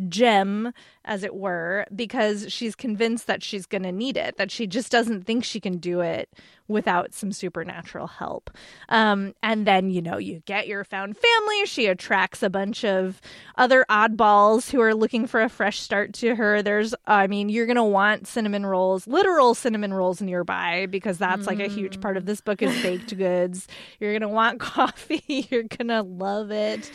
gem 0.10 0.74
as 1.06 1.24
it 1.24 1.36
were 1.36 1.86
because 1.96 2.52
she's 2.52 2.76
convinced 2.76 3.28
that 3.28 3.44
she's 3.44 3.66
going 3.66 3.84
to 3.84 3.92
need 3.92 4.18
it 4.18 4.38
that 4.38 4.50
she 4.50 4.66
just 4.66 4.92
doesn't 4.92 5.26
think 5.26 5.44
she 5.44 5.60
can 5.60 5.78
do 5.78 6.00
it 6.02 6.30
without 6.72 7.14
some 7.14 7.32
supernatural 7.32 8.08
help. 8.08 8.50
Um, 8.90 9.34
and 9.44 9.68
then 9.68 9.90
you 9.90 10.02
know 10.02 10.18
you 10.18 10.42
get 10.46 10.68
your 10.68 10.84
found 10.84 11.18
family. 11.18 11.66
She 11.66 11.88
attracts 11.88 12.42
a 12.42 12.50
bunch 12.50 12.84
of 12.84 13.22
other 13.58 13.86
oddballs 13.90 14.72
who 14.72 14.82
are 14.82 14.96
looking 14.96 15.28
for 15.28 15.42
a 15.42 15.50
fresh 15.50 15.80
start 15.80 16.14
to 16.16 16.36
her. 16.36 16.62
There's 16.62 16.96
i 17.06 17.28
mean 17.28 17.50
you're 17.50 17.66
going 17.66 17.76
to 17.76 17.84
want 17.84 18.28
cinnamon 18.28 18.66
rolls 18.66 19.08
literal 19.08 19.54
cinnamon 19.54 19.94
rolls 19.94 20.22
nearby 20.22 20.88
because 20.90 21.18
that's 21.18 21.48
like 21.48 21.60
a 21.60 21.68
huge 21.68 22.00
part 22.02 22.18
of 22.18 22.26
this 22.26 22.42
book 22.42 22.62
is 22.62 22.82
baked 22.82 23.16
goods. 23.18 23.68
You're 24.00 24.12
going 24.12 24.22
to 24.22 24.28
want 24.28 24.60
coffee. 24.60 25.48
You're 25.50 25.64
going 25.64 25.90
to 25.90 26.02
love 26.02 26.52
it 26.52 26.90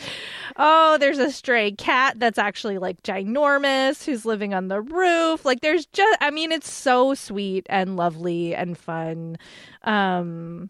oh, 0.57 0.97
there's 0.97 1.19
a 1.19 1.31
stray 1.31 1.71
cat 1.71 2.19
that's 2.19 2.37
actually 2.37 2.77
like 2.77 3.01
ginormous 3.03 4.03
who's 4.03 4.25
living 4.25 4.53
on 4.53 4.67
the 4.67 4.81
roof. 4.81 5.45
Like 5.45 5.61
there's 5.61 5.85
just 5.87 6.17
I 6.21 6.31
mean 6.31 6.51
it's 6.51 6.71
so 6.71 7.13
sweet 7.13 7.65
and 7.69 7.95
lovely 7.95 8.55
and 8.55 8.77
fun. 8.77 9.37
Um 9.83 10.69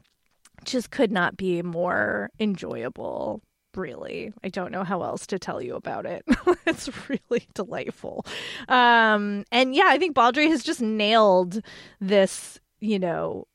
just 0.65 0.91
could 0.91 1.11
not 1.11 1.37
be 1.37 1.61
more 1.61 2.29
enjoyable. 2.39 3.41
Really, 3.75 4.33
I 4.43 4.49
don't 4.49 4.71
know 4.71 4.83
how 4.83 5.03
else 5.03 5.27
to 5.27 5.37
tell 5.37 5.61
you 5.61 5.75
about 5.75 6.05
it. 6.05 6.23
it's 6.65 6.89
really 7.07 7.47
delightful. 7.53 8.25
Um, 8.67 9.45
and 9.51 9.75
yeah, 9.75 9.85
I 9.87 9.99
think 9.99 10.15
Baldree 10.15 10.49
has 10.49 10.63
just 10.63 10.81
nailed 10.81 11.61
this, 12.01 12.59
you 12.79 12.97
know, 12.97 13.45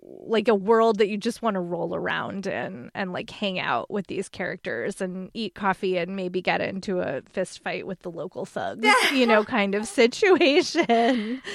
like 0.00 0.48
a 0.48 0.54
world 0.54 0.98
that 0.98 1.08
you 1.08 1.16
just 1.16 1.42
want 1.42 1.54
to 1.54 1.60
roll 1.60 1.94
around 1.94 2.46
in 2.46 2.90
and 2.94 3.12
like 3.12 3.30
hang 3.30 3.58
out 3.58 3.90
with 3.90 4.06
these 4.06 4.28
characters 4.28 5.00
and 5.00 5.30
eat 5.34 5.54
coffee 5.54 5.96
and 5.98 6.16
maybe 6.16 6.40
get 6.42 6.60
into 6.60 7.00
a 7.00 7.22
fist 7.32 7.62
fight 7.62 7.86
with 7.86 8.00
the 8.00 8.10
local 8.10 8.44
thugs, 8.46 8.86
you 9.12 9.26
know, 9.26 9.44
kind 9.44 9.74
of 9.74 9.86
situation. 9.86 11.40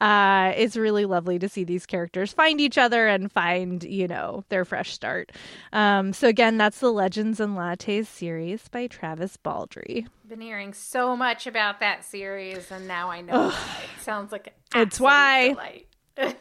Uh, 0.00 0.52
it's 0.56 0.76
really 0.76 1.06
lovely 1.06 1.40
to 1.40 1.48
see 1.48 1.64
these 1.64 1.84
characters 1.84 2.32
find 2.32 2.60
each 2.60 2.78
other 2.78 3.08
and 3.08 3.32
find, 3.32 3.82
you 3.82 4.06
know, 4.06 4.44
their 4.48 4.64
fresh 4.64 4.92
start. 4.92 5.32
Um, 5.72 6.12
so 6.12 6.28
again, 6.28 6.56
that's 6.56 6.78
the 6.78 6.92
Legends 6.92 7.40
and 7.40 7.56
Lattes 7.56 8.06
series 8.06 8.68
by 8.68 8.86
Travis 8.86 9.36
Baldree. 9.44 10.06
Been 10.28 10.40
hearing 10.40 10.72
so 10.72 11.16
much 11.16 11.48
about 11.48 11.80
that 11.80 12.04
series, 12.04 12.70
and 12.70 12.86
now 12.86 13.10
I 13.10 13.22
know 13.22 13.48
it 13.48 14.02
sounds 14.02 14.30
like 14.30 14.54
It's 14.72 15.00
why. 15.00 15.48
delight. 15.48 15.87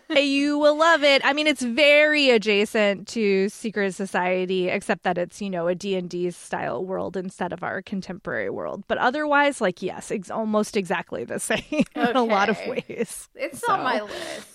You 0.09 0.57
will 0.57 0.77
love 0.77 1.03
it. 1.03 1.21
I 1.25 1.33
mean, 1.33 1.47
it's 1.47 1.61
very 1.61 2.29
adjacent 2.29 3.07
to 3.09 3.49
Secret 3.49 3.93
Society, 3.93 4.69
except 4.69 5.03
that 5.03 5.17
it's 5.17 5.41
you 5.41 5.49
know 5.49 5.67
a 5.67 5.75
D 5.75 5.95
and 5.95 6.09
D 6.09 6.29
style 6.31 6.83
world 6.83 7.15
instead 7.17 7.53
of 7.53 7.63
our 7.63 7.81
contemporary 7.81 8.49
world. 8.49 8.83
But 8.87 8.97
otherwise, 8.97 9.61
like 9.61 9.81
yes, 9.81 10.11
it's 10.11 10.31
almost 10.31 10.75
exactly 10.77 11.23
the 11.23 11.39
same 11.51 11.61
in 11.95 12.15
a 12.15 12.23
lot 12.23 12.49
of 12.49 12.57
ways. 12.67 13.29
It's 13.35 13.59
So- 13.59 13.71
on 13.73 13.83
my 13.83 14.01
list. 14.01 14.47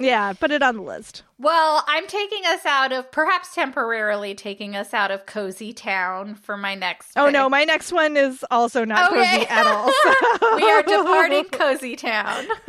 Yeah, 0.00 0.32
put 0.32 0.50
it 0.50 0.62
on 0.62 0.76
the 0.76 0.82
list. 0.82 1.22
Well, 1.38 1.84
I'm 1.88 2.06
taking 2.06 2.44
us 2.46 2.64
out 2.66 2.92
of, 2.92 3.10
perhaps 3.10 3.54
temporarily 3.54 4.34
taking 4.34 4.74
us 4.76 4.92
out 4.94 5.10
of 5.10 5.26
Cozy 5.26 5.72
Town 5.72 6.34
for 6.34 6.56
my 6.56 6.74
next. 6.74 7.12
Oh 7.16 7.24
pick. 7.26 7.32
no, 7.32 7.48
my 7.48 7.64
next 7.64 7.92
one 7.92 8.16
is 8.16 8.44
also 8.50 8.84
not 8.84 9.12
Okay. 9.12 9.24
cozy 9.38 9.46
at 9.48 9.66
all. 9.66 9.90
so- 10.40 10.56
we 10.56 10.70
are 10.70 10.82
departing 10.82 11.44
Cozy 11.46 11.96
Town. 11.96 12.46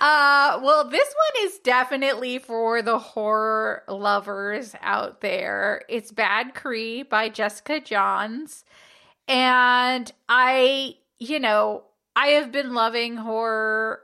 uh, 0.00 0.60
well, 0.62 0.88
this 0.88 1.14
one 1.14 1.46
is 1.46 1.58
definitely 1.60 2.38
for 2.38 2.82
the 2.82 2.98
horror 2.98 3.82
lovers 3.88 4.74
out 4.82 5.20
there. 5.20 5.82
It's 5.88 6.12
Bad 6.12 6.54
Cree 6.54 7.02
by 7.02 7.28
Jessica 7.28 7.80
Johns. 7.80 8.64
And 9.28 10.12
I, 10.28 10.96
you 11.18 11.40
know, 11.40 11.84
I 12.16 12.28
have 12.28 12.52
been 12.52 12.74
loving 12.74 13.16
horror 13.16 14.00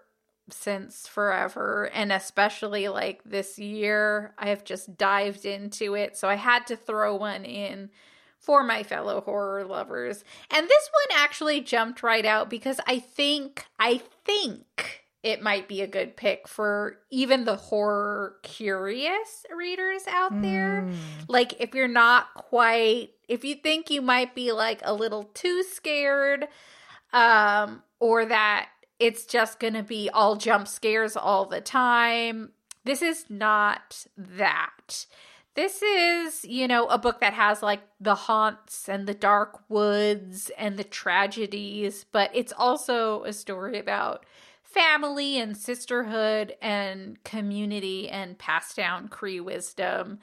since 0.52 1.06
forever 1.06 1.90
and 1.92 2.12
especially 2.12 2.88
like 2.88 3.22
this 3.24 3.58
year 3.58 4.34
I 4.38 4.48
have 4.48 4.64
just 4.64 4.96
dived 4.96 5.44
into 5.44 5.94
it 5.94 6.16
so 6.16 6.28
I 6.28 6.36
had 6.36 6.66
to 6.68 6.76
throw 6.76 7.16
one 7.16 7.44
in 7.44 7.90
for 8.40 8.64
my 8.64 8.82
fellow 8.82 9.20
horror 9.20 9.64
lovers. 9.64 10.24
And 10.50 10.66
this 10.66 10.90
one 10.92 11.18
actually 11.20 11.60
jumped 11.60 12.02
right 12.02 12.24
out 12.24 12.50
because 12.50 12.80
I 12.86 12.98
think 12.98 13.66
I 13.78 14.00
think 14.24 15.04
it 15.22 15.42
might 15.42 15.68
be 15.68 15.82
a 15.82 15.86
good 15.86 16.16
pick 16.16 16.48
for 16.48 16.96
even 17.10 17.44
the 17.44 17.56
horror 17.56 18.36
curious 18.42 19.44
readers 19.54 20.02
out 20.08 20.40
there. 20.40 20.86
Mm. 20.88 20.94
Like 21.28 21.60
if 21.60 21.74
you're 21.74 21.88
not 21.88 22.32
quite 22.34 23.10
if 23.28 23.44
you 23.44 23.54
think 23.54 23.90
you 23.90 24.00
might 24.00 24.34
be 24.34 24.52
like 24.52 24.80
a 24.84 24.94
little 24.94 25.24
too 25.34 25.62
scared 25.62 26.48
um 27.12 27.82
or 27.98 28.24
that 28.24 28.70
it's 29.00 29.24
just 29.24 29.58
going 29.58 29.74
to 29.74 29.82
be 29.82 30.10
all 30.10 30.36
jump 30.36 30.68
scares 30.68 31.16
all 31.16 31.46
the 31.46 31.60
time. 31.60 32.52
This 32.84 33.02
is 33.02 33.24
not 33.28 34.06
that. 34.16 35.06
This 35.54 35.82
is, 35.82 36.44
you 36.44 36.68
know, 36.68 36.86
a 36.86 36.98
book 36.98 37.20
that 37.20 37.34
has 37.34 37.62
like 37.62 37.80
the 38.00 38.14
haunts 38.14 38.88
and 38.88 39.06
the 39.06 39.14
dark 39.14 39.60
woods 39.68 40.50
and 40.56 40.76
the 40.76 40.84
tragedies, 40.84 42.04
but 42.12 42.30
it's 42.32 42.52
also 42.56 43.24
a 43.24 43.32
story 43.32 43.78
about 43.78 44.24
family 44.62 45.38
and 45.40 45.56
sisterhood 45.56 46.54
and 46.62 47.22
community 47.24 48.08
and 48.08 48.38
passed 48.38 48.76
down 48.76 49.08
Cree 49.08 49.40
wisdom. 49.40 50.20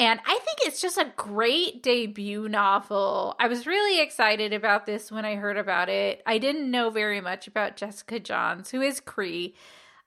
And 0.00 0.18
I 0.24 0.32
think 0.32 0.58
it's 0.62 0.80
just 0.80 0.96
a 0.96 1.12
great 1.14 1.82
debut 1.82 2.48
novel. 2.48 3.36
I 3.38 3.48
was 3.48 3.66
really 3.66 4.00
excited 4.00 4.54
about 4.54 4.86
this 4.86 5.12
when 5.12 5.26
I 5.26 5.34
heard 5.34 5.58
about 5.58 5.90
it. 5.90 6.22
I 6.24 6.38
didn't 6.38 6.70
know 6.70 6.88
very 6.88 7.20
much 7.20 7.46
about 7.46 7.76
Jessica 7.76 8.18
Johns, 8.18 8.70
who 8.70 8.80
is 8.80 8.98
Cree. 8.98 9.54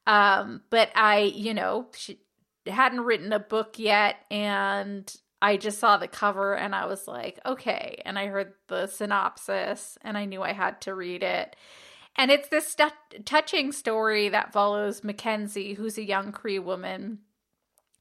Um, 0.07 0.61
but 0.71 0.89
I, 0.95 1.19
you 1.35 1.53
know, 1.53 1.89
she 1.95 2.17
hadn't 2.65 3.01
written 3.01 3.31
a 3.33 3.39
book 3.39 3.77
yet 3.77 4.15
and 4.31 5.15
I 5.43 5.57
just 5.57 5.77
saw 5.77 5.97
the 5.97 6.07
cover 6.07 6.55
and 6.55 6.73
I 6.73 6.87
was 6.87 7.07
like, 7.07 7.39
okay. 7.45 8.01
And 8.03 8.17
I 8.17 8.25
heard 8.25 8.53
the 8.69 8.87
synopsis 8.87 9.99
and 10.01 10.17
I 10.17 10.25
knew 10.25 10.41
I 10.41 10.53
had 10.53 10.81
to 10.81 10.95
read 10.95 11.21
it. 11.21 11.55
And 12.15 12.31
it's 12.31 12.49
this 12.49 12.67
st- 12.67 13.27
touching 13.27 13.71
story 13.71 14.29
that 14.29 14.53
follows 14.53 15.03
Mackenzie, 15.03 15.75
who's 15.75 15.99
a 15.99 16.03
young 16.03 16.31
Cree 16.31 16.57
woman. 16.57 17.19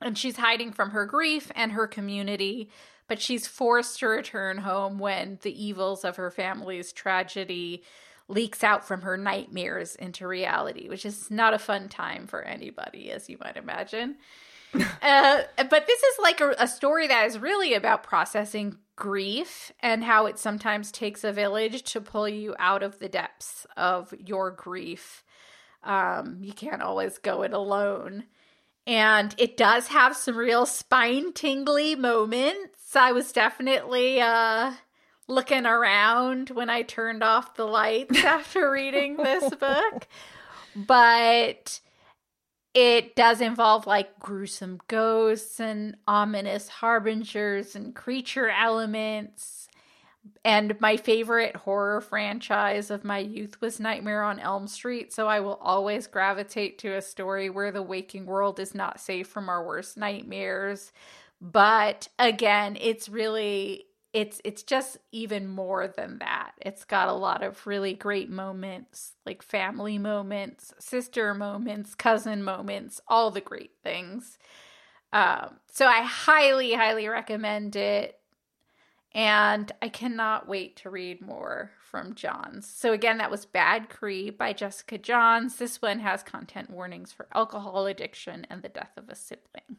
And 0.05 0.16
she's 0.16 0.36
hiding 0.36 0.72
from 0.72 0.90
her 0.90 1.07
grief 1.07 1.50
and 1.55 1.72
her 1.72 1.86
community, 1.86 2.70
but 3.09 3.20
she's 3.20 3.46
forced 3.46 3.98
to 4.00 4.09
return 4.09 4.59
home 4.59 4.98
when 4.98 5.38
the 5.42 5.64
evils 5.64 6.05
of 6.05 6.16
her 6.16 6.30
family's 6.30 6.92
tragedy 6.92 7.82
leaks 8.28 8.64
out 8.64 8.86
from 8.86 9.03
her 9.03 9.16
nightmares 9.16 9.94
into 9.96 10.26
reality, 10.26 10.88
which 10.88 11.05
is 11.05 11.30
not 11.30 11.55
a 11.55 11.59
fun 11.59 11.88
time 11.88 12.26
for 12.26 12.42
anybody, 12.42 13.11
as 13.11 13.28
you 13.28 13.36
might 13.40 13.57
imagine. 13.57 14.16
uh, 15.03 15.42
but 15.57 15.86
this 15.86 16.03
is 16.03 16.18
like 16.22 16.40
a, 16.40 16.55
a 16.59 16.66
story 16.66 17.07
that 17.07 17.26
is 17.26 17.38
really 17.38 17.74
about 17.74 18.03
processing 18.03 18.78
grief 18.96 19.72
and 19.80 20.05
how 20.05 20.26
it 20.26 20.38
sometimes 20.38 20.90
takes 20.90 21.24
a 21.24 21.32
village 21.32 21.82
to 21.82 22.00
pull 22.00 22.28
you 22.28 22.55
out 22.59 22.82
of 22.82 22.98
the 22.98 23.09
depths 23.09 23.66
of 23.76 24.14
your 24.18 24.50
grief. 24.50 25.24
Um, 25.84 26.38
you 26.40 26.53
can't 26.53 26.82
always 26.82 27.18
go 27.18 27.42
it 27.42 27.53
alone. 27.53 28.24
And 28.87 29.35
it 29.39 29.57
does 29.57 29.89
have 29.89 30.16
some 30.16 30.37
real 30.37 30.66
spine 30.66 31.33
tingly 31.33 31.95
moments. 31.95 32.97
I 32.97 33.12
was 33.12 33.33
definitely 33.33 34.20
uh, 34.20 34.72
looking 35.28 35.66
around 35.66 36.51
when 36.51 36.68
I 36.68 36.83
turned 36.83 37.22
off 37.22 37.55
the 37.55 37.66
lights 37.66 38.18
after 38.24 38.70
reading 38.70 39.16
this 39.16 39.49
book. 39.55 40.09
But 40.74 41.80
it 42.74 43.14
does 43.14 43.41
involve 43.41 43.87
like 43.87 44.18
gruesome 44.18 44.80
ghosts 44.89 45.61
and 45.61 45.97
ominous 46.09 46.68
harbingers 46.68 47.76
and 47.76 47.95
creature 47.95 48.49
elements. 48.49 49.68
And 50.45 50.81
my 50.81 50.97
favorite 50.97 51.57
horror 51.57 52.01
franchise 52.01 52.91
of 52.91 53.05
my 53.05 53.18
youth 53.18 53.61
was 53.61 53.81
Nightmare 53.81 54.23
on 54.23 54.39
Elm 54.39 54.66
Street, 54.68 55.12
so 55.12 55.29
I 55.29 55.41
will 55.41 55.59
always 55.61 56.07
gravitate 56.07 56.79
to 56.81 56.95
a 56.97 57.03
story 57.03 57.51
where 57.51 57.73
the 57.73 57.83
waking 57.83 58.27
world 58.27 58.61
is 58.61 58.75
not 58.75 59.01
safe 59.01 59.27
from 59.29 59.49
our 59.49 59.64
worst 59.66 59.97
nightmares. 59.97 60.93
But 61.41 62.09
again, 62.18 62.77
it's 62.81 63.09
really 63.09 63.87
it's 64.12 64.41
it's 64.45 64.62
just 64.62 64.99
even 65.11 65.49
more 65.49 65.89
than 65.89 66.18
that. 66.18 66.53
It's 66.61 66.85
got 66.85 67.09
a 67.09 67.12
lot 67.14 67.43
of 67.43 67.66
really 67.66 67.95
great 67.95 68.31
moments, 68.31 69.12
like 69.27 69.43
family 69.43 69.99
moments, 69.99 70.75
sister 70.79 71.35
moments, 71.35 71.95
cousin 71.95 72.43
moments, 72.45 73.01
all 73.09 73.31
the 73.31 73.41
great 73.41 73.73
things. 73.83 74.39
Um, 75.12 75.57
so 75.70 75.87
I 75.87 76.03
highly, 76.03 76.73
highly 76.73 77.09
recommend 77.09 77.77
it. 77.77 78.18
And 79.15 79.71
I 79.83 79.89
cannot 79.89 80.49
wait 80.49 80.77
to 80.77 80.91
read 80.91 81.21
more 81.21 81.73
from 81.91 82.15
Johns. 82.15 82.67
So 82.67 82.93
again, 82.93 83.19
that 83.19 83.31
was 83.31 83.45
Bad 83.45 83.91
Cree 83.91 84.31
by 84.31 84.55
Jessica 84.55 84.97
Johns. 84.97 85.57
This 85.57 85.83
one 85.83 85.99
has 85.99 86.23
content 86.23 86.71
warnings 86.71 87.13
for 87.13 87.27
alcohol 87.35 87.87
addiction 87.87 88.47
and 88.49 88.63
the 88.63 88.71
death 88.71 88.93
of 88.97 89.11
a 89.11 89.15
sibling. 89.15 89.77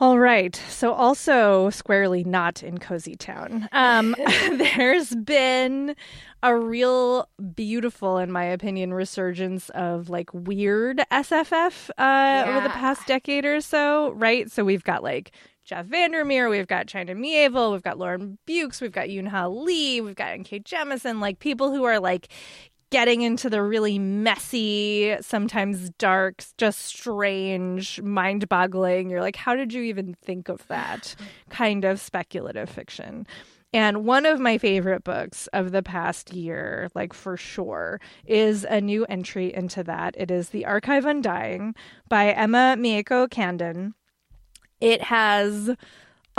All 0.00 0.18
right. 0.18 0.54
So, 0.68 0.92
also 0.92 1.70
squarely 1.70 2.22
not 2.22 2.62
in 2.62 2.78
Cozy 2.78 3.16
Town, 3.16 3.68
um, 3.72 4.14
there's 4.52 5.12
been 5.12 5.96
a 6.40 6.56
real 6.56 7.28
beautiful, 7.56 8.18
in 8.18 8.30
my 8.30 8.44
opinion, 8.44 8.94
resurgence 8.94 9.70
of 9.70 10.08
like 10.08 10.32
weird 10.32 11.02
SFF 11.10 11.90
uh, 11.90 11.92
yeah. 11.98 12.44
over 12.48 12.60
the 12.60 12.72
past 12.72 13.08
decade 13.08 13.44
or 13.44 13.60
so, 13.60 14.12
right? 14.12 14.48
So, 14.52 14.64
we've 14.64 14.84
got 14.84 15.02
like 15.02 15.32
Jeff 15.68 15.84
Vandermeer, 15.84 16.48
we've 16.48 16.66
got 16.66 16.86
China 16.86 17.14
Miéville, 17.14 17.72
we've 17.72 17.82
got 17.82 17.98
Lauren 17.98 18.38
Beukes, 18.46 18.80
we've 18.80 18.90
got 18.90 19.08
Yoon 19.08 19.28
Ha 19.28 19.48
Lee, 19.48 20.00
we've 20.00 20.14
got 20.14 20.30
N.K. 20.30 20.60
Jemisin, 20.60 21.20
like 21.20 21.40
people 21.40 21.70
who 21.70 21.84
are 21.84 22.00
like 22.00 22.28
getting 22.88 23.20
into 23.20 23.50
the 23.50 23.60
really 23.60 23.98
messy, 23.98 25.14
sometimes 25.20 25.90
dark, 25.98 26.42
just 26.56 26.78
strange, 26.78 28.00
mind 28.00 28.48
boggling. 28.48 29.10
You're 29.10 29.20
like, 29.20 29.36
how 29.36 29.54
did 29.54 29.74
you 29.74 29.82
even 29.82 30.14
think 30.14 30.48
of 30.48 30.66
that 30.68 31.14
kind 31.50 31.84
of 31.84 32.00
speculative 32.00 32.70
fiction? 32.70 33.26
And 33.74 34.06
one 34.06 34.24
of 34.24 34.40
my 34.40 34.56
favorite 34.56 35.04
books 35.04 35.48
of 35.48 35.72
the 35.72 35.82
past 35.82 36.32
year, 36.32 36.88
like 36.94 37.12
for 37.12 37.36
sure, 37.36 38.00
is 38.24 38.64
a 38.64 38.80
new 38.80 39.04
entry 39.04 39.52
into 39.52 39.84
that. 39.84 40.14
It 40.16 40.30
is 40.30 40.48
The 40.48 40.64
Archive 40.64 41.04
Undying 41.04 41.74
by 42.08 42.32
Emma 42.32 42.74
Mieko 42.78 43.28
Candon. 43.28 43.92
It 44.80 45.02
has 45.02 45.70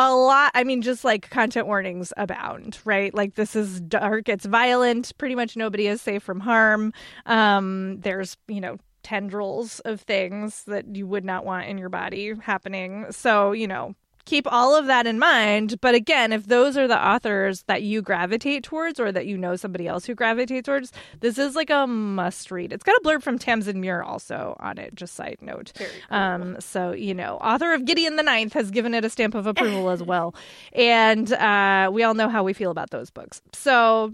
a 0.01 0.15
lot 0.15 0.49
i 0.55 0.63
mean 0.63 0.81
just 0.81 1.03
like 1.03 1.29
content 1.29 1.67
warnings 1.67 2.13
abound 2.15 2.79
right? 2.85 3.13
Like 3.13 3.35
this 3.35 3.53
is 3.55 3.81
dark 3.81 4.29
it's 4.29 4.45
violent 4.45 5.11
pretty 5.17 5.35
much 5.35 5.57
nobody 5.57 5.87
is 5.87 6.01
safe 6.01 6.23
from 6.23 6.39
harm. 6.39 6.93
Um 7.25 7.99
there's 7.99 8.37
you 8.47 8.61
know 8.61 8.77
tendrils 9.03 9.79
of 9.81 10.01
things 10.01 10.63
that 10.65 10.95
you 10.95 11.05
would 11.07 11.25
not 11.25 11.45
want 11.45 11.67
in 11.67 11.77
your 11.77 11.89
body 11.89 12.33
happening. 12.41 13.07
So 13.11 13.51
you 13.51 13.67
know 13.67 13.93
keep 14.29 14.51
all 14.51 14.75
of 14.75 14.85
that 14.85 15.07
in 15.07 15.17
mind. 15.17 15.81
But 15.81 15.95
again, 15.95 16.31
if 16.31 16.45
those 16.47 16.77
are 16.77 16.87
the 16.87 17.07
authors 17.07 17.63
that 17.63 17.81
you 17.81 18.01
gravitate 18.01 18.63
towards 18.63 18.99
or 18.99 19.11
that 19.11 19.25
you 19.25 19.37
know 19.37 19.55
somebody 19.55 19.87
else 19.87 20.05
who 20.05 20.13
gravitates 20.13 20.65
towards, 20.65 20.91
this 21.19 21.37
is 21.37 21.55
like 21.55 21.71
a 21.71 21.87
must 21.87 22.51
read. 22.51 22.71
It's 22.71 22.83
got 22.83 22.95
a 22.97 23.01
blurb 23.01 23.23
from 23.23 23.39
Tamsin 23.39 23.81
Muir 23.81 24.03
also 24.03 24.55
on 24.59 24.77
it, 24.77 24.93
just 24.93 25.15
side 25.15 25.37
note. 25.41 25.71
Cool. 25.75 25.87
Um, 26.11 26.59
so, 26.59 26.91
you 26.91 27.13
know, 27.15 27.37
author 27.37 27.73
of 27.73 27.85
Gideon 27.85 28.15
the 28.17 28.23
Ninth 28.23 28.53
has 28.53 28.69
given 28.69 28.93
it 28.93 29.03
a 29.03 29.09
stamp 29.09 29.33
of 29.33 29.47
approval 29.47 29.89
as 29.89 30.03
well. 30.03 30.35
And 30.73 31.31
uh, 31.33 31.89
we 31.91 32.03
all 32.03 32.13
know 32.13 32.29
how 32.29 32.43
we 32.43 32.53
feel 32.53 32.71
about 32.71 32.89
those 32.91 33.09
books. 33.09 33.41
So 33.53 34.13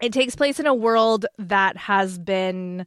it 0.00 0.12
takes 0.12 0.34
place 0.34 0.58
in 0.58 0.66
a 0.66 0.74
world 0.74 1.26
that 1.38 1.76
has 1.76 2.18
been 2.18 2.86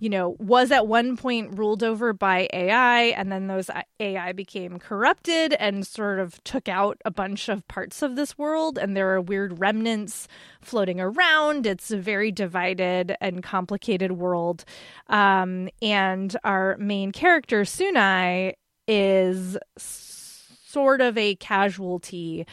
you 0.00 0.08
know, 0.08 0.36
was 0.38 0.70
at 0.70 0.86
one 0.86 1.16
point 1.16 1.58
ruled 1.58 1.82
over 1.82 2.12
by 2.12 2.48
AI, 2.52 3.00
and 3.16 3.32
then 3.32 3.48
those 3.48 3.68
AI 3.98 4.32
became 4.32 4.78
corrupted 4.78 5.54
and 5.54 5.86
sort 5.86 6.20
of 6.20 6.42
took 6.44 6.68
out 6.68 6.98
a 7.04 7.10
bunch 7.10 7.48
of 7.48 7.66
parts 7.66 8.00
of 8.00 8.14
this 8.14 8.38
world, 8.38 8.78
and 8.78 8.96
there 8.96 9.12
are 9.12 9.20
weird 9.20 9.58
remnants 9.58 10.28
floating 10.60 11.00
around. 11.00 11.66
It's 11.66 11.90
a 11.90 11.98
very 11.98 12.30
divided 12.30 13.16
and 13.20 13.42
complicated 13.42 14.12
world. 14.12 14.64
Um, 15.08 15.68
and 15.82 16.36
our 16.44 16.76
main 16.78 17.10
character, 17.10 17.62
Sunai, 17.62 18.52
is 18.86 19.58
sort 19.76 21.00
of 21.00 21.18
a 21.18 21.34
casualty 21.36 22.46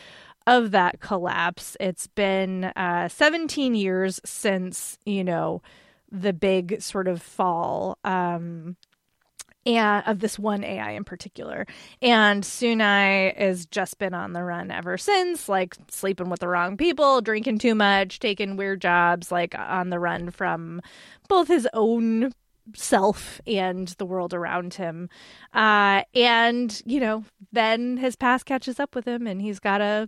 of 0.47 0.71
that 0.71 0.99
collapse. 0.99 1.77
It's 1.79 2.07
been 2.07 2.65
uh, 2.75 3.07
17 3.09 3.75
years 3.75 4.19
since, 4.25 4.97
you 5.05 5.23
know, 5.23 5.61
the 6.21 6.33
big 6.33 6.81
sort 6.81 7.07
of 7.07 7.21
fall 7.21 7.97
um, 8.03 8.77
and 9.65 10.03
of 10.05 10.19
this 10.19 10.37
one 10.37 10.63
AI 10.63 10.91
in 10.91 11.03
particular. 11.03 11.65
And 12.01 12.43
Sunai 12.43 13.35
has 13.37 13.65
just 13.65 13.97
been 13.97 14.13
on 14.13 14.33
the 14.33 14.43
run 14.43 14.71
ever 14.71 14.97
since, 14.97 15.49
like 15.49 15.75
sleeping 15.89 16.29
with 16.29 16.39
the 16.39 16.47
wrong 16.47 16.77
people, 16.77 17.21
drinking 17.21 17.59
too 17.59 17.75
much, 17.75 18.19
taking 18.19 18.57
weird 18.57 18.81
jobs, 18.81 19.31
like 19.31 19.55
on 19.57 19.89
the 19.89 19.99
run 19.99 20.29
from 20.31 20.81
both 21.27 21.47
his 21.47 21.67
own 21.73 22.31
self 22.75 23.41
and 23.45 23.89
the 23.97 24.05
world 24.05 24.33
around 24.33 24.75
him. 24.75 25.09
Uh, 25.53 26.03
and, 26.13 26.81
you 26.85 26.99
know, 26.99 27.23
then 27.51 27.97
his 27.97 28.15
past 28.15 28.45
catches 28.45 28.79
up 28.79 28.95
with 28.95 29.07
him 29.07 29.27
and 29.27 29.41
he's 29.41 29.59
got 29.59 29.79
to 29.79 30.07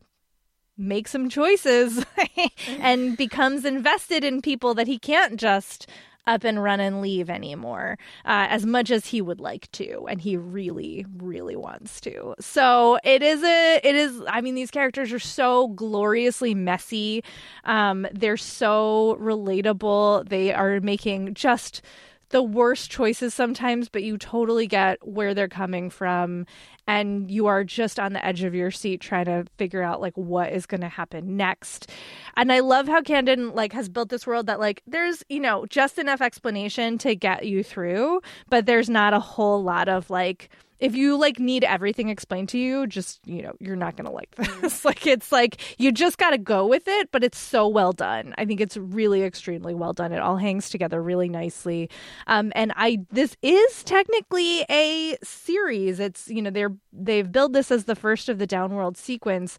make 0.78 1.08
some 1.08 1.30
choices 1.30 2.06
and 2.80 3.18
becomes 3.18 3.66
invested 3.66 4.24
in 4.24 4.42
people 4.42 4.74
that 4.74 4.88
he 4.88 5.00
can't 5.00 5.38
just 5.38 5.88
up 6.28 6.44
and 6.44 6.62
run 6.62 6.80
and 6.80 7.02
leave 7.02 7.30
anymore 7.30 7.98
uh, 8.26 8.48
as 8.50 8.66
much 8.66 8.92
as 8.92 9.08
he 9.08 9.22
would 9.22 9.40
like 9.40 9.72
to 9.72 10.06
and 10.08 10.22
he 10.22 10.36
really 10.36 11.06
really 11.18 11.56
wants 11.56 12.02
to. 12.02 12.36
So 12.40 13.00
it 13.04 13.24
is 13.24 13.44
a 13.44 13.80
it 13.84 13.96
is 13.96 14.22
i 14.28 14.42
mean 14.42 14.54
these 14.56 14.72
characters 14.72 15.14
are 15.14 15.20
so 15.20 15.70
gloriously 15.70 16.54
messy. 16.54 17.24
Um, 17.64 18.06
they're 18.14 18.38
so 18.38 19.18
relatable. 19.20 20.28
They 20.28 20.54
are 20.54 20.82
making 20.82 21.34
just 21.34 21.82
the 22.30 22.44
worst 22.44 22.92
choices 22.92 23.34
sometimes, 23.34 23.90
but 23.90 24.04
you 24.04 24.18
totally 24.18 24.68
get 24.68 25.06
where 25.08 25.34
they're 25.34 25.48
coming 25.48 25.90
from 25.90 26.46
and 26.88 27.30
you 27.30 27.48
are 27.48 27.64
just 27.64 28.00
on 28.00 28.14
the 28.14 28.26
edge 28.26 28.44
of 28.44 28.56
your 28.56 28.72
seat 28.72 29.02
trying 29.02 29.26
to 29.26 29.46
figure 29.58 29.82
out 29.82 30.02
like 30.02 30.16
what 30.16 30.52
is 30.52 30.66
going 30.66 30.82
to 30.82 30.90
happen 30.90 31.38
next. 31.38 31.92
And 32.36 32.52
I 32.52 32.60
love 32.60 32.88
how 32.88 33.02
Candon 33.02 33.54
like 33.54 33.74
has 33.74 33.90
built 33.90 34.10
this 34.10 34.26
world 34.26 34.48
that 34.48 34.60
like 34.60 34.82
there's, 34.88 35.24
you 35.30 35.40
know, 35.40 35.66
just 35.68 35.98
enough 35.98 36.22
explanation 36.22 36.98
to 37.00 37.16
get 37.16 37.46
you 37.46 37.64
through, 37.64 38.22
but 38.50 38.66
there's 38.66 38.90
not 38.90 39.14
a 39.14 39.20
whole 39.20 39.64
lot 39.64 39.90
of 39.90 40.10
like 40.10 40.50
if 40.80 40.96
you 40.96 41.18
like 41.18 41.40
need 41.40 41.64
everything 41.64 42.10
explained 42.10 42.50
to 42.50 42.58
you, 42.58 42.88
just 42.88 43.20
you 43.26 43.42
know, 43.42 43.54
you're 43.60 43.76
not 43.76 43.96
gonna 43.96 44.12
like 44.12 44.36
this. 44.36 44.86
like 44.86 45.08
it's 45.08 45.32
like 45.32 45.80
you 45.80 45.92
just 45.92 46.18
got 46.18 46.32
to 46.32 46.38
go 46.38 46.68
with 46.68 46.88
it, 46.88 47.12
but 47.12 47.24
it's 47.24 47.38
so 47.38 47.68
well 47.68 47.92
done. 47.92 48.34
I 48.38 48.46
think 48.46 48.62
it's 48.62 48.78
really 48.78 49.24
extremely 49.24 49.74
well 49.74 49.94
done. 49.94 50.12
It 50.12 50.20
all 50.20 50.38
hangs 50.38 50.70
together 50.70 51.02
really 51.02 51.30
nicely. 51.30 51.90
Um, 52.28 52.52
and 52.56 52.74
I 52.76 53.00
this 53.12 53.36
is 53.42 53.84
technically 53.84 54.66
a 54.70 55.18
series. 55.24 56.00
It's 56.00 56.28
you 56.28 56.42
know 56.42 56.52
they're 56.52 56.76
they've 56.94 57.32
billed 57.32 57.54
this 57.54 57.72
as 57.72 57.86
the 57.86 57.96
first 57.96 58.30
of 58.30 58.38
the 58.40 58.48
Downworld 58.48 58.98
sequence. 58.98 59.58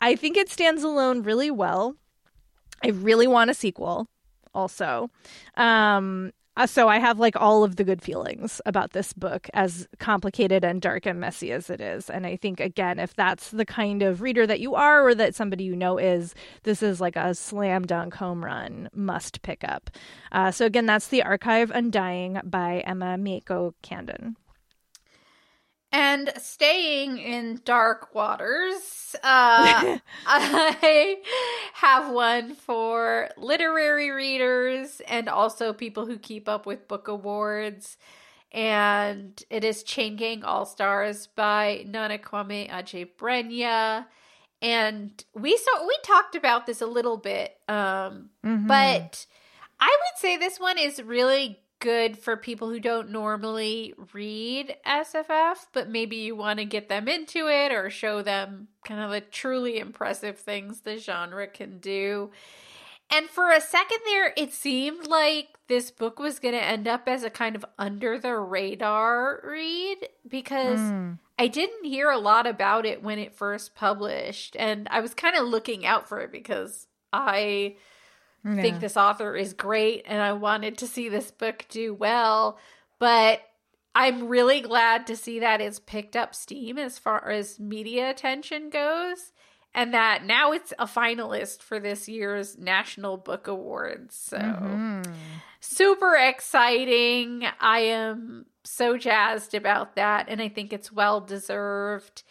I 0.00 0.16
think 0.16 0.36
it 0.36 0.50
stands 0.50 0.82
alone 0.82 1.22
really 1.22 1.50
well. 1.50 1.96
I 2.84 2.88
really 2.88 3.26
want 3.26 3.50
a 3.50 3.54
sequel 3.54 4.08
also. 4.54 5.10
Um, 5.56 6.32
so 6.64 6.88
I 6.88 6.98
have 6.98 7.18
like 7.18 7.36
all 7.36 7.64
of 7.64 7.76
the 7.76 7.84
good 7.84 8.00
feelings 8.00 8.62
about 8.64 8.92
this 8.92 9.12
book, 9.12 9.50
as 9.52 9.86
complicated 9.98 10.64
and 10.64 10.80
dark 10.80 11.04
and 11.04 11.20
messy 11.20 11.52
as 11.52 11.68
it 11.68 11.82
is. 11.82 12.08
And 12.08 12.26
I 12.26 12.36
think 12.36 12.60
again, 12.60 12.98
if 12.98 13.14
that's 13.14 13.50
the 13.50 13.66
kind 13.66 14.02
of 14.02 14.22
reader 14.22 14.46
that 14.46 14.60
you 14.60 14.74
are, 14.74 15.06
or 15.06 15.14
that 15.14 15.34
somebody 15.34 15.64
you 15.64 15.76
know 15.76 15.98
is, 15.98 16.34
this 16.62 16.82
is 16.82 17.00
like 17.00 17.16
a 17.16 17.34
slam 17.34 17.84
dunk 17.84 18.14
home 18.14 18.42
run 18.42 18.88
must 18.94 19.42
pick 19.42 19.62
up. 19.64 19.90
Uh, 20.32 20.50
so 20.50 20.64
again, 20.64 20.86
that's 20.86 21.08
the 21.08 21.22
Archive 21.22 21.70
Undying 21.70 22.40
by 22.44 22.82
Emma 22.86 23.16
Mieko 23.18 23.74
Candon. 23.82 24.36
And 25.92 26.32
staying 26.36 27.18
in 27.18 27.60
dark 27.64 28.14
waters, 28.14 29.14
uh, 29.22 29.98
I 30.26 31.16
have 31.74 32.10
one 32.12 32.54
for 32.54 33.28
literary 33.36 34.10
readers 34.10 35.00
and 35.08 35.28
also 35.28 35.72
people 35.72 36.04
who 36.06 36.18
keep 36.18 36.48
up 36.48 36.66
with 36.66 36.88
book 36.88 37.08
awards. 37.08 37.96
And 38.52 39.40
it 39.50 39.64
is 39.64 39.82
Chain 39.82 40.16
Gang 40.16 40.44
All 40.44 40.66
Stars 40.66 41.26
by 41.28 41.84
Nana 41.86 42.18
Kwame 42.18 42.70
Adjei-Brenyah. 42.70 44.06
And 44.62 45.24
we 45.34 45.56
saw 45.56 45.86
we 45.86 45.96
talked 46.02 46.34
about 46.34 46.66
this 46.66 46.80
a 46.80 46.86
little 46.86 47.18
bit, 47.18 47.56
um, 47.68 48.30
Mhm. 48.44 48.66
but 48.66 49.26
I 49.78 49.86
would 49.88 50.18
say 50.18 50.36
this 50.38 50.58
one 50.58 50.78
is 50.78 51.02
really 51.02 51.60
good 51.78 52.18
for 52.18 52.36
people 52.36 52.70
who 52.70 52.80
don't 52.80 53.10
normally 53.10 53.94
read 54.12 54.76
SFF, 54.86 55.66
but 55.72 55.88
maybe 55.88 56.16
you 56.16 56.34
want 56.34 56.58
to 56.58 56.64
get 56.64 56.88
them 56.88 57.08
into 57.08 57.48
it 57.48 57.72
or 57.72 57.90
show 57.90 58.22
them 58.22 58.68
kind 58.84 59.00
of 59.00 59.10
the 59.10 59.20
truly 59.20 59.78
impressive 59.78 60.38
things 60.38 60.80
the 60.80 60.96
genre 60.96 61.46
can 61.46 61.78
do. 61.78 62.30
And 63.10 63.28
for 63.28 63.50
a 63.50 63.60
second 63.60 63.98
there, 64.04 64.32
it 64.36 64.52
seemed 64.52 65.06
like 65.06 65.48
this 65.68 65.90
book 65.90 66.18
was 66.18 66.40
going 66.40 66.54
to 66.54 66.64
end 66.64 66.88
up 66.88 67.06
as 67.06 67.22
a 67.22 67.30
kind 67.30 67.54
of 67.54 67.64
under 67.78 68.18
the 68.18 68.34
radar 68.34 69.40
read 69.44 70.08
because 70.26 70.80
Mm. 70.80 71.18
I 71.38 71.48
didn't 71.48 71.84
hear 71.84 72.10
a 72.10 72.18
lot 72.18 72.46
about 72.46 72.86
it 72.86 73.02
when 73.02 73.18
it 73.18 73.34
first 73.34 73.74
published. 73.74 74.56
And 74.58 74.88
I 74.90 75.00
was 75.00 75.12
kind 75.14 75.36
of 75.36 75.46
looking 75.46 75.84
out 75.84 76.08
for 76.08 76.20
it 76.20 76.32
because 76.32 76.86
I 77.12 77.76
Yeah. 78.54 78.62
think 78.62 78.80
this 78.80 78.96
author 78.96 79.34
is 79.36 79.52
great 79.52 80.04
and 80.06 80.22
I 80.22 80.32
wanted 80.32 80.78
to 80.78 80.86
see 80.86 81.08
this 81.08 81.30
book 81.30 81.64
do 81.68 81.92
well. 81.94 82.58
But 82.98 83.40
I'm 83.94 84.28
really 84.28 84.60
glad 84.60 85.06
to 85.08 85.16
see 85.16 85.40
that 85.40 85.60
it's 85.60 85.78
picked 85.80 86.16
up 86.16 86.34
steam 86.34 86.78
as 86.78 86.98
far 86.98 87.30
as 87.30 87.58
media 87.58 88.10
attention 88.10 88.68
goes 88.70 89.32
and 89.74 89.92
that 89.94 90.24
now 90.24 90.52
it's 90.52 90.72
a 90.78 90.86
finalist 90.86 91.60
for 91.60 91.80
this 91.80 92.08
year's 92.08 92.56
National 92.58 93.16
Book 93.16 93.46
Awards. 93.46 94.14
So 94.14 94.38
Mhm. 94.38 95.14
super 95.60 96.14
exciting. 96.16 97.46
I 97.60 97.80
am 97.80 98.46
so 98.64 98.96
jazzed 98.96 99.54
about 99.54 99.96
that 99.96 100.26
and 100.28 100.40
I 100.40 100.48
think 100.48 100.72
it's 100.72 100.92
well 100.92 101.20
deserved. 101.20 102.22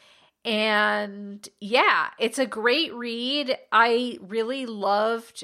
And 0.44 1.48
yeah, 1.60 2.10
it's 2.20 2.38
a 2.40 2.46
great 2.46 2.94
read. 2.94 3.58
I 3.72 4.20
really 4.22 4.66
loved 4.66 5.44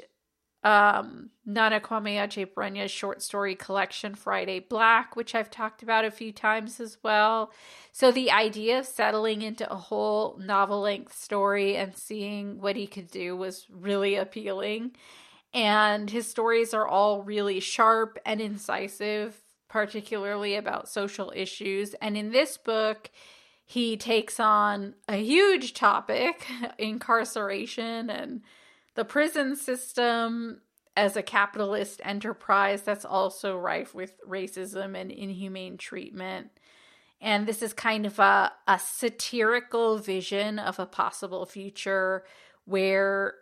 um 0.63 1.29
Nana 1.45 1.79
Kwame 1.79 2.15
Adjei-Brenyah's 2.15 2.91
short 2.91 3.21
story 3.21 3.55
collection 3.55 4.13
Friday 4.13 4.59
Black, 4.59 5.15
which 5.15 5.33
I've 5.33 5.49
talked 5.49 5.81
about 5.81 6.05
a 6.05 6.11
few 6.11 6.31
times 6.31 6.79
as 6.79 6.97
well. 7.03 7.51
So 7.91 8.11
the 8.11 8.31
idea 8.31 8.79
of 8.79 8.85
settling 8.85 9.41
into 9.41 9.71
a 9.71 9.75
whole 9.75 10.37
novel 10.39 10.81
length 10.81 11.17
story 11.17 11.75
and 11.75 11.97
seeing 11.97 12.61
what 12.61 12.75
he 12.75 12.85
could 12.85 13.09
do 13.09 13.35
was 13.35 13.65
really 13.71 14.15
appealing. 14.15 14.91
And 15.53 16.09
his 16.09 16.29
stories 16.29 16.73
are 16.73 16.87
all 16.87 17.23
really 17.23 17.59
sharp 17.59 18.19
and 18.25 18.39
incisive, 18.39 19.41
particularly 19.67 20.55
about 20.55 20.89
social 20.89 21.33
issues. 21.35 21.95
And 21.95 22.15
in 22.15 22.31
this 22.31 22.57
book, 22.57 23.09
he 23.65 23.97
takes 23.97 24.39
on 24.39 24.93
a 25.07 25.17
huge 25.17 25.73
topic 25.73 26.45
incarceration 26.77 28.09
and 28.09 28.41
the 28.95 29.05
prison 29.05 29.55
system 29.55 30.61
as 30.97 31.15
a 31.15 31.23
capitalist 31.23 32.01
enterprise 32.03 32.81
that's 32.83 33.05
also 33.05 33.57
rife 33.57 33.95
with 33.95 34.19
racism 34.27 34.99
and 34.99 35.11
inhumane 35.11 35.77
treatment. 35.77 36.49
And 37.21 37.47
this 37.47 37.61
is 37.61 37.71
kind 37.71 38.05
of 38.05 38.19
a, 38.19 38.51
a 38.67 38.79
satirical 38.79 39.99
vision 39.99 40.59
of 40.59 40.79
a 40.79 40.85
possible 40.85 41.45
future 41.45 42.25
where 42.65 43.35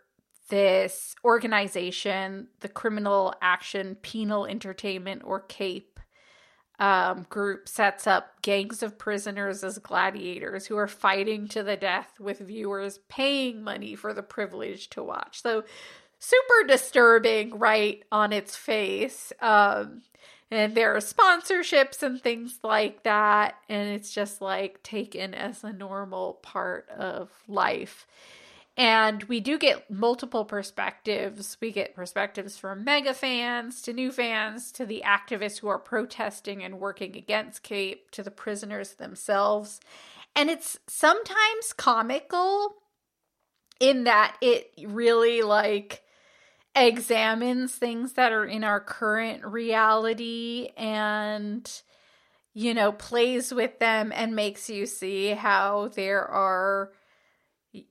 this 0.50 1.14
organization, 1.24 2.48
the 2.60 2.68
Criminal 2.68 3.34
Action 3.40 3.96
Penal 4.02 4.46
Entertainment 4.46 5.22
or 5.24 5.40
CAPE 5.40 5.89
um, 6.80 7.26
group, 7.28 7.68
sets 7.68 8.06
up 8.06 8.40
gangs 8.40 8.82
of 8.82 8.98
prisoners 8.98 9.62
as 9.62 9.78
gladiators 9.78 10.66
who 10.66 10.76
are 10.78 10.88
fighting 10.88 11.46
to 11.48 11.62
the 11.62 11.76
death 11.76 12.18
with 12.18 12.38
viewers 12.38 12.98
paying 13.08 13.62
money 13.62 13.94
for 13.94 14.14
the 14.14 14.22
privilege 14.22 14.88
to 14.90 15.02
watch. 15.02 15.42
So, 15.42 15.64
super 16.18 16.66
disturbing, 16.66 17.58
right, 17.58 18.02
on 18.10 18.32
its 18.32 18.56
face. 18.56 19.32
Um, 19.40 20.02
and 20.50 20.74
there 20.74 20.96
are 20.96 21.00
sponsorships 21.00 22.02
and 22.02 22.20
things 22.20 22.58
like 22.62 23.04
that. 23.04 23.56
And 23.68 23.90
it's 23.90 24.12
just 24.12 24.40
like 24.40 24.82
taken 24.82 25.34
as 25.34 25.62
a 25.62 25.72
normal 25.72 26.34
part 26.42 26.88
of 26.88 27.30
life. 27.46 28.06
And 28.80 29.24
we 29.24 29.40
do 29.40 29.58
get 29.58 29.90
multiple 29.90 30.46
perspectives. 30.46 31.58
We 31.60 31.70
get 31.70 31.94
perspectives 31.94 32.56
from 32.56 32.82
mega 32.82 33.12
fans 33.12 33.82
to 33.82 33.92
new 33.92 34.10
fans 34.10 34.72
to 34.72 34.86
the 34.86 35.02
activists 35.04 35.58
who 35.58 35.68
are 35.68 35.78
protesting 35.78 36.64
and 36.64 36.80
working 36.80 37.14
against 37.14 37.62
Cape 37.62 38.10
to 38.12 38.22
the 38.22 38.30
prisoners 38.30 38.94
themselves. 38.94 39.80
And 40.34 40.48
it's 40.48 40.78
sometimes 40.86 41.74
comical 41.76 42.76
in 43.80 44.04
that 44.04 44.38
it 44.40 44.70
really 44.86 45.42
like 45.42 46.02
examines 46.74 47.74
things 47.74 48.14
that 48.14 48.32
are 48.32 48.46
in 48.46 48.64
our 48.64 48.80
current 48.80 49.44
reality 49.44 50.70
and 50.78 51.82
you 52.54 52.72
know 52.72 52.92
plays 52.92 53.52
with 53.52 53.78
them 53.78 54.10
and 54.14 54.34
makes 54.34 54.70
you 54.70 54.86
see 54.86 55.32
how 55.32 55.88
there 55.88 56.24
are 56.24 56.92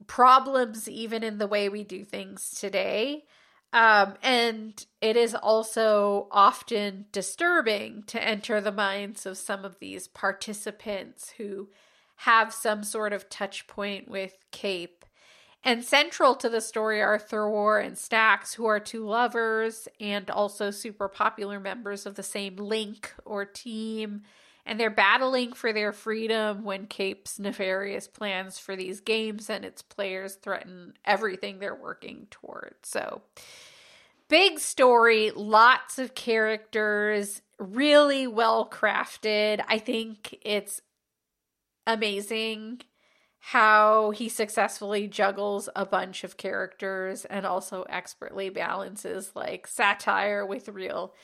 problems 0.06 0.88
even 0.88 1.22
in 1.22 1.38
the 1.38 1.46
way 1.46 1.68
we 1.68 1.84
do 1.84 2.04
things 2.04 2.50
today 2.50 3.24
um, 3.72 4.14
and 4.22 4.84
it 5.00 5.16
is 5.16 5.34
also 5.34 6.26
often 6.32 7.06
disturbing 7.12 8.02
to 8.08 8.22
enter 8.22 8.60
the 8.60 8.72
minds 8.72 9.26
of 9.26 9.38
some 9.38 9.64
of 9.64 9.78
these 9.78 10.08
participants 10.08 11.34
who 11.38 11.68
have 12.16 12.52
some 12.52 12.82
sort 12.82 13.12
of 13.12 13.28
touch 13.28 13.66
point 13.66 14.08
with 14.08 14.34
cape 14.50 15.00
and 15.62 15.84
central 15.84 16.34
to 16.36 16.48
the 16.48 16.60
story 16.60 17.02
are 17.02 17.18
Thurwar 17.18 17.84
and 17.84 17.94
Staxxx, 17.94 18.54
who 18.54 18.64
are 18.66 18.80
two 18.80 19.06
lovers 19.06 19.88
and 20.00 20.30
also 20.30 20.70
super 20.70 21.08
popular 21.08 21.60
members 21.60 22.06
of 22.06 22.14
the 22.14 22.22
same 22.22 22.56
link 22.56 23.12
or 23.26 23.44
team. 23.44 24.22
And 24.70 24.78
they're 24.78 24.88
battling 24.88 25.52
for 25.52 25.72
their 25.72 25.92
freedom 25.92 26.62
when 26.62 26.86
Cape's 26.86 27.40
nefarious 27.40 28.06
plans 28.06 28.56
for 28.56 28.76
these 28.76 29.00
games 29.00 29.50
and 29.50 29.64
its 29.64 29.82
players 29.82 30.36
threaten 30.36 30.94
everything 31.04 31.58
they're 31.58 31.74
working 31.74 32.28
toward. 32.30 32.76
So, 32.84 33.22
big 34.28 34.60
story, 34.60 35.32
lots 35.34 35.98
of 35.98 36.14
characters, 36.14 37.42
really 37.58 38.28
well 38.28 38.70
crafted. 38.70 39.60
I 39.66 39.78
think 39.78 40.38
it's 40.42 40.80
amazing 41.86 42.82
how 43.40 44.10
he 44.10 44.28
successfully 44.28 45.08
juggles 45.08 45.68
a 45.74 45.86
bunch 45.86 46.24
of 46.24 46.36
characters 46.36 47.24
and 47.24 47.46
also 47.46 47.82
expertly 47.88 48.50
balances 48.50 49.32
like 49.34 49.66
satire 49.66 50.46
with 50.46 50.68
real 50.68 51.14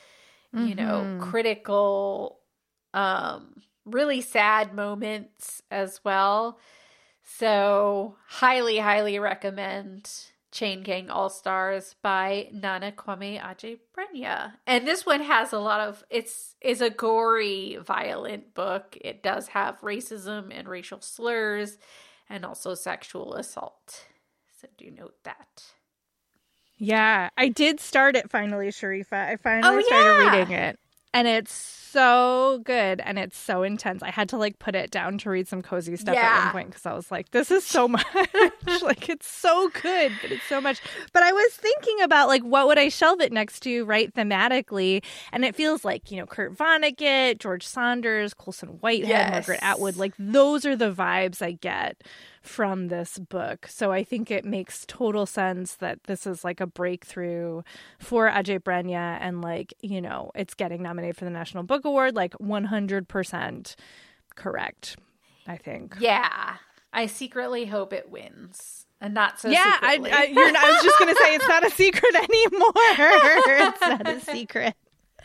you 0.53 0.75
know 0.75 1.11
Mhm. 1.11 1.19
critical 1.21 2.39
um 2.97 3.61
really 3.85 4.21
sad 4.21 4.73
moments 4.73 5.61
as 5.71 5.99
well 6.03 6.59
so 7.23 8.15
highly 8.27 8.77
highly 8.77 9.19
recommend 9.19 10.09
Chain 10.51 10.81
Gang 10.81 11.09
All 11.09 11.29
Stars 11.29 11.95
by 12.01 12.47
Nana 12.53 12.93
Kwame 12.93 13.39
Adjei-Brenyah. 13.39 14.53
And 14.65 14.87
this 14.87 15.05
one 15.05 15.21
has 15.21 15.51
a 15.51 15.59
lot 15.59 15.81
of 15.81 16.03
it's 16.09 16.55
is 16.61 16.81
a 16.81 16.89
gory, 16.89 17.77
violent 17.85 18.53
book. 18.55 18.97
It 19.01 19.21
does 19.21 19.49
have 19.49 19.81
racism 19.81 20.57
and 20.57 20.67
racial 20.67 21.01
slurs 21.01 21.77
and 22.29 22.45
also 22.45 22.73
sexual 22.75 23.35
assault. 23.35 24.05
So 24.61 24.67
do 24.77 24.89
note 24.89 25.15
that. 25.25 25.63
Yeah, 26.77 27.29
I 27.37 27.49
did 27.49 27.79
start 27.79 28.15
it 28.15 28.31
finally, 28.31 28.67
Sharifah. 28.67 29.13
I 29.13 29.35
finally 29.35 29.83
Oh, 29.83 29.87
started 29.87 30.23
yeah. 30.23 30.37
reading 30.39 30.55
it. 30.55 30.79
And 31.17 31.27
it's 31.27 31.51
so 31.51 32.61
good 32.63 33.01
and 33.03 33.17
it's 33.17 33.35
so 33.35 33.63
intense. 33.63 34.03
I 34.03 34.11
had 34.11 34.29
to 34.29 34.37
like 34.37 34.59
put 34.59 34.75
it 34.75 34.91
down 34.91 35.17
to 35.19 35.31
read 35.31 35.47
some 35.47 35.63
cozy 35.63 35.95
stuff 35.95 36.15
at 36.15 36.43
one 36.43 36.51
point 36.51 36.69
because 36.69 36.85
I 36.85 36.93
was 36.93 37.09
like, 37.09 37.31
this 37.31 37.49
is 37.49 37.65
so 37.65 37.87
much. 37.97 38.05
like, 38.81 39.09
it's 39.09 39.27
so 39.27 39.69
good, 39.81 40.11
but 40.21 40.31
it's 40.31 40.43
so 40.47 40.59
much. 40.61 40.81
But 41.13 41.23
I 41.23 41.31
was 41.31 41.53
thinking 41.53 42.01
about 42.01 42.27
like, 42.27 42.43
what 42.43 42.67
would 42.67 42.77
I 42.77 42.89
shelve 42.89 43.21
it 43.21 43.31
next 43.31 43.61
to, 43.61 43.85
right? 43.85 44.13
Thematically. 44.13 45.03
And 45.31 45.45
it 45.45 45.55
feels 45.55 45.83
like, 45.85 46.11
you 46.11 46.17
know, 46.17 46.25
Kurt 46.25 46.55
Vonnegut, 46.55 47.39
George 47.39 47.65
Saunders, 47.65 48.33
Colson 48.33 48.69
Whitehead, 48.79 49.07
Yes. 49.09 49.31
Margaret 49.31 49.59
Atwood. 49.61 49.97
Like, 49.97 50.13
those 50.19 50.65
are 50.65 50.75
the 50.75 50.91
vibes 50.91 51.41
I 51.41 51.51
get 51.51 52.03
from 52.41 52.87
this 52.87 53.17
book. 53.19 53.67
So 53.67 53.91
I 53.91 54.03
think 54.03 54.31
it 54.31 54.45
makes 54.45 54.85
total 54.87 55.25
sense 55.25 55.75
that 55.75 56.05
this 56.05 56.25
is 56.25 56.43
like 56.45 56.61
a 56.61 56.67
breakthrough 56.67 57.61
for 57.99 58.29
Adjei-Brenyah 58.29 59.17
and 59.19 59.41
like, 59.41 59.73
you 59.81 60.01
know, 60.01 60.31
it's 60.33 60.53
getting 60.53 60.81
nominated 60.81 61.17
for 61.17 61.25
the 61.25 61.31
National 61.31 61.63
Book 61.63 61.83
Award 61.83 62.15
like 62.15 62.33
100% 62.33 63.75
correct, 64.35 64.95
I 65.45 65.57
think. 65.57 65.95
Yeah. 65.99 66.55
I 66.97 67.05
secretly 67.05 67.65
hope 67.65 67.93
it 67.93 68.09
wins. 68.09 68.87
And 68.99 69.13
not 69.13 69.39
so 69.39 69.49
yeah, 69.49 69.77
I. 69.81 69.99
I, 70.11 70.23
you're 70.33 70.51
not, 70.51 70.63
I 70.63 70.71
was 70.71 70.81
just 70.81 70.97
going 70.97 71.13
to 71.13 71.21
say 71.21 71.35
it's 71.35 71.47
not 71.47 71.63
a 71.63 71.69
secret 71.69 72.15
anymore. 72.15 72.71
it's 72.75 73.81
not 73.81 74.07
a 74.09 74.19
secret. 74.21 74.73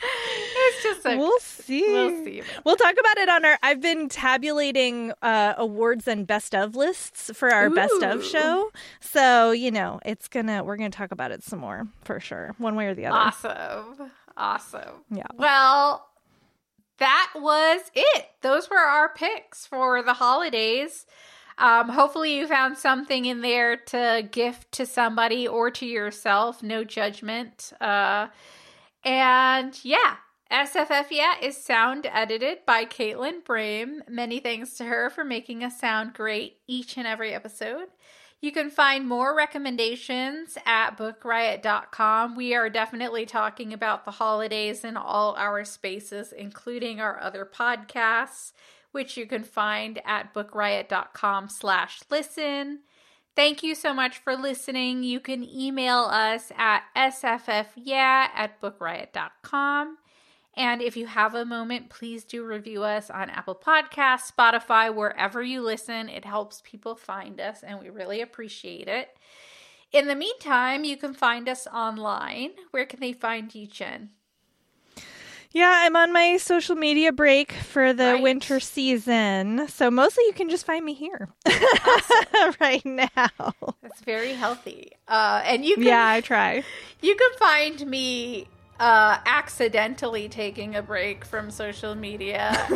it's 0.02 0.82
just 0.82 1.06
a 1.06 1.16
We'll 1.16 1.38
see. 1.40 1.80
we'll 1.90 2.24
see. 2.24 2.42
We'll 2.66 2.76
talk 2.76 2.92
about 2.92 3.16
it 3.16 3.30
on 3.30 3.46
our. 3.46 3.58
I've 3.62 3.80
been 3.80 4.10
tabulating 4.10 5.12
uh, 5.22 5.54
awards 5.56 6.06
and 6.06 6.26
best 6.26 6.54
of 6.54 6.76
lists 6.76 7.30
for 7.34 7.50
our 7.50 7.70
best 7.70 8.02
of 8.02 8.22
show. 8.22 8.70
So 9.00 9.52
you 9.52 9.70
know, 9.70 9.98
it's 10.04 10.28
gonna. 10.28 10.62
We're 10.62 10.76
gonna 10.76 10.90
talk 10.90 11.10
about 11.10 11.30
it 11.32 11.42
some 11.42 11.60
more 11.60 11.88
for 12.04 12.20
sure, 12.20 12.54
one 12.58 12.76
way 12.76 12.88
or 12.88 12.94
the 12.94 13.06
other. 13.06 13.16
Awesome. 13.16 14.10
Awesome. 14.36 15.04
Yeah. 15.10 15.24
Well, 15.36 16.06
that 16.98 17.32
was 17.34 17.80
it. 17.94 18.26
Those 18.42 18.68
were 18.68 18.76
our 18.76 19.14
picks 19.14 19.66
for 19.66 20.02
the 20.02 20.12
holidays. 20.14 21.06
Um, 21.58 21.88
hopefully, 21.88 22.36
you 22.36 22.46
found 22.46 22.78
something 22.78 23.24
in 23.24 23.40
there 23.40 23.76
to 23.76 24.28
gift 24.30 24.72
to 24.72 24.86
somebody 24.86 25.46
or 25.46 25.70
to 25.72 25.86
yourself. 25.86 26.62
No 26.62 26.84
judgment. 26.84 27.72
Uh, 27.80 28.28
and 29.04 29.78
yeah, 29.84 30.16
SFF 30.50 31.06
Yeah 31.10 31.34
is 31.40 31.56
sound 31.56 32.06
edited 32.12 32.58
by 32.66 32.84
Caitlin 32.84 33.42
Brame. 33.42 34.08
Many 34.08 34.38
thanks 34.38 34.74
to 34.74 34.84
her 34.84 35.08
for 35.08 35.24
making 35.24 35.64
us 35.64 35.80
sound 35.80 36.14
great 36.14 36.58
each 36.66 36.96
and 36.96 37.06
every 37.06 37.32
episode. 37.32 37.88
You 38.42 38.50
can 38.50 38.70
find 38.70 39.08
more 39.08 39.36
recommendations 39.36 40.58
at 40.66 40.98
bookriot.com. 40.98 42.34
We 42.34 42.54
are 42.54 42.68
definitely 42.68 43.24
talking 43.24 43.72
about 43.72 44.04
the 44.04 44.10
holidays 44.10 44.84
in 44.84 44.96
all 44.96 45.36
our 45.36 45.64
spaces, 45.64 46.32
including 46.32 47.00
our 47.00 47.20
other 47.20 47.46
podcasts, 47.46 48.52
which 48.92 49.16
you 49.16 49.26
can 49.26 49.42
find 49.42 50.00
at 50.06 50.32
bookriot.com 50.32 51.48
slash 51.48 52.00
listen. 52.10 52.80
Thank 53.34 53.62
you 53.62 53.74
so 53.74 53.94
much 53.94 54.18
for 54.18 54.36
listening. 54.36 55.02
You 55.02 55.18
can 55.18 55.42
email 55.42 56.00
us 56.00 56.52
at 56.56 56.82
sffyeah 56.96 58.28
at 58.34 58.60
bookriot.com. 58.60 59.96
And 60.54 60.82
if 60.82 60.98
you 60.98 61.06
have 61.06 61.34
a 61.34 61.46
moment, 61.46 61.88
please 61.88 62.24
do 62.24 62.44
review 62.44 62.82
us 62.82 63.08
on 63.08 63.30
Apple 63.30 63.54
Podcasts, 63.54 64.30
Spotify, 64.30 64.94
wherever 64.94 65.42
you 65.42 65.62
listen. 65.62 66.10
It 66.10 66.26
helps 66.26 66.62
people 66.62 66.94
find 66.94 67.40
us, 67.40 67.62
and 67.62 67.80
we 67.80 67.88
really 67.88 68.20
appreciate 68.20 68.86
it. 68.86 69.16
In 69.92 70.08
the 70.08 70.14
meantime, 70.14 70.84
you 70.84 70.98
can 70.98 71.14
find 71.14 71.48
us 71.48 71.66
online. 71.66 72.50
Where 72.70 72.84
can 72.84 73.00
they 73.00 73.14
find 73.14 73.54
you, 73.54 73.66
Jenn? 73.66 74.10
Yeah, 75.54 75.70
I'm 75.70 75.96
on 75.96 76.12
my 76.12 76.38
social 76.38 76.76
media 76.76 77.12
break 77.12 77.52
for 77.52 77.92
the 77.92 78.12
Right. 78.14 78.22
winter 78.22 78.58
season, 78.58 79.68
so 79.68 79.90
mostly 79.90 80.24
you 80.24 80.32
can 80.32 80.48
just 80.48 80.64
find 80.64 80.84
me 80.84 80.94
here 80.94 81.28
right 82.60 82.84
now. 82.86 83.28
That's 83.82 84.00
very 84.04 84.32
healthy. 84.32 84.92
Uh, 85.08 85.42
and 85.44 85.64
you 85.64 85.74
can 85.74 85.84
Yeah, 85.84 86.06
I 86.08 86.20
try. 86.22 86.64
You 87.02 87.14
can 87.16 87.30
find 87.38 87.86
me 87.86 88.46
uh, 88.80 89.18
accidentally 89.26 90.28
taking 90.28 90.74
a 90.76 90.82
break 90.82 91.24
from 91.24 91.50
social 91.50 91.94
media 91.94 92.50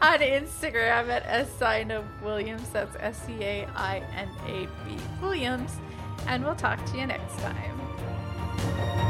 on 0.00 0.18
Instagram 0.20 1.08
at 1.10 1.48
Sina 1.58 2.04
Williams. 2.22 2.68
That's 2.70 2.94
S 3.00 3.26
C 3.26 3.32
A 3.42 3.66
I 3.74 4.02
N 4.16 4.28
A 4.46 4.66
B 4.86 4.96
Williams. 5.20 5.72
And 6.28 6.44
we'll 6.44 6.54
talk 6.54 6.84
to 6.92 6.96
you 6.98 7.06
next 7.06 7.38
time. 7.40 9.07